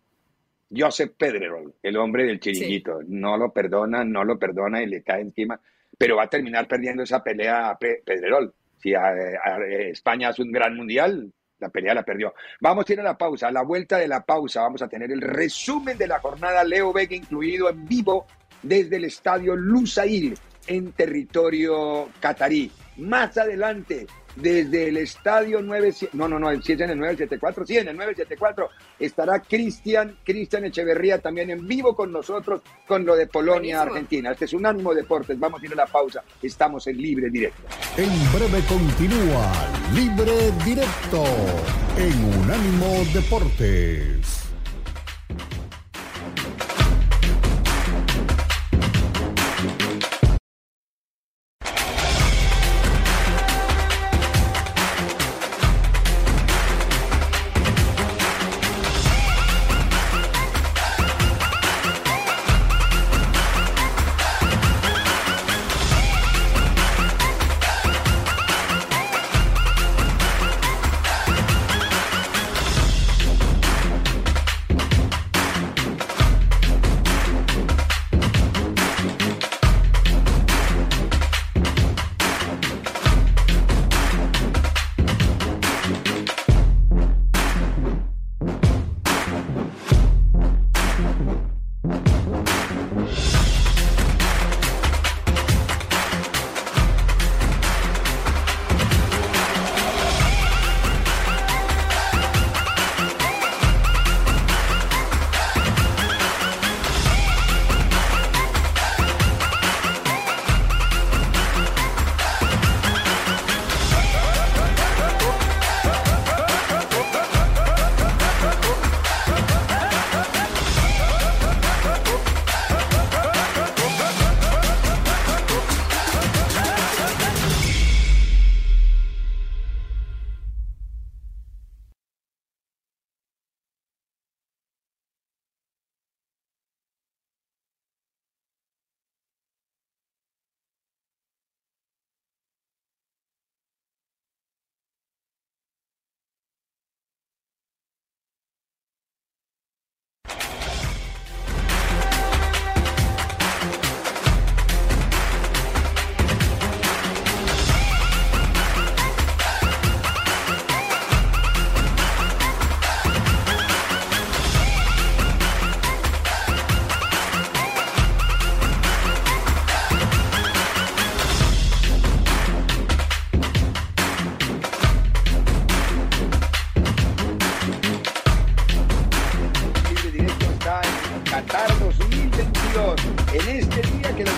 Joseph 0.75 1.11
Pedrerol, 1.15 1.75
el 1.83 1.95
hombre 1.97 2.23
del 2.23 2.39
chiringuito, 2.39 3.01
no 3.05 3.37
lo 3.37 3.53
perdona, 3.53 4.03
no 4.03 4.23
lo 4.23 4.39
perdona 4.39 4.81
y 4.81 4.87
le 4.87 5.03
cae 5.03 5.21
encima 5.21 5.59
pero 5.97 6.17
va 6.17 6.23
a 6.23 6.29
terminar 6.29 6.67
perdiendo 6.67 7.03
esa 7.03 7.23
pelea 7.23 7.77
Pedrerol. 7.79 8.53
Si 8.77 8.93
España 9.91 10.29
hace 10.29 10.41
un 10.41 10.51
gran 10.51 10.75
mundial, 10.75 11.31
la 11.59 11.69
pelea 11.69 11.93
la 11.93 12.03
perdió. 12.03 12.33
Vamos 12.61 12.87
a 12.87 12.93
ir 12.93 12.99
a 12.99 13.03
la 13.03 13.17
pausa. 13.17 13.47
A 13.47 13.51
la 13.51 13.63
vuelta 13.63 13.97
de 13.97 14.07
la 14.07 14.23
pausa 14.23 14.61
vamos 14.61 14.81
a 14.81 14.87
tener 14.87 15.11
el 15.11 15.21
resumen 15.21 15.97
de 15.97 16.07
la 16.07 16.19
jornada 16.19 16.63
Leo 16.63 16.93
Vega 16.93 17.15
incluido 17.15 17.69
en 17.69 17.85
vivo 17.85 18.27
desde 18.61 18.97
el 18.97 19.05
estadio 19.05 19.55
Lusail 19.55 20.37
en 20.67 20.91
territorio 20.91 22.09
catarí. 22.19 22.71
Más 22.97 23.37
adelante 23.37 24.07
desde 24.35 24.89
el 24.89 24.97
estadio 24.97 25.61
9, 25.61 25.93
no, 26.13 26.27
no, 26.27 26.39
no, 26.39 26.49
si 26.61 26.73
es 26.73 26.81
en 26.81 26.91
el 26.91 26.99
974, 26.99 27.65
sí, 27.65 27.77
en 27.77 27.87
el 27.87 27.95
974 27.95 28.69
estará 28.99 29.39
Cristian, 29.39 30.17
Cristian 30.23 30.65
Echeverría 30.65 31.19
también 31.19 31.49
en 31.49 31.67
vivo 31.67 31.95
con 31.95 32.11
nosotros 32.11 32.61
con 32.87 33.05
lo 33.05 33.15
de 33.15 33.27
Polonia, 33.27 33.81
Argentina. 33.81 34.31
Este 34.31 34.45
es 34.45 34.53
un 34.53 34.65
ánimo 34.65 34.93
deportes, 34.93 35.39
vamos 35.39 35.61
a 35.61 35.65
ir 35.65 35.73
a 35.73 35.75
la 35.75 35.87
pausa, 35.87 36.23
estamos 36.41 36.85
en 36.87 36.97
libre 36.97 37.29
directo. 37.29 37.63
En 37.97 38.09
breve 38.33 38.63
continúa 38.67 39.51
libre 39.93 40.51
directo 40.65 41.23
en 41.97 42.41
Unánimo 42.41 43.03
Deportes. 43.13 44.44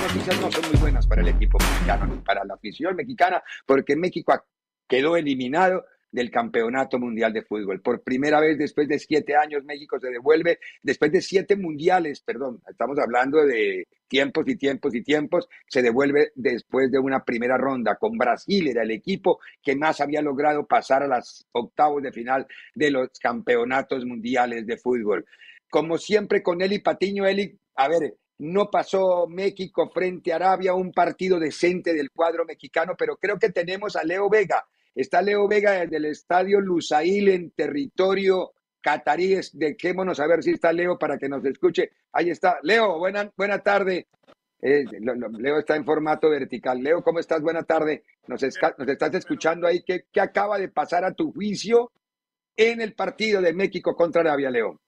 Noticias 0.08 0.42
no 0.42 0.52
son 0.52 0.72
muy 0.72 0.80
buenas 0.80 1.08
para 1.08 1.22
el 1.22 1.28
equipo 1.28 1.58
mexicano 1.60 2.06
ni 2.08 2.22
para 2.22 2.44
la 2.44 2.56
afición 2.56 2.96
mexicana, 2.96 3.44
porque 3.66 3.96
México 3.96 4.34
quedó 4.88 5.18
eliminado 5.18 5.86
del 6.12 6.32
Campeonato 6.32 6.98
Mundial 7.00 7.34
de 7.34 7.44
Fútbol. 7.44 7.82
Por 7.82 8.02
primera 8.02 8.40
vez 8.40 8.58
después 8.58 8.88
de 8.88 8.98
siete 8.98 9.36
años, 9.36 9.64
México 9.66 10.00
se 10.00 10.10
devuelve, 10.10 10.60
después 10.82 11.12
de 11.12 11.22
siete 11.22 11.56
mundiales, 11.56 12.22
perdón, 12.22 12.62
estamos 12.70 12.98
hablando 12.98 13.46
de 13.46 13.88
tiempos 14.08 14.46
y 14.48 14.56
tiempos 14.56 14.96
y 14.96 15.04
tiempos, 15.04 15.48
se 15.68 15.82
devuelve 15.82 16.32
después 16.36 16.90
de 16.92 17.00
una 17.00 17.24
primera 17.24 17.58
ronda 17.58 17.96
con 17.98 18.18
Brasil, 18.18 18.70
era 18.70 18.84
el 18.84 18.92
equipo 18.92 19.40
que 19.62 19.76
más 19.76 20.00
había 20.00 20.22
logrado 20.22 20.66
pasar 20.66 21.04
a 21.04 21.08
las 21.08 21.46
octavos 21.52 22.02
de 22.02 22.14
final 22.14 22.48
de 22.74 22.92
los 22.92 23.10
campeonatos 23.20 24.06
mundiales 24.06 24.66
de 24.66 24.78
fútbol. 24.78 25.26
Como 25.70 25.98
siempre 25.98 26.42
con 26.42 26.62
Eli 26.62 26.80
Patiño, 26.80 27.28
Eli, 27.28 27.60
a 27.76 27.90
ver, 27.90 28.16
no 28.40 28.70
pasó 28.70 29.28
México 29.28 29.90
frente 29.90 30.32
a 30.32 30.36
Arabia, 30.36 30.74
un 30.74 30.92
partido 30.92 31.40
decente 31.40 31.94
del 31.94 32.12
cuadro 32.12 32.46
mexicano, 32.46 32.94
pero 32.98 33.18
creo 33.18 33.40
que 33.40 33.50
tenemos 33.50 33.96
a 33.96 34.04
Leo 34.04 34.30
Vega. 34.30 34.66
Está 34.94 35.22
Leo 35.22 35.48
Vega 35.48 35.72
desde 35.72 35.98
el 35.98 36.06
estadio 36.06 36.60
Lusail 36.60 37.30
en 37.30 37.52
territorio 37.52 38.54
catarí. 38.82 39.40
Dejémonos 39.54 40.20
a 40.20 40.28
ver 40.28 40.44
si 40.44 40.52
está 40.52 40.72
Leo 40.72 40.98
para 40.98 41.18
que 41.18 41.30
nos 41.30 41.44
escuche. 41.46 41.92
Ahí 42.12 42.30
está. 42.30 42.60
Leo, 42.64 42.98
buena, 42.98 43.32
buena 43.36 43.60
tarde. 43.60 44.08
Eh, 44.62 44.86
Leo 45.38 45.60
está 45.60 45.76
en 45.76 45.86
formato 45.86 46.30
vertical. 46.30 46.80
Leo, 46.80 47.04
¿cómo 47.04 47.20
estás? 47.20 47.42
Buena 47.42 47.64
tarde. 47.64 48.04
Nos, 48.28 48.42
nos 48.42 48.88
estás 48.88 49.14
escuchando 49.14 49.68
ahí. 49.68 49.84
¿Qué, 49.86 50.06
¿Qué 50.12 50.22
acaba 50.22 50.58
de 50.58 50.70
pasar 50.70 51.04
a 51.04 51.14
tu 51.14 51.32
juicio 51.32 51.92
en 52.56 52.82
el 52.82 52.94
partido 52.94 53.42
de 53.42 53.54
México 53.54 53.96
contra 53.96 54.22
Arabia, 54.22 54.50
Leo? 54.50 54.80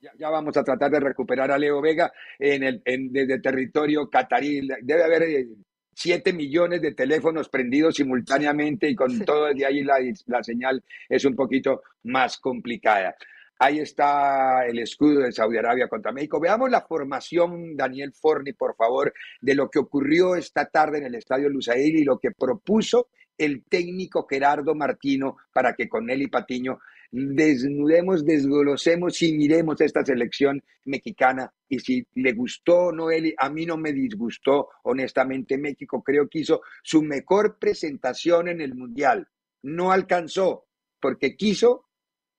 Ya 0.00 0.30
vamos 0.30 0.56
a 0.56 0.64
tratar 0.64 0.90
de 0.90 1.00
recuperar 1.00 1.50
a 1.50 1.58
Leo 1.58 1.80
Vega 1.80 2.12
en 2.38 2.62
el, 2.62 2.82
en, 2.84 3.12
desde 3.12 3.40
territorio 3.40 4.08
catarí. 4.08 4.66
Debe 4.82 5.04
haber 5.04 5.46
7 5.94 6.30
eh, 6.30 6.32
millones 6.32 6.80
de 6.80 6.94
teléfonos 6.94 7.48
prendidos 7.48 7.96
simultáneamente 7.96 8.88
y 8.88 8.94
con 8.94 9.18
todo 9.24 9.52
de 9.52 9.66
ahí 9.66 9.82
la, 9.82 9.96
la 10.26 10.42
señal 10.42 10.82
es 11.08 11.24
un 11.24 11.34
poquito 11.34 11.82
más 12.04 12.38
complicada. 12.38 13.16
Ahí 13.60 13.80
está 13.80 14.64
el 14.66 14.78
escudo 14.78 15.20
de 15.20 15.32
Saudi 15.32 15.58
Arabia 15.58 15.88
contra 15.88 16.12
México. 16.12 16.38
Veamos 16.38 16.70
la 16.70 16.82
formación, 16.82 17.76
Daniel 17.76 18.12
Forni, 18.12 18.52
por 18.52 18.76
favor, 18.76 19.12
de 19.40 19.54
lo 19.56 19.68
que 19.68 19.80
ocurrió 19.80 20.36
esta 20.36 20.66
tarde 20.66 20.98
en 20.98 21.06
el 21.06 21.16
Estadio 21.16 21.48
Lusail 21.48 21.96
y 21.96 22.04
lo 22.04 22.20
que 22.20 22.30
propuso 22.30 23.08
el 23.36 23.64
técnico 23.64 24.26
Gerardo 24.28 24.76
Martino 24.76 25.38
para 25.52 25.74
que 25.74 25.88
con 25.88 26.08
él 26.08 26.22
y 26.22 26.28
Patiño 26.28 26.78
desnudemos, 27.10 28.24
desglosemos 28.24 29.22
y 29.22 29.32
miremos 29.32 29.80
esta 29.80 30.04
selección 30.04 30.62
mexicana. 30.84 31.52
Y 31.68 31.78
si 31.78 32.06
le 32.14 32.32
gustó 32.32 32.86
o 32.86 32.92
no, 32.92 33.10
él, 33.10 33.34
a 33.38 33.50
mí 33.50 33.66
no 33.66 33.76
me 33.76 33.92
disgustó, 33.92 34.68
honestamente. 34.84 35.58
México 35.58 36.02
creo 36.02 36.28
que 36.28 36.40
hizo 36.40 36.62
su 36.82 37.02
mejor 37.02 37.58
presentación 37.58 38.48
en 38.48 38.60
el 38.60 38.74
Mundial. 38.74 39.28
No 39.62 39.92
alcanzó 39.92 40.66
porque 41.00 41.36
quiso 41.36 41.86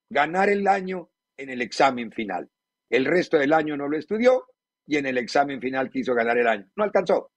ganar 0.09 0.49
el 0.49 0.67
año 0.67 1.09
en 1.37 1.49
el 1.49 1.61
examen 1.61 2.11
final. 2.11 2.49
El 2.89 3.05
resto 3.05 3.37
del 3.37 3.53
año 3.53 3.77
no 3.77 3.87
lo 3.87 3.97
estudió 3.97 4.45
y 4.85 4.97
en 4.97 5.05
el 5.05 5.17
examen 5.17 5.61
final 5.61 5.89
quiso 5.89 6.13
ganar 6.13 6.37
el 6.37 6.47
año. 6.47 6.69
No 6.75 6.83
alcanzó. 6.83 7.31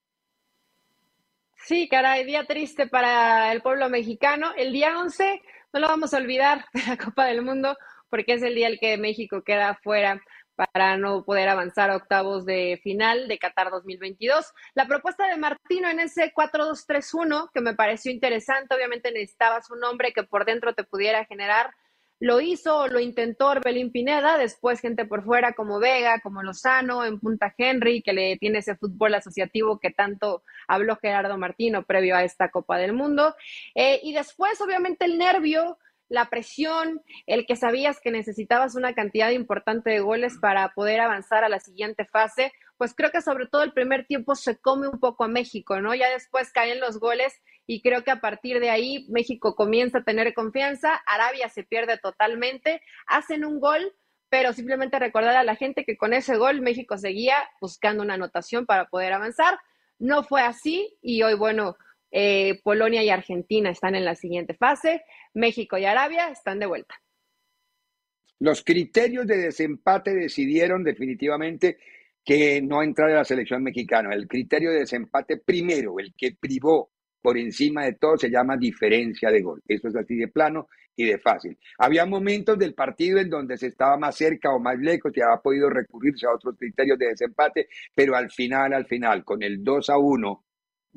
Sí, 1.55 1.87
caray, 1.87 2.25
día 2.25 2.45
triste 2.45 2.87
para 2.87 3.53
el 3.53 3.61
pueblo 3.61 3.89
mexicano. 3.89 4.51
El 4.57 4.73
día 4.73 4.99
11 4.99 5.41
no 5.73 5.79
lo 5.79 5.87
vamos 5.87 6.13
a 6.13 6.17
olvidar 6.17 6.65
de 6.73 6.83
la 6.87 6.97
Copa 6.97 7.25
del 7.25 7.41
Mundo 7.41 7.75
porque 8.09 8.33
es 8.33 8.43
el 8.43 8.53
día 8.53 8.69
en 8.69 8.77
que 8.77 8.97
México 8.97 9.43
queda 9.43 9.79
fuera 9.83 10.21
para 10.55 10.97
no 10.97 11.25
poder 11.25 11.49
avanzar 11.49 11.89
a 11.89 11.95
octavos 11.95 12.45
de 12.45 12.79
final 12.83 13.27
de 13.27 13.39
Qatar 13.39 13.71
2022. 13.71 14.53
La 14.75 14.85
propuesta 14.85 15.25
de 15.25 15.37
Martino 15.37 15.89
en 15.89 15.99
ese 15.99 16.31
4-2-3-1, 16.31 17.49
que 17.51 17.61
me 17.61 17.73
pareció 17.73 18.11
interesante, 18.11 18.75
obviamente 18.75 19.11
necesitabas 19.11 19.71
un 19.71 19.83
hombre 19.83 20.13
que 20.13 20.21
por 20.21 20.45
dentro 20.45 20.75
te 20.75 20.83
pudiera 20.83 21.25
generar 21.25 21.73
lo 22.23 22.39
hizo, 22.39 22.87
lo 22.87 23.01
intentó 23.01 23.49
Orbelín 23.49 23.91
Pineda, 23.91 24.37
después 24.37 24.79
gente 24.79 25.03
por 25.03 25.25
fuera 25.25 25.51
como 25.51 25.79
Vega, 25.79 26.21
como 26.21 26.41
Lozano, 26.41 27.03
en 27.03 27.19
Punta 27.19 27.53
Henry, 27.57 28.01
que 28.01 28.13
le 28.13 28.37
tiene 28.37 28.59
ese 28.59 28.77
fútbol 28.77 29.13
asociativo 29.13 29.77
que 29.77 29.91
tanto 29.91 30.41
habló 30.69 30.95
Gerardo 30.95 31.37
Martino 31.37 31.83
previo 31.83 32.15
a 32.15 32.23
esta 32.23 32.49
Copa 32.49 32.77
del 32.77 32.93
Mundo. 32.93 33.35
Eh, 33.75 33.99
y 34.03 34.13
después, 34.13 34.61
obviamente, 34.61 35.03
el 35.03 35.17
nervio, 35.17 35.77
la 36.07 36.29
presión, 36.29 37.01
el 37.27 37.45
que 37.45 37.57
sabías 37.57 37.99
que 37.99 38.09
necesitabas 38.09 38.75
una 38.75 38.93
cantidad 38.93 39.31
importante 39.31 39.89
de 39.89 39.99
goles 39.99 40.37
para 40.39 40.69
poder 40.69 41.01
avanzar 41.01 41.43
a 41.43 41.49
la 41.49 41.59
siguiente 41.59 42.05
fase, 42.05 42.53
pues 42.77 42.93
creo 42.95 43.11
que 43.11 43.21
sobre 43.21 43.47
todo 43.47 43.63
el 43.63 43.73
primer 43.73 44.05
tiempo 44.05 44.35
se 44.35 44.57
come 44.57 44.87
un 44.87 44.99
poco 44.99 45.23
a 45.23 45.27
México, 45.27 45.79
¿no? 45.79 45.93
Ya 45.95 46.09
después 46.09 46.51
caen 46.51 46.79
los 46.79 46.99
goles 46.99 47.41
y 47.65 47.81
creo 47.81 48.03
que 48.03 48.11
a 48.11 48.19
partir 48.19 48.59
de 48.59 48.69
ahí 48.69 49.05
México 49.09 49.55
comienza 49.55 49.99
a 49.99 50.03
tener 50.03 50.33
confianza, 50.33 51.01
Arabia 51.05 51.49
se 51.49 51.63
pierde 51.63 51.97
totalmente, 51.97 52.81
hacen 53.07 53.45
un 53.45 53.59
gol, 53.59 53.93
pero 54.29 54.53
simplemente 54.53 54.99
recordar 54.99 55.35
a 55.35 55.43
la 55.43 55.55
gente 55.55 55.85
que 55.85 55.97
con 55.97 56.13
ese 56.13 56.35
gol 56.37 56.61
México 56.61 56.97
seguía 56.97 57.35
buscando 57.61 58.03
una 58.03 58.15
anotación 58.15 58.65
para 58.65 58.85
poder 58.85 59.13
avanzar. 59.13 59.59
No 59.99 60.23
fue 60.23 60.41
así 60.41 60.97
y 61.01 61.21
hoy, 61.21 61.35
bueno, 61.35 61.77
eh, 62.11 62.59
Polonia 62.63 63.03
y 63.03 63.09
Argentina 63.09 63.69
están 63.69 63.95
en 63.95 64.05
la 64.05 64.15
siguiente 64.15 64.53
fase, 64.53 65.03
México 65.33 65.77
y 65.77 65.85
Arabia 65.85 66.29
están 66.29 66.59
de 66.59 66.65
vuelta. 66.65 66.95
Los 68.39 68.63
criterios 68.63 69.25
de 69.25 69.37
desempate 69.37 70.13
decidieron 70.13 70.83
definitivamente 70.83 71.77
que 72.23 72.61
no 72.61 72.81
entrar 72.81 73.09
a 73.11 73.15
la 73.15 73.25
selección 73.25 73.63
mexicana. 73.63 74.13
El 74.13 74.27
criterio 74.27 74.71
de 74.71 74.79
desempate 74.79 75.37
primero, 75.37 75.99
el 75.99 76.13
que 76.15 76.35
privó 76.39 76.91
por 77.21 77.37
encima 77.37 77.85
de 77.85 77.93
todo 77.93 78.17
se 78.17 78.29
llama 78.29 78.57
diferencia 78.57 79.29
de 79.29 79.41
gol. 79.41 79.61
Eso 79.67 79.87
es 79.87 79.95
así 79.95 80.15
de 80.15 80.27
plano 80.27 80.67
y 80.95 81.05
de 81.05 81.17
fácil. 81.19 81.57
Había 81.77 82.05
momentos 82.05 82.59
del 82.59 82.73
partido 82.73 83.19
en 83.19 83.29
donde 83.29 83.57
se 83.57 83.67
estaba 83.67 83.97
más 83.97 84.15
cerca 84.15 84.53
o 84.53 84.59
más 84.59 84.77
lejos 84.77 85.11
y 85.15 85.21
había 85.21 85.41
podido 85.41 85.69
recurrirse 85.69 86.27
a 86.27 86.33
otros 86.35 86.55
criterios 86.57 86.99
de 86.99 87.07
desempate, 87.07 87.67
pero 87.95 88.15
al 88.15 88.29
final, 88.29 88.73
al 88.73 88.85
final, 88.85 89.23
con 89.23 89.41
el 89.41 89.63
2 89.63 89.89
a 89.89 89.97
1, 89.97 90.45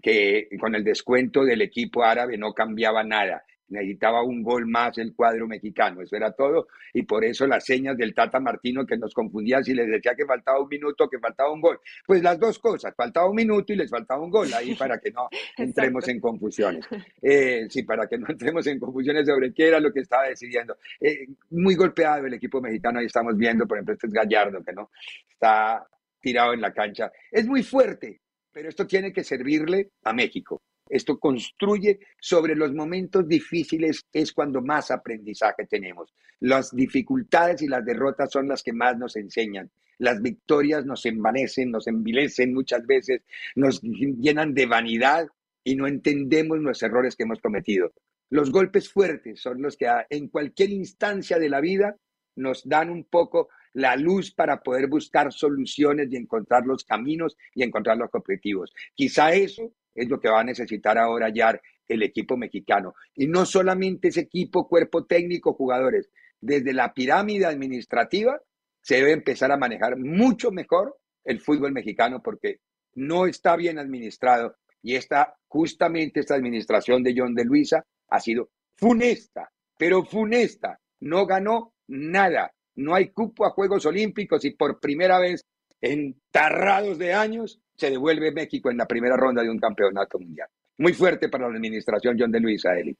que 0.03 0.49
con 0.61 0.75
el 0.75 0.85
descuento 0.85 1.45
del 1.45 1.63
equipo 1.63 2.03
árabe 2.03 2.37
no 2.37 2.53
cambiaba 2.53 3.03
nada 3.03 3.43
necesitaba 3.69 4.23
un 4.23 4.43
gol 4.43 4.67
más 4.67 4.97
el 4.99 5.15
cuadro 5.15 5.47
mexicano, 5.47 6.03
eso 6.03 6.17
era 6.17 6.33
todo, 6.33 6.69
y 6.93 7.03
por 7.03 7.25
eso 7.25 7.47
las 7.47 7.65
señas 7.65 7.97
del 7.97 8.15
Tata 8.15 8.41
Martino 8.41 8.87
que 8.87 8.97
nos 8.97 9.13
confundían 9.13 9.65
si 9.65 9.75
les 9.75 9.89
decía 9.89 10.15
que 10.15 10.25
faltaba 10.25 10.61
un 10.61 10.69
minuto, 10.69 11.09
que 11.09 11.19
faltaba 11.19 11.53
un 11.53 11.61
gol. 11.61 11.81
Pues 12.07 12.23
las 12.23 12.39
dos 12.39 12.59
cosas, 12.59 12.95
faltaba 12.97 13.29
un 13.29 13.37
minuto 13.37 13.73
y 13.73 13.77
les 13.77 13.91
faltaba 13.91 14.23
un 14.23 14.31
gol, 14.31 14.53
ahí 14.55 14.75
para 14.75 14.99
que 14.99 15.11
no 15.11 15.29
entremos 15.57 16.07
en 16.09 16.21
confusiones. 16.21 16.87
Eh, 17.21 17.67
sí, 17.69 17.83
para 17.83 18.07
que 18.07 18.19
no 18.19 18.27
entremos 18.29 18.67
en 18.67 18.79
confusiones 18.79 19.27
sobre 19.27 19.53
qué 19.53 19.69
era 19.69 19.81
lo 19.81 19.93
que 19.93 20.01
estaba 20.01 20.29
decidiendo. 20.29 20.77
Eh, 21.01 21.27
muy 21.51 21.75
golpeado 21.75 22.27
el 22.27 22.35
equipo 22.35 22.61
mexicano, 22.61 23.01
ahí 23.01 23.07
estamos 23.07 23.37
viendo, 23.37 23.67
por 23.67 23.79
ejemplo, 23.79 23.95
este 23.95 24.07
es 24.07 24.13
Gallardo, 24.13 24.63
que 24.63 24.73
no 24.73 24.91
está 25.29 25.87
tirado 26.21 26.53
en 26.55 26.61
la 26.61 26.73
cancha. 26.73 27.13
Es 27.31 27.47
muy 27.47 27.63
fuerte, 27.63 28.21
pero 28.53 28.69
esto 28.69 28.87
tiene 28.87 29.13
que 29.13 29.23
servirle 29.23 29.91
a 30.05 30.13
México. 30.13 30.63
Esto 30.89 31.19
construye 31.19 31.99
sobre 32.21 32.55
los 32.55 32.73
momentos 32.73 33.27
difíciles, 33.27 34.05
es 34.13 34.33
cuando 34.33 34.63
más 34.63 34.91
aprendizaje 34.91 35.67
tenemos. 35.67 36.15
Las 36.41 36.75
dificultades 36.75 37.63
y 37.63 37.69
las 37.69 37.85
derrotas 37.85 38.31
son 38.31 38.49
las 38.49 38.63
que 38.63 38.73
más 38.73 38.97
nos 38.97 39.17
enseñan. 39.17 39.71
Las 39.99 40.21
victorias 40.21 40.85
nos 40.85 41.07
envanecen, 41.07 41.71
nos 41.71 41.87
envilecen 41.87 42.53
muchas 42.53 42.87
veces, 42.87 43.23
nos 43.55 43.81
llenan 43.83 44.55
de 44.55 44.67
vanidad 44.67 45.27
y 45.65 45.75
no 45.75 45.87
entendemos 45.87 46.59
los 46.59 46.83
errores 46.83 47.17
que 47.17 47.25
hemos 47.25 47.41
cometido. 47.41 47.93
Los 48.31 48.51
golpes 48.51 48.91
fuertes 48.91 49.41
son 49.41 49.63
los 49.63 49.77
que 49.77 49.89
en 50.11 50.29
cualquier 50.29 50.71
instancia 50.71 51.39
de 51.39 51.49
la 51.49 51.61
vida 51.61 51.97
nos 52.37 52.69
dan 52.69 52.91
un 52.91 53.05
poco 53.05 53.49
la 53.73 53.97
luz 53.97 54.33
para 54.33 54.63
poder 54.63 54.89
buscar 54.89 55.33
soluciones 55.33 56.09
y 56.11 56.17
encontrar 56.17 56.67
los 56.67 56.85
caminos 56.85 57.37
y 57.55 57.63
encontrar 57.63 57.97
los 57.97 58.11
objetivos. 58.15 58.73
Quizá 58.95 59.33
eso 59.35 59.73
es 59.97 60.09
lo 60.09 60.21
que 60.21 60.29
va 60.29 60.41
a 60.41 60.45
necesitar 60.45 60.99
ahora 60.99 61.31
ya 61.31 61.59
el 61.89 62.03
equipo 62.03 62.37
mexicano. 62.37 62.95
Y 63.15 63.27
no 63.27 63.47
solamente 63.47 64.09
ese 64.09 64.21
equipo, 64.21 64.69
cuerpo 64.69 65.05
técnico, 65.07 65.55
jugadores. 65.55 66.11
Desde 66.41 66.73
la 66.73 66.93
pirámide 66.93 67.47
administrativa 67.47 68.41
se 68.83 68.97
debe 68.97 69.13
empezar 69.13 69.51
a 69.51 69.57
manejar 69.57 69.97
mucho 69.97 70.51
mejor 70.51 70.97
el 71.25 71.41
fútbol 71.41 71.73
mexicano 71.73 72.23
porque 72.23 72.61
no 72.95 73.27
está 73.27 73.57
bien 73.57 73.79
administrado 73.79 74.55
y 74.83 74.95
esta, 74.95 75.35
justamente 75.49 76.21
esta 76.21 76.37
administración 76.37 77.03
de 77.03 77.13
John 77.17 77.35
de 77.35 77.45
Luisa 77.45 77.85
ha 78.09 78.21
sido 78.21 78.51
funesta, 78.77 79.51
pero 79.77 80.05
funesta. 80.05 80.79
No 81.01 81.27
ganó 81.27 81.75
nada. 81.89 82.53
No 82.77 82.95
hay 82.95 83.09
cupo 83.09 83.45
a 83.45 83.51
Juegos 83.51 83.85
Olímpicos 83.85 84.45
y 84.45 84.51
por 84.53 84.79
primera 84.79 85.19
vez 85.19 85.45
en 85.81 86.21
tarrados 86.31 86.99
de 86.99 87.15
años 87.15 87.61
se 87.77 87.91
devuelve 87.91 88.33
México 88.33 88.71
en 88.71 88.79
la 88.79 88.87
primera 88.87 89.17
ronda 89.17 89.43
de 89.43 89.51
un 89.51 89.59
campeonato 89.59 90.19
mundial. 90.19 90.49
Muy 90.79 90.93
fuerte 90.93 91.29
para 91.29 91.49
la 91.49 91.57
administración 91.57 92.17
John 92.19 92.31
de 92.31 92.41
Luisa, 92.41 92.75
Eli. 92.79 92.97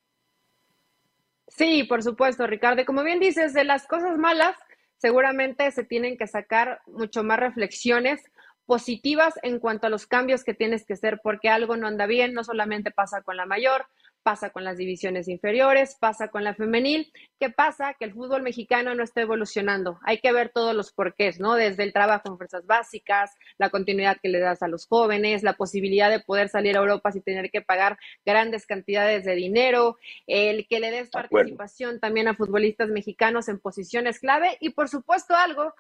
Sí, 1.49 1.85
por 1.85 2.03
supuesto, 2.03 2.47
Ricardo. 2.47 2.85
Como 2.85 3.03
bien 3.03 3.21
dices, 3.21 3.55
de 3.55 3.65
las 3.65 3.87
cosas 3.87 4.19
malas 4.19 4.57
seguramente 4.99 5.71
se 5.71 5.85
tienen 5.85 6.17
que 6.17 6.27
sacar 6.27 6.81
mucho 6.87 7.23
más 7.23 7.39
reflexiones 7.39 8.23
positivas 8.65 9.35
en 9.43 9.61
cuanto 9.61 9.87
a 9.87 9.91
los 9.91 10.07
cambios 10.07 10.43
que 10.43 10.55
tienes 10.55 10.85
que 10.85 10.95
hacer, 10.95 11.21
porque 11.23 11.49
algo 11.49 11.77
no 11.77 11.87
anda 11.87 12.07
bien, 12.07 12.35
no 12.35 12.43
solamente 12.43 12.91
pasa 12.91 13.23
con 13.23 13.37
la 13.37 13.47
mayor, 13.47 13.87
pasa 14.27 14.51
con 14.51 14.65
las 14.65 14.77
divisiones 14.77 15.29
inferiores, 15.29 15.95
pasa 16.01 16.27
con 16.27 16.43
la 16.43 16.53
femenil. 16.53 17.13
¿Qué 17.39 17.49
pasa? 17.49 17.95
Que 17.95 18.07
el 18.07 18.13
fútbol 18.13 18.43
mexicano 18.43 18.93
no 18.93 19.05
está 19.05 19.21
evolucionando. 19.21 20.01
Hay 20.03 20.19
que 20.19 20.33
ver 20.33 20.49
todos 20.49 20.75
los 20.75 20.91
porqués, 20.91 21.39
¿no? 21.39 21.55
Desde 21.55 21.85
el 21.85 21.93
trabajo 21.93 22.29
en 22.29 22.37
fuerzas 22.37 22.67
básicas, 22.67 23.37
la 23.57 23.71
continuidad 23.71 24.17
que 24.21 24.29
le 24.29 24.41
das 24.41 24.65
a 24.65 24.67
los 24.67 24.89
jóvenes, 24.89 25.45
la 25.45 25.53
posibilidad 25.53 26.11
de 26.11 26.19
poder 26.19 26.49
salir 26.49 26.77
a 26.77 26.81
Europa 26.81 27.13
sin 27.13 27.23
tener 27.23 27.53
que 27.53 27.61
pagar 27.61 27.99
grandes 28.25 28.67
cantidades 28.67 29.25
de 29.25 29.37
dinero, 29.37 29.97
el 30.27 30.67
que 30.67 30.81
le 30.81 30.91
des 30.91 31.09
participación 31.09 32.01
también 32.01 32.27
a 32.27 32.35
futbolistas 32.35 32.89
mexicanos 32.89 33.49
en 33.49 33.61
posiciones 33.61 34.19
clave 34.19 34.59
y, 34.59 34.71
por 34.71 34.89
supuesto, 34.89 35.37
algo 35.37 35.73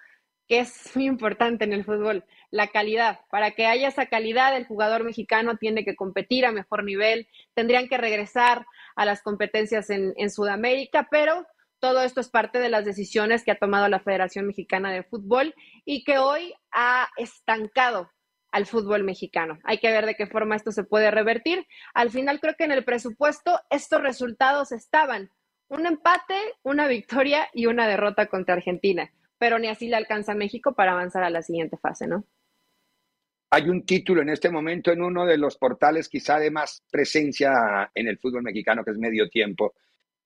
que 0.49 0.61
es 0.61 0.95
muy 0.95 1.07
importante 1.07 1.65
en 1.65 1.73
el 1.73 1.85
fútbol, 1.85 2.25
la 2.51 2.69
calidad. 2.69 3.21
Para 3.31 3.53
que 3.53 3.67
haya 3.67 3.89
esa 3.89 4.07
calidad, 4.07 4.57
el 4.57 4.67
jugador 4.67 5.05
mexicano 5.05 5.57
tiene 5.57 5.85
que 5.85 5.97
competir 5.97 6.47
a 6.47 6.53
mejor 6.53 6.85
nivel, 6.85 7.29
tendrían 7.55 7.89
que 7.89 7.99
regresar 7.99 8.67
a 8.95 9.05
las 9.05 9.23
competencias 9.23 9.91
en, 9.91 10.31
Sudamérica, 10.31 11.09
pero 11.11 11.47
todo 11.81 12.03
esto 12.03 12.21
es 12.21 12.29
parte 12.29 12.59
de 12.59 12.69
las 12.69 12.85
decisiones 12.85 13.45
que 13.45 13.51
ha 13.51 13.59
tomado 13.59 13.89
la 13.89 14.01
Federación 14.01 14.47
Mexicana 14.47 14.93
de 14.93 15.03
Fútbol 15.03 15.55
y 15.85 16.05
que 16.05 16.19
hoy 16.19 16.55
ha 16.73 17.09
estancado 17.17 18.11
al 18.51 18.67
fútbol 18.67 19.05
mexicano. 19.05 19.59
Hay 19.65 19.79
que 19.79 19.91
ver 19.91 20.07
de 20.07 20.15
qué 20.15 20.27
forma 20.27 20.57
esto 20.57 20.73
se 20.73 20.85
puede 20.85 21.11
revertir. 21.11 21.67
Al 21.93 22.11
final 22.11 22.41
creo 22.41 22.55
que 22.57 22.65
en 22.65 22.73
el 22.73 22.85
presupuesto 22.85 23.61
estos 23.71 24.01
resultados 24.01 24.73
estaban. 24.73 25.31
Un 25.69 25.85
empate, 25.85 26.39
una 26.63 26.87
victoria 26.87 27.49
y 27.53 27.67
una 27.67 27.87
derrota 27.87 28.27
contra 28.27 28.55
Argentina 28.55 29.13
pero 29.38 29.59
ni 29.59 29.68
así 29.68 29.88
le 29.88 29.96
alcanza 29.96 30.35
México 30.35 30.75
para 30.75 30.92
avanzar 30.92 31.22
a 31.22 31.31
la 31.31 31.42
siguiente 31.42 31.77
fase, 31.77 32.07
¿no? 32.07 32.25
Hay 33.51 33.68
un 33.68 33.87
título 33.87 34.22
en 34.22 34.29
este 34.29 34.51
momento 34.51 34.90
en 34.90 35.03
uno 35.03 35.25
de 35.25 35.38
los 35.38 35.57
portales 35.57 36.09
quizá 36.09 36.38
de 36.38 36.51
más 36.51 36.83
presencia 36.90 37.90
en 37.94 38.09
el 38.09 38.18
fútbol 38.18 38.42
mexicano, 38.42 38.85
que 38.85 38.90
es 38.90 38.99
medio 38.99 39.29
tiempo, 39.29 39.75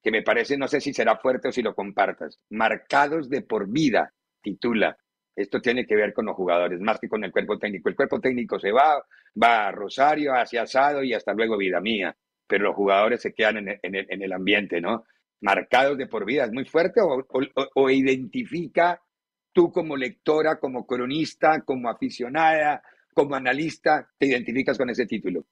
que 0.03 0.11
me 0.11 0.23
parece, 0.23 0.57
no 0.57 0.69
sé 0.69 0.81
si 0.81 0.95
será 0.95 1.17
fuerte 1.19 1.49
o 1.49 1.53
si 1.53 1.63
lo 1.63 1.75
compartas. 1.75 2.41
Marcados 2.51 3.29
de 3.29 3.43
por 3.43 3.69
vida, 3.69 4.13
titula. 4.41 4.97
Esto 5.37 5.61
tiene 5.61 5.87
que 5.87 5.97
ver 5.97 6.13
con 6.13 6.27
los 6.27 6.35
jugadores, 6.35 6.81
más 6.81 6.99
que 6.99 7.09
con 7.09 7.23
el 7.23 7.31
cuerpo 7.31 7.59
técnico. 7.59 7.89
El 7.89 7.97
cuerpo 7.97 8.21
técnico 8.21 8.59
se 8.59 8.73
va, 8.73 9.05
va 9.41 9.69
a 9.69 9.73
Rosario, 9.73 10.35
hacia 10.35 10.63
Asado 10.63 11.03
y 11.03 11.13
hasta 11.13 11.35
luego 11.35 11.57
vida 11.57 11.81
mía. 11.81 12.17
Pero 12.47 12.65
los 12.65 12.75
jugadores 12.75 13.21
se 13.21 13.33
quedan 13.33 13.59
en 13.59 14.23
el 14.23 14.33
ambiente, 14.33 14.81
¿no? 14.81 15.05
Marcados 15.41 15.97
de 15.99 16.07
por 16.07 16.25
vida. 16.25 16.45
¿Es 16.45 16.53
muy 16.53 16.65
fuerte 16.65 17.01
o, 17.01 17.91
identifica 17.91 19.03
tú 19.53 19.73
como 19.73 19.97
lectora, 19.97 20.59
como 20.59 20.87
cronista, 20.87 21.63
como 21.63 21.89
aficionada, 21.89 22.83
como 23.15 23.35
analista, 23.35 24.09
te 24.19 24.27
identificas 24.27 24.79
con 24.79 24.91
ese 24.91 25.07
título? 25.07 25.45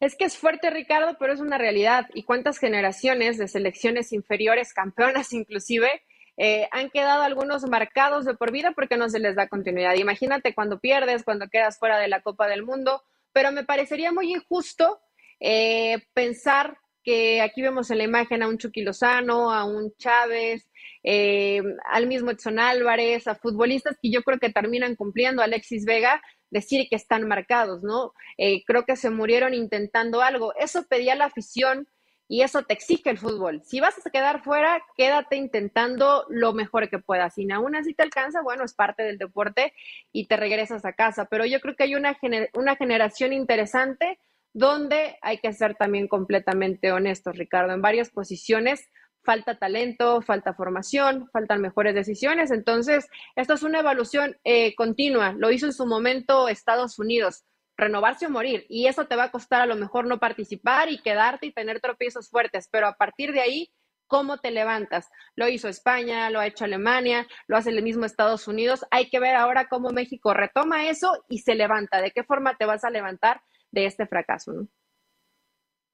Es 0.00 0.16
que 0.16 0.24
es 0.24 0.36
fuerte, 0.36 0.70
Ricardo, 0.70 1.16
pero 1.18 1.32
es 1.32 1.40
una 1.40 1.56
realidad. 1.56 2.06
¿Y 2.14 2.24
cuántas 2.24 2.58
generaciones 2.58 3.38
de 3.38 3.48
selecciones 3.48 4.12
inferiores, 4.12 4.74
campeonas 4.74 5.32
inclusive, 5.32 6.02
eh, 6.36 6.68
han 6.72 6.90
quedado 6.90 7.22
algunos 7.22 7.62
marcados 7.70 8.24
de 8.24 8.34
por 8.34 8.50
vida 8.50 8.72
porque 8.72 8.96
no 8.96 9.08
se 9.08 9.20
les 9.20 9.36
da 9.36 9.48
continuidad? 9.48 9.94
Imagínate 9.94 10.54
cuando 10.54 10.80
pierdes, 10.80 11.22
cuando 11.22 11.48
quedas 11.48 11.78
fuera 11.78 11.98
de 11.98 12.08
la 12.08 12.22
Copa 12.22 12.48
del 12.48 12.64
Mundo, 12.64 13.02
pero 13.32 13.52
me 13.52 13.64
parecería 13.64 14.12
muy 14.12 14.32
injusto 14.32 15.00
eh, 15.40 16.02
pensar 16.12 16.76
que 17.04 17.40
aquí 17.40 17.62
vemos 17.62 17.90
en 17.90 17.98
la 17.98 18.04
imagen 18.04 18.42
a 18.42 18.48
un 18.48 18.58
Chucky 18.58 18.82
Lozano, 18.82 19.52
a 19.52 19.64
un 19.64 19.94
Chávez, 19.96 20.68
eh, 21.02 21.62
al 21.90 22.06
mismo 22.06 22.30
Edson 22.30 22.58
Álvarez, 22.58 23.28
a 23.28 23.34
futbolistas 23.34 23.96
que 24.02 24.10
yo 24.10 24.22
creo 24.22 24.38
que 24.38 24.50
terminan 24.50 24.96
cumpliendo, 24.96 25.42
Alexis 25.42 25.84
Vega, 25.84 26.22
decir 26.50 26.88
que 26.88 26.96
están 26.96 27.28
marcados, 27.28 27.82
¿no? 27.82 28.12
Eh, 28.38 28.64
creo 28.64 28.84
que 28.84 28.96
se 28.96 29.10
murieron 29.10 29.54
intentando 29.54 30.22
algo. 30.22 30.54
Eso 30.56 30.84
pedía 30.88 31.14
la 31.14 31.26
afición 31.26 31.86
y 32.26 32.42
eso 32.42 32.62
te 32.62 32.72
exige 32.72 33.10
el 33.10 33.18
fútbol. 33.18 33.62
Si 33.64 33.80
vas 33.80 33.94
a 34.04 34.10
quedar 34.10 34.42
fuera, 34.42 34.82
quédate 34.96 35.36
intentando 35.36 36.24
lo 36.30 36.54
mejor 36.54 36.88
que 36.88 36.98
puedas. 36.98 37.34
Si 37.34 37.50
aún 37.50 37.76
así 37.76 37.92
te 37.92 38.02
alcanza, 38.02 38.40
bueno, 38.42 38.64
es 38.64 38.72
parte 38.72 39.02
del 39.02 39.18
deporte 39.18 39.74
y 40.10 40.26
te 40.26 40.36
regresas 40.36 40.84
a 40.84 40.94
casa. 40.94 41.26
Pero 41.26 41.44
yo 41.44 41.60
creo 41.60 41.76
que 41.76 41.84
hay 41.84 41.94
una, 41.94 42.16
una 42.54 42.76
generación 42.76 43.32
interesante 43.32 44.18
donde 44.54 45.18
hay 45.20 45.38
que 45.38 45.52
ser 45.52 45.74
también 45.74 46.08
completamente 46.08 46.92
honestos, 46.92 47.36
Ricardo. 47.36 47.74
En 47.74 47.82
varias 47.82 48.08
posiciones 48.10 48.88
falta 49.24 49.58
talento, 49.58 50.20
falta 50.22 50.54
formación, 50.54 51.28
faltan 51.32 51.60
mejores 51.60 51.94
decisiones. 51.94 52.50
Entonces, 52.50 53.08
esto 53.34 53.54
es 53.54 53.62
una 53.62 53.80
evaluación 53.80 54.36
eh, 54.44 54.74
continua. 54.76 55.32
Lo 55.32 55.50
hizo 55.50 55.66
en 55.66 55.72
su 55.72 55.86
momento 55.86 56.48
Estados 56.48 56.98
Unidos, 56.98 57.44
renovarse 57.76 58.26
o 58.26 58.30
morir. 58.30 58.66
Y 58.68 58.86
eso 58.86 59.06
te 59.06 59.16
va 59.16 59.24
a 59.24 59.30
costar 59.30 59.62
a 59.62 59.66
lo 59.66 59.76
mejor 59.76 60.06
no 60.06 60.20
participar 60.20 60.90
y 60.90 60.98
quedarte 60.98 61.46
y 61.46 61.52
tener 61.52 61.80
tropiezos 61.80 62.28
fuertes. 62.28 62.68
Pero 62.70 62.86
a 62.86 62.94
partir 62.94 63.32
de 63.32 63.40
ahí, 63.40 63.72
¿cómo 64.06 64.38
te 64.38 64.50
levantas? 64.50 65.08
Lo 65.34 65.48
hizo 65.48 65.68
España, 65.68 66.30
lo 66.30 66.38
ha 66.38 66.46
hecho 66.46 66.64
Alemania, 66.64 67.26
lo 67.48 67.56
hace 67.56 67.70
el 67.70 67.82
mismo 67.82 68.04
Estados 68.04 68.46
Unidos. 68.46 68.84
Hay 68.90 69.08
que 69.08 69.20
ver 69.20 69.34
ahora 69.34 69.66
cómo 69.68 69.90
México 69.90 70.34
retoma 70.34 70.88
eso 70.88 71.24
y 71.28 71.38
se 71.38 71.54
levanta. 71.54 72.00
¿De 72.00 72.10
qué 72.10 72.22
forma 72.22 72.56
te 72.56 72.66
vas 72.66 72.84
a 72.84 72.90
levantar? 72.90 73.40
De 73.74 73.86
este 73.86 74.06
fracaso. 74.06 74.52
¿no? 74.52 74.68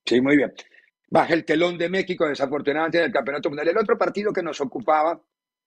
Sí, 0.04 0.20
muy 0.20 0.36
bien. 0.36 0.52
Baja 1.08 1.34
el 1.34 1.44
telón 1.44 1.76
de 1.76 1.88
México, 1.88 2.28
desafortunadamente, 2.28 2.98
en 2.98 3.04
el 3.04 3.12
Campeonato 3.12 3.48
Mundial. 3.48 3.68
El 3.68 3.78
otro 3.78 3.98
partido 3.98 4.32
que 4.32 4.42
nos 4.42 4.60
ocupaba 4.60 5.20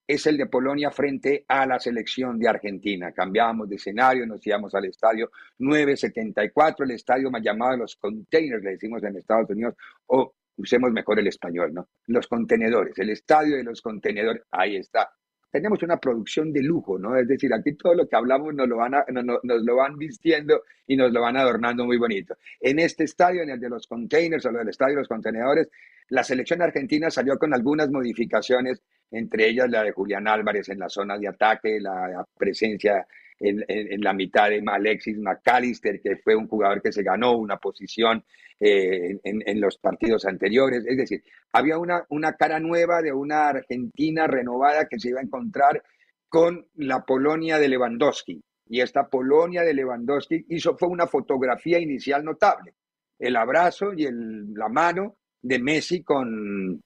es 0.08 0.26
el 0.28 0.38
de 0.38 0.46
Polonia 0.48 0.92
frente 0.92 1.46
a 1.48 1.66
la 1.66 1.80
selección 1.80 2.38
de 2.38 2.48
Argentina. 2.48 3.12
Cambiábamos 3.12 3.70
de 3.70 3.76
escenario, 3.76 4.26
nos 4.26 4.46
íbamos 4.46 4.74
al 4.76 4.86
estadio 4.86 5.32
974, 5.60 6.86
el 6.86 6.92
estadio 6.92 7.32
más 7.32 7.42
llamado 7.42 7.78
los 7.78 7.96
containers, 7.96 8.64
le 8.64 8.72
decimos 8.72 9.04
en 9.04 9.18
Estados 9.18 9.50
Unidos, 9.50 9.76
o 10.08 10.34
usemos 10.58 10.92
mejor 10.92 11.20
el 11.20 11.28
español, 11.28 11.74
¿no? 11.74 11.88
Los 12.08 12.28
contenedores, 12.28 12.98
el 13.00 13.10
estadio 13.10 13.58
de 13.58 13.64
los 13.64 13.82
contenedores, 13.82 14.44
ahí 14.52 14.76
está 14.76 15.10
tenemos 15.54 15.84
una 15.84 15.98
producción 15.98 16.52
de 16.52 16.64
lujo, 16.64 16.98
¿no? 16.98 17.16
Es 17.16 17.28
decir, 17.28 17.54
aquí 17.54 17.74
todo 17.74 17.94
lo 17.94 18.08
que 18.10 18.16
hablamos 18.16 18.56
nos 18.56 18.68
lo 18.68 18.78
van, 18.78 18.94
nos, 19.12 19.40
lo 19.44 19.76
van 19.76 20.00
vistiendo 20.00 20.64
y 20.88 20.96
nos 20.96 21.12
lo 21.12 21.22
van 21.22 21.38
adornando 21.38 21.86
muy 21.86 21.98
bonito. 21.98 22.36
En 22.60 22.80
este 22.80 23.04
estadio, 23.04 23.44
en 23.44 23.52
el 23.52 23.60
de 23.60 23.70
los 23.70 23.86
containers 23.86 24.44
o 24.48 24.50
el 24.50 24.56
del 24.56 24.70
estadio 24.70 24.96
de 24.96 25.02
los 25.02 25.08
contenedores, 25.08 25.70
la 26.10 26.24
selección 26.24 26.64
argentina 26.64 27.12
salió 27.12 27.38
con 27.38 27.54
algunas 27.54 27.92
modificaciones, 27.92 28.82
entre 29.12 29.48
ellas 29.48 29.70
la 29.70 29.84
de 29.84 29.92
Julián 29.92 30.28
Álvarez 30.28 30.70
en 30.70 30.80
la 30.80 30.90
zona 30.90 31.20
de 31.20 31.28
ataque, 31.28 31.80
la 31.80 32.26
presencia 32.36 33.06
en, 33.44 34.02
la 34.02 34.14
mitad 34.14 34.50
de 34.50 34.64
Alexis 34.66 35.18
McAllister, 35.18 36.02
que 36.02 36.18
fue 36.18 36.36
un 36.36 36.48
jugador 36.48 36.82
que 36.82 36.92
se 36.92 37.04
ganó 37.04 37.34
una 37.34 37.58
posición 37.58 38.24
eh, 38.60 39.20
en, 39.24 39.62
los 39.62 39.78
partidos 39.78 40.26
anteriores. 40.26 40.86
Es 40.88 40.98
decir, 40.98 41.24
había 41.52 41.78
una, 41.78 42.06
una 42.10 42.34
cara 42.34 42.60
nueva 42.60 43.02
de 43.02 43.12
una 43.12 43.50
Argentina 43.50 44.28
renovada 44.28 44.88
que 44.88 45.00
se 45.00 45.10
iba 45.10 45.20
a 45.20 45.24
encontrar 45.24 45.84
con 46.30 46.66
la 46.76 47.04
Polonia 47.04 47.60
de 47.60 47.68
Lewandowski. 47.68 48.42
Y 48.68 48.82
esta 48.82 49.08
Polonia 49.08 49.64
de 49.64 49.74
Lewandowski 49.74 50.46
hizo, 50.50 50.78
fue 50.78 50.88
una 50.88 51.08
fotografía 51.08 51.80
inicial 51.80 52.24
notable. 52.24 52.74
El 53.20 53.36
abrazo 53.36 53.94
y 53.94 54.06
el, 54.06 54.54
la 54.54 54.70
mano 54.70 55.18
de 55.42 55.60
Messi 55.60 56.02
con, 56.04 56.82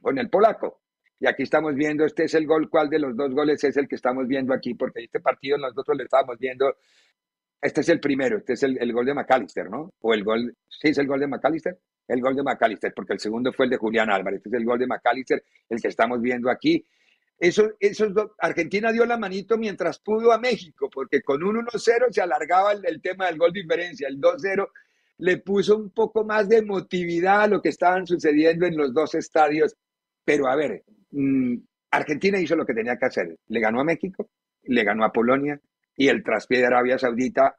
con 0.00 0.18
el 0.18 0.28
polaco. 0.30 0.81
Y 1.22 1.26
aquí 1.28 1.44
estamos 1.44 1.76
viendo, 1.76 2.04
este 2.04 2.24
es 2.24 2.34
el 2.34 2.48
gol, 2.48 2.68
¿cuál 2.68 2.90
de 2.90 2.98
los 2.98 3.16
dos 3.16 3.32
goles 3.32 3.62
es 3.62 3.76
el 3.76 3.86
que 3.86 3.94
estamos 3.94 4.26
viendo 4.26 4.52
aquí? 4.52 4.74
Porque 4.74 5.04
este 5.04 5.20
partido 5.20 5.56
nosotros 5.56 5.96
lo 5.96 6.02
estábamos 6.02 6.36
viendo, 6.36 6.74
este 7.60 7.82
es 7.82 7.88
el 7.90 8.00
primero, 8.00 8.38
este 8.38 8.54
es 8.54 8.64
el, 8.64 8.92
gol 8.92 9.06
de 9.06 9.14
McAllister, 9.14 9.70
¿no? 9.70 9.94
O 10.00 10.14
el 10.14 10.24
gol, 10.24 10.52
¿sí 10.68 10.88
es 10.88 10.98
el 10.98 11.06
gol 11.06 11.20
de 11.20 11.28
McAllister? 11.28 11.78
El 12.08 12.20
gol 12.20 12.34
de 12.34 12.42
McAllister, 12.42 12.92
porque 12.92 13.12
el 13.12 13.20
segundo 13.20 13.52
fue 13.52 13.66
el 13.66 13.70
de 13.70 13.76
Julián 13.76 14.10
Álvarez, 14.10 14.38
este 14.38 14.48
es 14.48 14.54
el 14.54 14.64
gol 14.64 14.80
de 14.80 14.88
McAllister, 14.88 15.44
el 15.68 15.80
que 15.80 15.86
estamos 15.86 16.20
viendo 16.20 16.50
aquí. 16.50 16.84
Eso, 17.38 17.70
eso, 17.78 18.34
Argentina 18.40 18.90
dio 18.90 19.06
la 19.06 19.16
manito 19.16 19.56
mientras 19.56 20.00
pudo 20.00 20.32
a 20.32 20.40
México, 20.40 20.90
porque 20.92 21.22
con 21.22 21.44
un 21.44 21.64
1-0 21.64 22.10
se 22.10 22.20
alargaba 22.20 22.72
el, 22.72 22.84
el 22.84 23.00
tema 23.00 23.26
del 23.26 23.38
gol 23.38 23.52
de 23.52 23.62
diferencia, 23.62 24.08
el 24.08 24.20
2-0 24.20 24.68
le 25.18 25.36
puso 25.36 25.76
un 25.76 25.90
poco 25.90 26.24
más 26.24 26.48
de 26.48 26.56
emotividad 26.56 27.42
a 27.42 27.46
lo 27.46 27.62
que 27.62 27.68
estaban 27.68 28.08
sucediendo 28.08 28.66
en 28.66 28.76
los 28.76 28.92
dos 28.92 29.14
estadios. 29.14 29.76
Pero 30.24 30.46
a 30.46 30.56
ver, 30.56 30.84
Mm, 31.12 31.56
Argentina 31.90 32.40
hizo 32.40 32.56
lo 32.56 32.66
que 32.66 32.74
tenía 32.74 32.96
que 32.96 33.06
hacer. 33.06 33.38
Le 33.46 33.60
ganó 33.60 33.80
a 33.80 33.84
México, 33.84 34.30
le 34.62 34.82
ganó 34.82 35.04
a 35.04 35.12
Polonia 35.12 35.60
y 35.94 36.08
el 36.08 36.24
traspié 36.24 36.58
de 36.58 36.66
Arabia 36.66 36.98
Saudita 36.98 37.54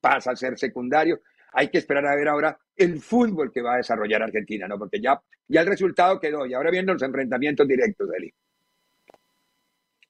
pasa 0.00 0.30
a 0.30 0.36
ser 0.36 0.58
secundario. 0.58 1.20
Hay 1.52 1.68
que 1.68 1.78
esperar 1.78 2.06
a 2.06 2.14
ver 2.14 2.28
ahora 2.28 2.58
el 2.76 3.00
fútbol 3.00 3.50
que 3.52 3.62
va 3.62 3.74
a 3.74 3.78
desarrollar 3.78 4.22
Argentina, 4.22 4.68
¿no? 4.68 4.78
Porque 4.78 5.00
ya, 5.00 5.20
ya 5.48 5.62
el 5.62 5.66
resultado 5.66 6.20
quedó 6.20 6.46
y 6.46 6.54
ahora 6.54 6.70
vienen 6.70 6.94
los 6.94 7.02
enfrentamientos 7.02 7.66
directos, 7.66 8.08
Eli. 8.16 8.32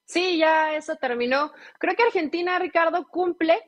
Sí, 0.05 0.39
ya 0.39 0.77
eso 0.77 0.97
terminó. 0.97 1.53
Creo 1.79 1.97
que 1.97 2.03
Argentina, 2.03 2.59
Ricardo, 2.59 3.09
cumple, 3.09 3.59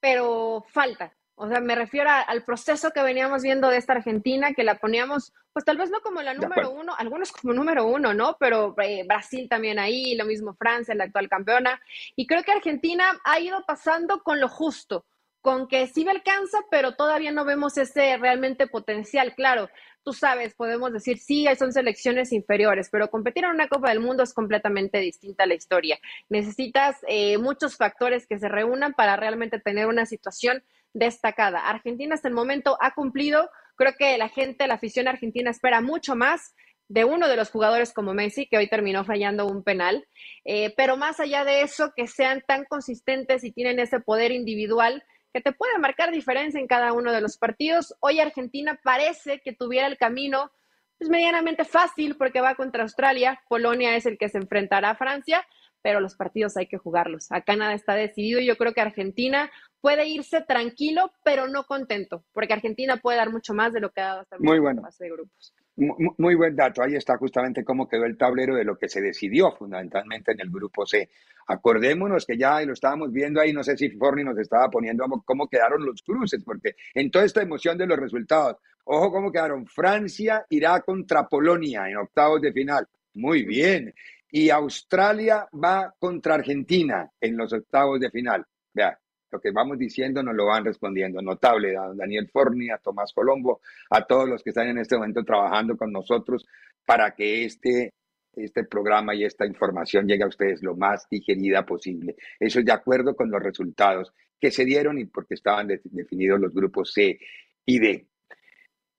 pero 0.00 0.64
falta. 0.68 1.14
O 1.38 1.48
sea, 1.48 1.60
me 1.60 1.74
refiero 1.74 2.08
al 2.10 2.44
proceso 2.44 2.92
que 2.92 3.02
veníamos 3.02 3.42
viendo 3.42 3.68
de 3.68 3.76
esta 3.76 3.92
Argentina, 3.92 4.54
que 4.54 4.64
la 4.64 4.78
poníamos, 4.78 5.34
pues 5.52 5.66
tal 5.66 5.76
vez 5.76 5.90
no 5.90 6.00
como 6.00 6.22
la 6.22 6.32
número 6.32 6.70
uno, 6.70 6.94
algunos 6.96 7.30
como 7.30 7.52
número 7.52 7.86
uno, 7.86 8.14
¿no? 8.14 8.38
Pero 8.40 8.74
eh, 8.82 9.04
Brasil 9.06 9.46
también 9.46 9.78
ahí, 9.78 10.14
lo 10.14 10.24
mismo 10.24 10.54
Francia, 10.54 10.94
la 10.94 11.04
actual 11.04 11.28
campeona. 11.28 11.78
Y 12.16 12.26
creo 12.26 12.42
que 12.42 12.52
Argentina 12.52 13.04
ha 13.22 13.38
ido 13.38 13.62
pasando 13.66 14.22
con 14.22 14.40
lo 14.40 14.48
justo, 14.48 15.04
con 15.42 15.68
que 15.68 15.86
sí 15.88 16.06
me 16.06 16.12
alcanza, 16.12 16.58
pero 16.70 16.96
todavía 16.96 17.32
no 17.32 17.44
vemos 17.44 17.76
ese 17.76 18.16
realmente 18.16 18.66
potencial. 18.66 19.34
Claro, 19.34 19.68
tú 20.02 20.14
sabes, 20.14 20.54
podemos 20.54 20.90
decir, 20.90 21.18
sí, 21.18 21.46
son 21.58 21.72
selecciones 21.72 22.32
inferiores, 22.32 22.88
pero 22.90 23.10
competir 23.10 23.44
en 23.44 23.50
una 23.50 23.68
Copa 23.68 23.90
del 23.90 24.00
Mundo 24.00 24.22
es 24.22 24.32
completamente 24.32 25.00
distinta 25.00 25.44
a 25.44 25.46
la 25.46 25.54
historia. 25.54 25.98
Necesitas 26.30 26.96
eh, 27.08 27.36
muchos 27.36 27.76
factores 27.76 28.26
que 28.26 28.38
se 28.38 28.48
reúnan 28.48 28.94
para 28.94 29.16
realmente 29.16 29.60
tener 29.60 29.86
una 29.86 30.06
situación 30.06 30.64
destacada. 30.96 31.60
Argentina 31.60 32.14
hasta 32.14 32.28
el 32.28 32.34
momento 32.34 32.78
ha 32.80 32.92
cumplido, 32.94 33.50
creo 33.76 33.94
que 33.98 34.16
la 34.16 34.28
gente, 34.28 34.66
la 34.66 34.74
afición 34.74 35.08
argentina 35.08 35.50
espera 35.50 35.80
mucho 35.80 36.16
más 36.16 36.54
de 36.88 37.04
uno 37.04 37.28
de 37.28 37.36
los 37.36 37.50
jugadores 37.50 37.92
como 37.92 38.14
Messi, 38.14 38.46
que 38.46 38.56
hoy 38.56 38.68
terminó 38.68 39.04
fallando 39.04 39.46
un 39.46 39.62
penal, 39.62 40.06
eh, 40.44 40.72
pero 40.76 40.96
más 40.96 41.20
allá 41.20 41.44
de 41.44 41.62
eso, 41.62 41.92
que 41.94 42.06
sean 42.06 42.42
tan 42.46 42.64
consistentes 42.64 43.44
y 43.44 43.52
tienen 43.52 43.78
ese 43.78 44.00
poder 44.00 44.32
individual 44.32 45.04
que 45.34 45.42
te 45.42 45.52
puede 45.52 45.78
marcar 45.78 46.12
diferencia 46.12 46.60
en 46.60 46.66
cada 46.66 46.92
uno 46.94 47.12
de 47.12 47.20
los 47.20 47.36
partidos. 47.36 47.94
Hoy 48.00 48.20
Argentina 48.20 48.80
parece 48.82 49.40
que 49.40 49.52
tuviera 49.52 49.88
el 49.88 49.98
camino 49.98 50.50
pues, 50.96 51.10
medianamente 51.10 51.64
fácil 51.64 52.16
porque 52.16 52.40
va 52.40 52.54
contra 52.54 52.84
Australia, 52.84 53.42
Polonia 53.48 53.96
es 53.96 54.06
el 54.06 54.16
que 54.16 54.30
se 54.30 54.38
enfrentará 54.38 54.90
a 54.90 54.96
Francia, 54.96 55.46
pero 55.86 56.00
los 56.00 56.16
partidos 56.16 56.56
hay 56.56 56.66
que 56.66 56.78
jugarlos. 56.78 57.30
Acá 57.30 57.54
nada 57.54 57.72
está 57.72 57.94
decidido 57.94 58.40
y 58.40 58.46
yo 58.46 58.56
creo 58.56 58.72
que 58.72 58.80
Argentina 58.80 59.52
puede 59.80 60.08
irse 60.08 60.40
tranquilo, 60.40 61.12
pero 61.22 61.46
no 61.46 61.62
contento, 61.62 62.24
porque 62.32 62.54
Argentina 62.54 62.96
puede 62.96 63.18
dar 63.18 63.30
mucho 63.30 63.54
más 63.54 63.72
de 63.72 63.78
lo 63.78 63.90
que 63.90 64.00
ha 64.00 64.06
dado 64.06 64.20
hasta 64.22 64.34
el 64.34 64.42
Muy 64.42 64.58
bueno. 64.58 64.82
de 64.98 65.10
grupos. 65.10 65.54
Muy, 65.76 66.34
buen 66.34 66.56
dato. 66.56 66.82
Ahí 66.82 66.96
está 66.96 67.16
justamente 67.18 67.62
cómo 67.62 67.88
quedó 67.88 68.04
el 68.04 68.18
tablero 68.18 68.56
de 68.56 68.64
lo 68.64 68.76
que 68.76 68.88
se 68.88 69.00
decidió 69.00 69.52
fundamentalmente 69.52 70.32
en 70.32 70.40
el 70.40 70.50
grupo 70.50 70.84
C. 70.84 71.08
Acordémonos 71.46 72.26
que 72.26 72.36
ya 72.36 72.60
lo 72.62 72.72
estábamos 72.72 73.12
viendo 73.12 73.40
ahí, 73.40 73.52
no 73.52 73.62
sé 73.62 73.76
si 73.76 73.88
Forni 73.90 74.24
nos 74.24 74.38
estaba 74.38 74.68
poniendo 74.68 75.04
cómo 75.24 75.46
quedaron 75.46 75.86
los 75.86 76.02
cruces, 76.02 76.42
porque 76.42 76.74
en 76.94 77.12
toda 77.12 77.24
esta 77.24 77.42
emoción 77.42 77.78
de 77.78 77.86
los 77.86 77.96
resultados, 77.96 78.56
ojo 78.86 79.12
cómo 79.12 79.30
quedaron. 79.30 79.68
Francia 79.68 80.44
irá 80.50 80.80
contra 80.80 81.28
Polonia 81.28 81.88
en 81.88 81.98
octavos 81.98 82.40
de 82.40 82.52
final. 82.52 82.88
Muy 83.14 83.44
bien. 83.44 83.94
Y 84.30 84.50
Australia 84.50 85.46
va 85.52 85.94
contra 85.98 86.34
Argentina 86.34 87.10
en 87.20 87.36
los 87.36 87.52
octavos 87.52 88.00
de 88.00 88.10
final. 88.10 88.44
Vea, 88.74 88.98
lo 89.30 89.40
que 89.40 89.50
vamos 89.50 89.78
diciendo 89.78 90.22
nos 90.22 90.34
lo 90.34 90.46
van 90.46 90.64
respondiendo. 90.64 91.20
Notable 91.22 91.76
a 91.76 91.92
Daniel 91.94 92.28
Forni, 92.32 92.70
a 92.70 92.78
Tomás 92.78 93.12
Colombo, 93.12 93.60
a 93.90 94.06
todos 94.06 94.28
los 94.28 94.42
que 94.42 94.50
están 94.50 94.68
en 94.68 94.78
este 94.78 94.96
momento 94.96 95.24
trabajando 95.24 95.76
con 95.76 95.92
nosotros 95.92 96.46
para 96.84 97.14
que 97.14 97.44
este, 97.44 97.92
este 98.34 98.64
programa 98.64 99.14
y 99.14 99.24
esta 99.24 99.46
información 99.46 100.06
llegue 100.06 100.24
a 100.24 100.28
ustedes 100.28 100.62
lo 100.62 100.76
más 100.76 101.06
digerida 101.10 101.64
posible. 101.66 102.16
Eso 102.38 102.60
es 102.60 102.64
de 102.64 102.72
acuerdo 102.72 103.14
con 103.14 103.30
los 103.30 103.42
resultados 103.42 104.12
que 104.40 104.50
se 104.50 104.64
dieron 104.64 104.98
y 104.98 105.06
porque 105.06 105.34
estaban 105.34 105.66
definidos 105.66 106.40
los 106.40 106.52
grupos 106.52 106.92
C 106.92 107.18
y 107.64 107.78
D. 107.78 108.06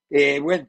Eh, 0.09 0.39
bueno, 0.39 0.67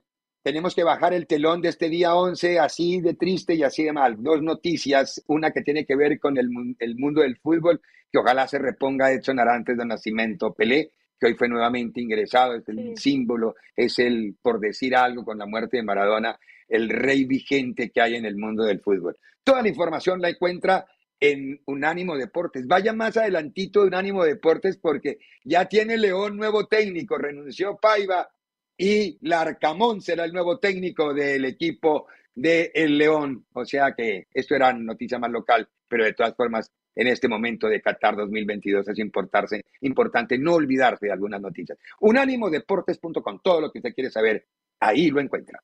tenemos 0.48 0.74
que 0.74 0.82
bajar 0.82 1.12
el 1.12 1.26
telón 1.26 1.60
de 1.60 1.68
este 1.68 1.90
día 1.90 2.14
11, 2.14 2.58
así 2.58 3.02
de 3.02 3.12
triste 3.12 3.54
y 3.54 3.64
así 3.64 3.84
de 3.84 3.92
mal. 3.92 4.16
Dos 4.22 4.40
noticias, 4.40 5.22
una 5.26 5.50
que 5.50 5.60
tiene 5.60 5.84
que 5.84 5.94
ver 5.94 6.18
con 6.18 6.38
el, 6.38 6.48
el 6.78 6.96
mundo 6.96 7.20
del 7.20 7.36
fútbol 7.36 7.82
que 8.10 8.16
ojalá 8.16 8.48
se 8.48 8.58
reponga 8.58 9.12
Edson 9.12 9.38
Arantes 9.38 9.76
de 9.76 9.84
Nacimiento 9.84 10.54
Pelé, 10.54 10.92
que 11.20 11.26
hoy 11.26 11.34
fue 11.34 11.50
nuevamente 11.50 12.00
ingresado, 12.00 12.54
es 12.54 12.66
el 12.66 12.96
símbolo, 12.96 13.56
es 13.76 13.98
el, 13.98 14.36
por 14.40 14.58
decir 14.58 14.96
algo, 14.96 15.22
con 15.22 15.36
la 15.36 15.44
muerte 15.44 15.76
de 15.76 15.82
Maradona, 15.82 16.38
el 16.66 16.88
rey 16.88 17.26
vigente 17.26 17.90
que 17.90 18.00
hay 18.00 18.14
en 18.14 18.24
el 18.24 18.36
mundo 18.36 18.64
del 18.64 18.80
fútbol. 18.80 19.18
Toda 19.44 19.60
la 19.60 19.68
información 19.68 20.22
la 20.22 20.30
encuentra 20.30 20.86
en 21.20 21.60
Unánimo 21.66 22.16
Deportes. 22.16 22.66
Vaya 22.66 22.94
más 22.94 23.18
adelantito 23.18 23.82
de 23.82 23.88
Unánimo 23.88 24.24
Deportes 24.24 24.78
porque 24.78 25.18
ya 25.44 25.66
tiene 25.66 25.98
León 25.98 26.38
nuevo 26.38 26.66
técnico, 26.66 27.18
renunció 27.18 27.76
Paiva 27.76 28.30
y 28.78 29.18
Larcamón 29.22 30.00
será 30.00 30.24
el 30.24 30.32
nuevo 30.32 30.58
técnico 30.58 31.12
del 31.12 31.44
equipo 31.44 32.06
de 32.34 32.70
El 32.72 32.96
León. 32.96 33.44
O 33.52 33.64
sea 33.64 33.92
que 33.92 34.28
esto 34.32 34.54
era 34.54 34.72
noticia 34.72 35.18
más 35.18 35.32
local, 35.32 35.68
pero 35.88 36.04
de 36.04 36.14
todas 36.14 36.34
formas 36.36 36.72
en 36.94 37.08
este 37.08 37.28
momento 37.28 37.68
de 37.68 37.82
Qatar 37.82 38.16
2022 38.16 38.88
es 38.88 38.98
importarse, 38.98 39.64
importante 39.82 40.38
no 40.38 40.54
olvidarse 40.54 41.06
de 41.06 41.12
algunas 41.12 41.40
noticias. 41.40 41.76
Unánimodeportes.com, 42.00 43.40
todo 43.42 43.60
lo 43.60 43.72
que 43.72 43.80
usted 43.80 43.94
quiere 43.94 44.10
saber, 44.10 44.46
ahí 44.80 45.10
lo 45.10 45.20
encuentra. 45.20 45.60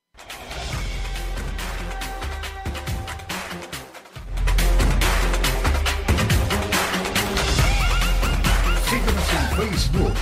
Síguenos 8.88 9.32
en 9.32 9.56
Facebook, 9.56 10.14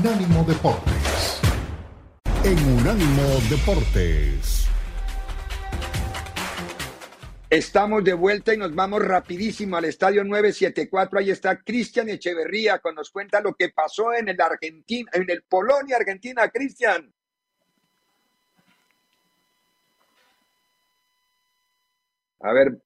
Unánimo 0.00 0.44
Deportes. 0.44 0.99
En 2.42 2.56
Unánimo 2.72 3.22
Deportes. 3.50 4.66
Estamos 7.50 8.02
de 8.02 8.14
vuelta 8.14 8.54
y 8.54 8.56
nos 8.56 8.74
vamos 8.74 9.02
rapidísimo 9.02 9.76
al 9.76 9.84
estadio 9.84 10.24
974. 10.24 11.18
Ahí 11.18 11.30
está 11.30 11.62
Cristian 11.62 12.08
Echeverría, 12.08 12.78
que 12.78 12.92
nos 12.94 13.10
cuenta 13.10 13.42
lo 13.42 13.54
que 13.54 13.68
pasó 13.68 14.14
en 14.14 14.30
el 14.30 14.40
Argentina, 14.40 15.10
en 15.12 15.28
el 15.28 15.42
Polonia, 15.42 15.98
Argentina. 15.98 16.48
Cristian. 16.48 17.12
A 22.40 22.52
ver, 22.54 22.80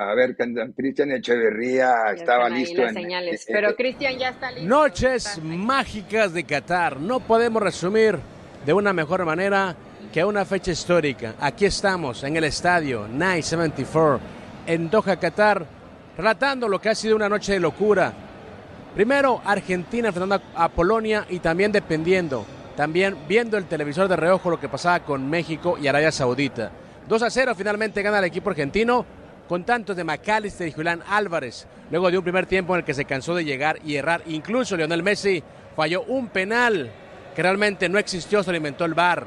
a 0.00 0.14
ver, 0.14 0.34
Cristian 0.74 1.12
Echeverría 1.12 2.12
estaba 2.14 2.48
listo. 2.48 2.82
En, 2.82 2.94
señales, 2.94 3.46
pero 3.46 3.76
Cristian 3.76 4.16
ya 4.18 4.30
está 4.30 4.50
listo. 4.50 4.66
Noches 4.66 5.38
mágicas 5.42 6.32
de 6.32 6.44
Qatar. 6.44 6.98
No 6.98 7.20
podemos 7.20 7.62
resumir 7.62 8.18
de 8.64 8.72
una 8.72 8.94
mejor 8.94 9.26
manera 9.26 9.76
que 10.10 10.24
una 10.24 10.46
fecha 10.46 10.70
histórica. 10.70 11.34
Aquí 11.38 11.66
estamos 11.66 12.24
en 12.24 12.34
el 12.36 12.44
estadio 12.44 13.06
974 13.08 14.20
en 14.66 14.88
Doha, 14.88 15.16
Qatar, 15.16 15.66
relatando 16.16 16.66
lo 16.66 16.80
que 16.80 16.88
ha 16.88 16.94
sido 16.94 17.16
una 17.16 17.28
noche 17.28 17.52
de 17.52 17.60
locura. 17.60 18.12
Primero 18.94 19.42
Argentina 19.44 20.08
enfrentando 20.08 20.42
a, 20.54 20.68
Polonia 20.70 21.26
y 21.28 21.40
también 21.40 21.72
dependiendo, 21.72 22.46
también 22.74 23.16
viendo 23.28 23.58
el 23.58 23.66
televisor 23.66 24.08
de 24.08 24.16
reojo 24.16 24.50
lo 24.50 24.58
que 24.58 24.68
pasaba 24.68 25.00
con 25.00 25.28
México 25.28 25.76
y 25.78 25.88
Arabia 25.88 26.10
Saudita. 26.10 26.72
2 27.06 27.22
a 27.22 27.30
0 27.30 27.54
finalmente 27.54 28.02
gana 28.02 28.18
el 28.18 28.24
equipo 28.24 28.50
argentino 28.50 29.19
con 29.50 29.64
tantos 29.64 29.96
de 29.96 30.04
McAllister 30.04 30.68
y 30.68 30.70
Julián 30.70 31.02
Álvarez, 31.08 31.66
luego 31.90 32.08
de 32.08 32.16
un 32.16 32.22
primer 32.22 32.46
tiempo 32.46 32.72
en 32.72 32.78
el 32.78 32.84
que 32.84 32.94
se 32.94 33.04
cansó 33.04 33.34
de 33.34 33.44
llegar 33.44 33.80
y 33.84 33.96
errar. 33.96 34.22
Incluso 34.26 34.76
Lionel 34.76 35.02
Messi 35.02 35.42
falló 35.74 36.04
un 36.04 36.28
penal 36.28 36.88
que 37.34 37.42
realmente 37.42 37.88
no 37.88 37.98
existió, 37.98 38.44
se 38.44 38.52
lo 38.52 38.58
inventó 38.58 38.84
el 38.84 38.94
VAR. 38.94 39.26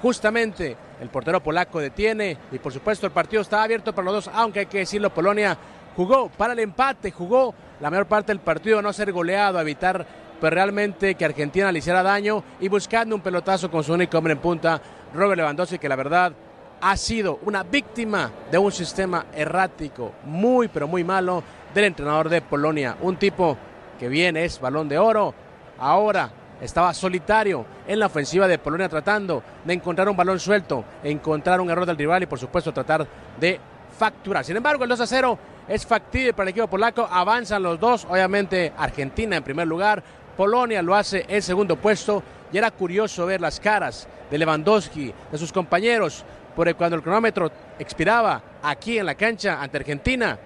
Justamente 0.00 0.76
el 1.00 1.08
portero 1.08 1.42
polaco 1.42 1.80
detiene 1.80 2.38
y 2.52 2.60
por 2.60 2.72
supuesto 2.72 3.06
el 3.06 3.12
partido 3.12 3.42
está 3.42 3.64
abierto 3.64 3.92
para 3.92 4.04
los 4.04 4.24
dos, 4.24 4.34
aunque 4.36 4.60
hay 4.60 4.66
que 4.66 4.78
decirlo, 4.78 5.12
Polonia 5.12 5.58
jugó 5.96 6.28
para 6.28 6.52
el 6.52 6.60
empate, 6.60 7.10
jugó 7.10 7.52
la 7.80 7.90
mayor 7.90 8.06
parte 8.06 8.28
del 8.30 8.38
partido 8.38 8.78
a 8.78 8.82
no 8.82 8.92
ser 8.92 9.10
goleado, 9.10 9.58
a 9.58 9.62
evitar 9.62 10.06
pues, 10.38 10.52
realmente 10.52 11.16
que 11.16 11.24
Argentina 11.24 11.72
le 11.72 11.80
hiciera 11.80 12.04
daño 12.04 12.44
y 12.60 12.68
buscando 12.68 13.16
un 13.16 13.20
pelotazo 13.20 13.68
con 13.68 13.82
su 13.82 13.94
único 13.94 14.16
hombre 14.16 14.34
en 14.34 14.38
punta, 14.38 14.80
Robert 15.12 15.38
Lewandowski, 15.38 15.80
que 15.80 15.88
la 15.88 15.96
verdad 15.96 16.32
ha 16.80 16.96
sido 16.96 17.38
una 17.42 17.62
víctima 17.62 18.30
de 18.50 18.58
un 18.58 18.72
sistema 18.72 19.26
errático 19.34 20.12
muy 20.24 20.68
pero 20.68 20.86
muy 20.88 21.04
malo 21.04 21.42
del 21.74 21.84
entrenador 21.84 22.28
de 22.28 22.42
Polonia, 22.42 22.96
un 23.00 23.16
tipo 23.16 23.56
que 23.98 24.08
bien 24.08 24.36
es 24.36 24.60
balón 24.60 24.88
de 24.88 24.98
oro, 24.98 25.34
ahora 25.78 26.30
estaba 26.60 26.94
solitario 26.94 27.66
en 27.86 27.98
la 27.98 28.06
ofensiva 28.06 28.48
de 28.48 28.58
Polonia 28.58 28.88
tratando 28.88 29.42
de 29.64 29.74
encontrar 29.74 30.08
un 30.08 30.16
balón 30.16 30.38
suelto, 30.38 30.84
encontrar 31.02 31.60
un 31.60 31.70
error 31.70 31.86
del 31.86 31.98
rival 31.98 32.22
y 32.22 32.26
por 32.26 32.38
supuesto 32.38 32.72
tratar 32.72 33.06
de 33.38 33.60
facturar. 33.98 34.44
Sin 34.44 34.56
embargo, 34.56 34.84
el 34.84 34.90
2 34.90 35.00
a 35.00 35.06
0 35.06 35.38
es 35.68 35.86
factible 35.86 36.32
para 36.32 36.44
el 36.44 36.50
equipo 36.50 36.68
polaco, 36.68 37.08
avanzan 37.10 37.62
los 37.62 37.78
dos, 37.78 38.06
obviamente 38.08 38.72
Argentina 38.76 39.36
en 39.36 39.42
primer 39.42 39.66
lugar, 39.66 40.02
Polonia 40.36 40.82
lo 40.82 40.94
hace 40.94 41.24
en 41.28 41.42
segundo 41.42 41.76
puesto 41.76 42.22
y 42.52 42.58
era 42.58 42.70
curioso 42.70 43.26
ver 43.26 43.40
las 43.40 43.58
caras 43.58 44.06
de 44.30 44.38
Lewandowski, 44.38 45.12
de 45.32 45.38
sus 45.38 45.52
compañeros, 45.52 46.24
porque 46.56 46.74
cuando 46.74 46.96
el 46.96 47.02
cronómetro 47.02 47.52
expiraba 47.78 48.42
aquí 48.62 48.98
en 48.98 49.06
la 49.06 49.14
cancha 49.14 49.62
ante 49.62 49.76
Argentina, 49.76 50.38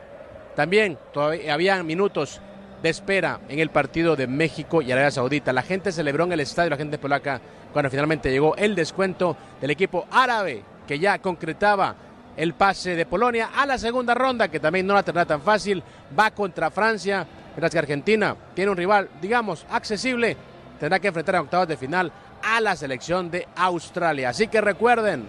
también 0.56 0.98
todavía 1.12 1.54
había 1.54 1.82
minutos 1.84 2.40
de 2.82 2.88
espera 2.90 3.40
en 3.48 3.61
el 3.61 3.70
partido 3.70 4.16
de 4.16 4.26
México 4.26 4.82
y 4.82 4.90
Arabia 4.90 5.12
Saudita. 5.12 5.52
La 5.52 5.62
gente 5.62 5.92
celebró 5.92 6.24
en 6.24 6.32
el 6.32 6.40
estadio, 6.40 6.70
la 6.70 6.76
gente 6.76 6.98
polaca, 6.98 7.40
cuando 7.72 7.90
finalmente 7.90 8.30
llegó 8.30 8.56
el 8.56 8.74
descuento 8.74 9.36
del 9.61 9.70
equipo 9.70 10.06
árabe 10.11 10.64
que 10.86 10.98
ya 10.98 11.18
concretaba 11.20 11.94
el 12.36 12.54
pase 12.54 12.96
de 12.96 13.06
Polonia 13.06 13.50
a 13.54 13.64
la 13.64 13.78
segunda 13.78 14.14
ronda, 14.14 14.48
que 14.48 14.58
también 14.58 14.86
no 14.86 14.94
la 14.94 15.04
tendrá 15.04 15.24
tan 15.24 15.42
fácil, 15.42 15.82
va 16.18 16.32
contra 16.32 16.70
Francia, 16.70 17.26
mientras 17.50 17.70
que 17.70 17.78
Argentina 17.78 18.34
tiene 18.54 18.72
un 18.72 18.76
rival, 18.76 19.08
digamos, 19.20 19.64
accesible, 19.70 20.36
tendrá 20.80 20.98
que 20.98 21.08
enfrentar 21.08 21.36
en 21.36 21.42
octavos 21.42 21.68
de 21.68 21.76
final 21.76 22.11
a 22.42 22.61
la 22.61 22.74
selección 22.74 23.30
de 23.30 23.46
Australia. 23.54 24.30
Así 24.30 24.48
que 24.48 24.61
recuerden, 24.61 25.28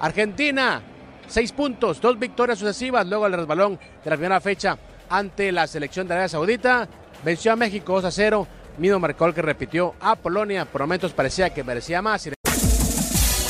Argentina, 0.00 0.82
seis 1.26 1.52
puntos, 1.52 2.00
dos 2.00 2.18
victorias 2.18 2.58
sucesivas 2.58 3.06
luego 3.06 3.24
del 3.24 3.34
resbalón 3.34 3.78
de 4.04 4.10
la 4.10 4.16
primera 4.16 4.40
fecha 4.40 4.78
ante 5.08 5.52
la 5.52 5.66
selección 5.66 6.06
de 6.06 6.14
Arabia 6.14 6.28
Saudita. 6.28 6.88
Venció 7.24 7.52
a 7.52 7.56
México 7.56 7.94
2 7.94 8.04
a 8.04 8.10
0. 8.10 8.46
Mido 8.78 8.98
marcó 9.00 9.32
que 9.32 9.42
repitió 9.42 9.94
a 10.00 10.14
Polonia. 10.16 10.64
Por 10.64 10.82
momentos 10.82 11.12
parecía 11.12 11.50
que 11.50 11.64
merecía 11.64 12.00
más. 12.00 12.28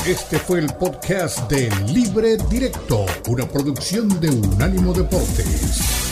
Este 0.07 0.39
fue 0.39 0.59
el 0.59 0.73
podcast 0.73 1.51
de 1.51 1.69
Libre 1.87 2.37
Directo, 2.49 3.05
una 3.27 3.45
producción 3.45 4.19
de 4.19 4.29
Unánimo 4.29 4.93
Deportes. 4.93 6.08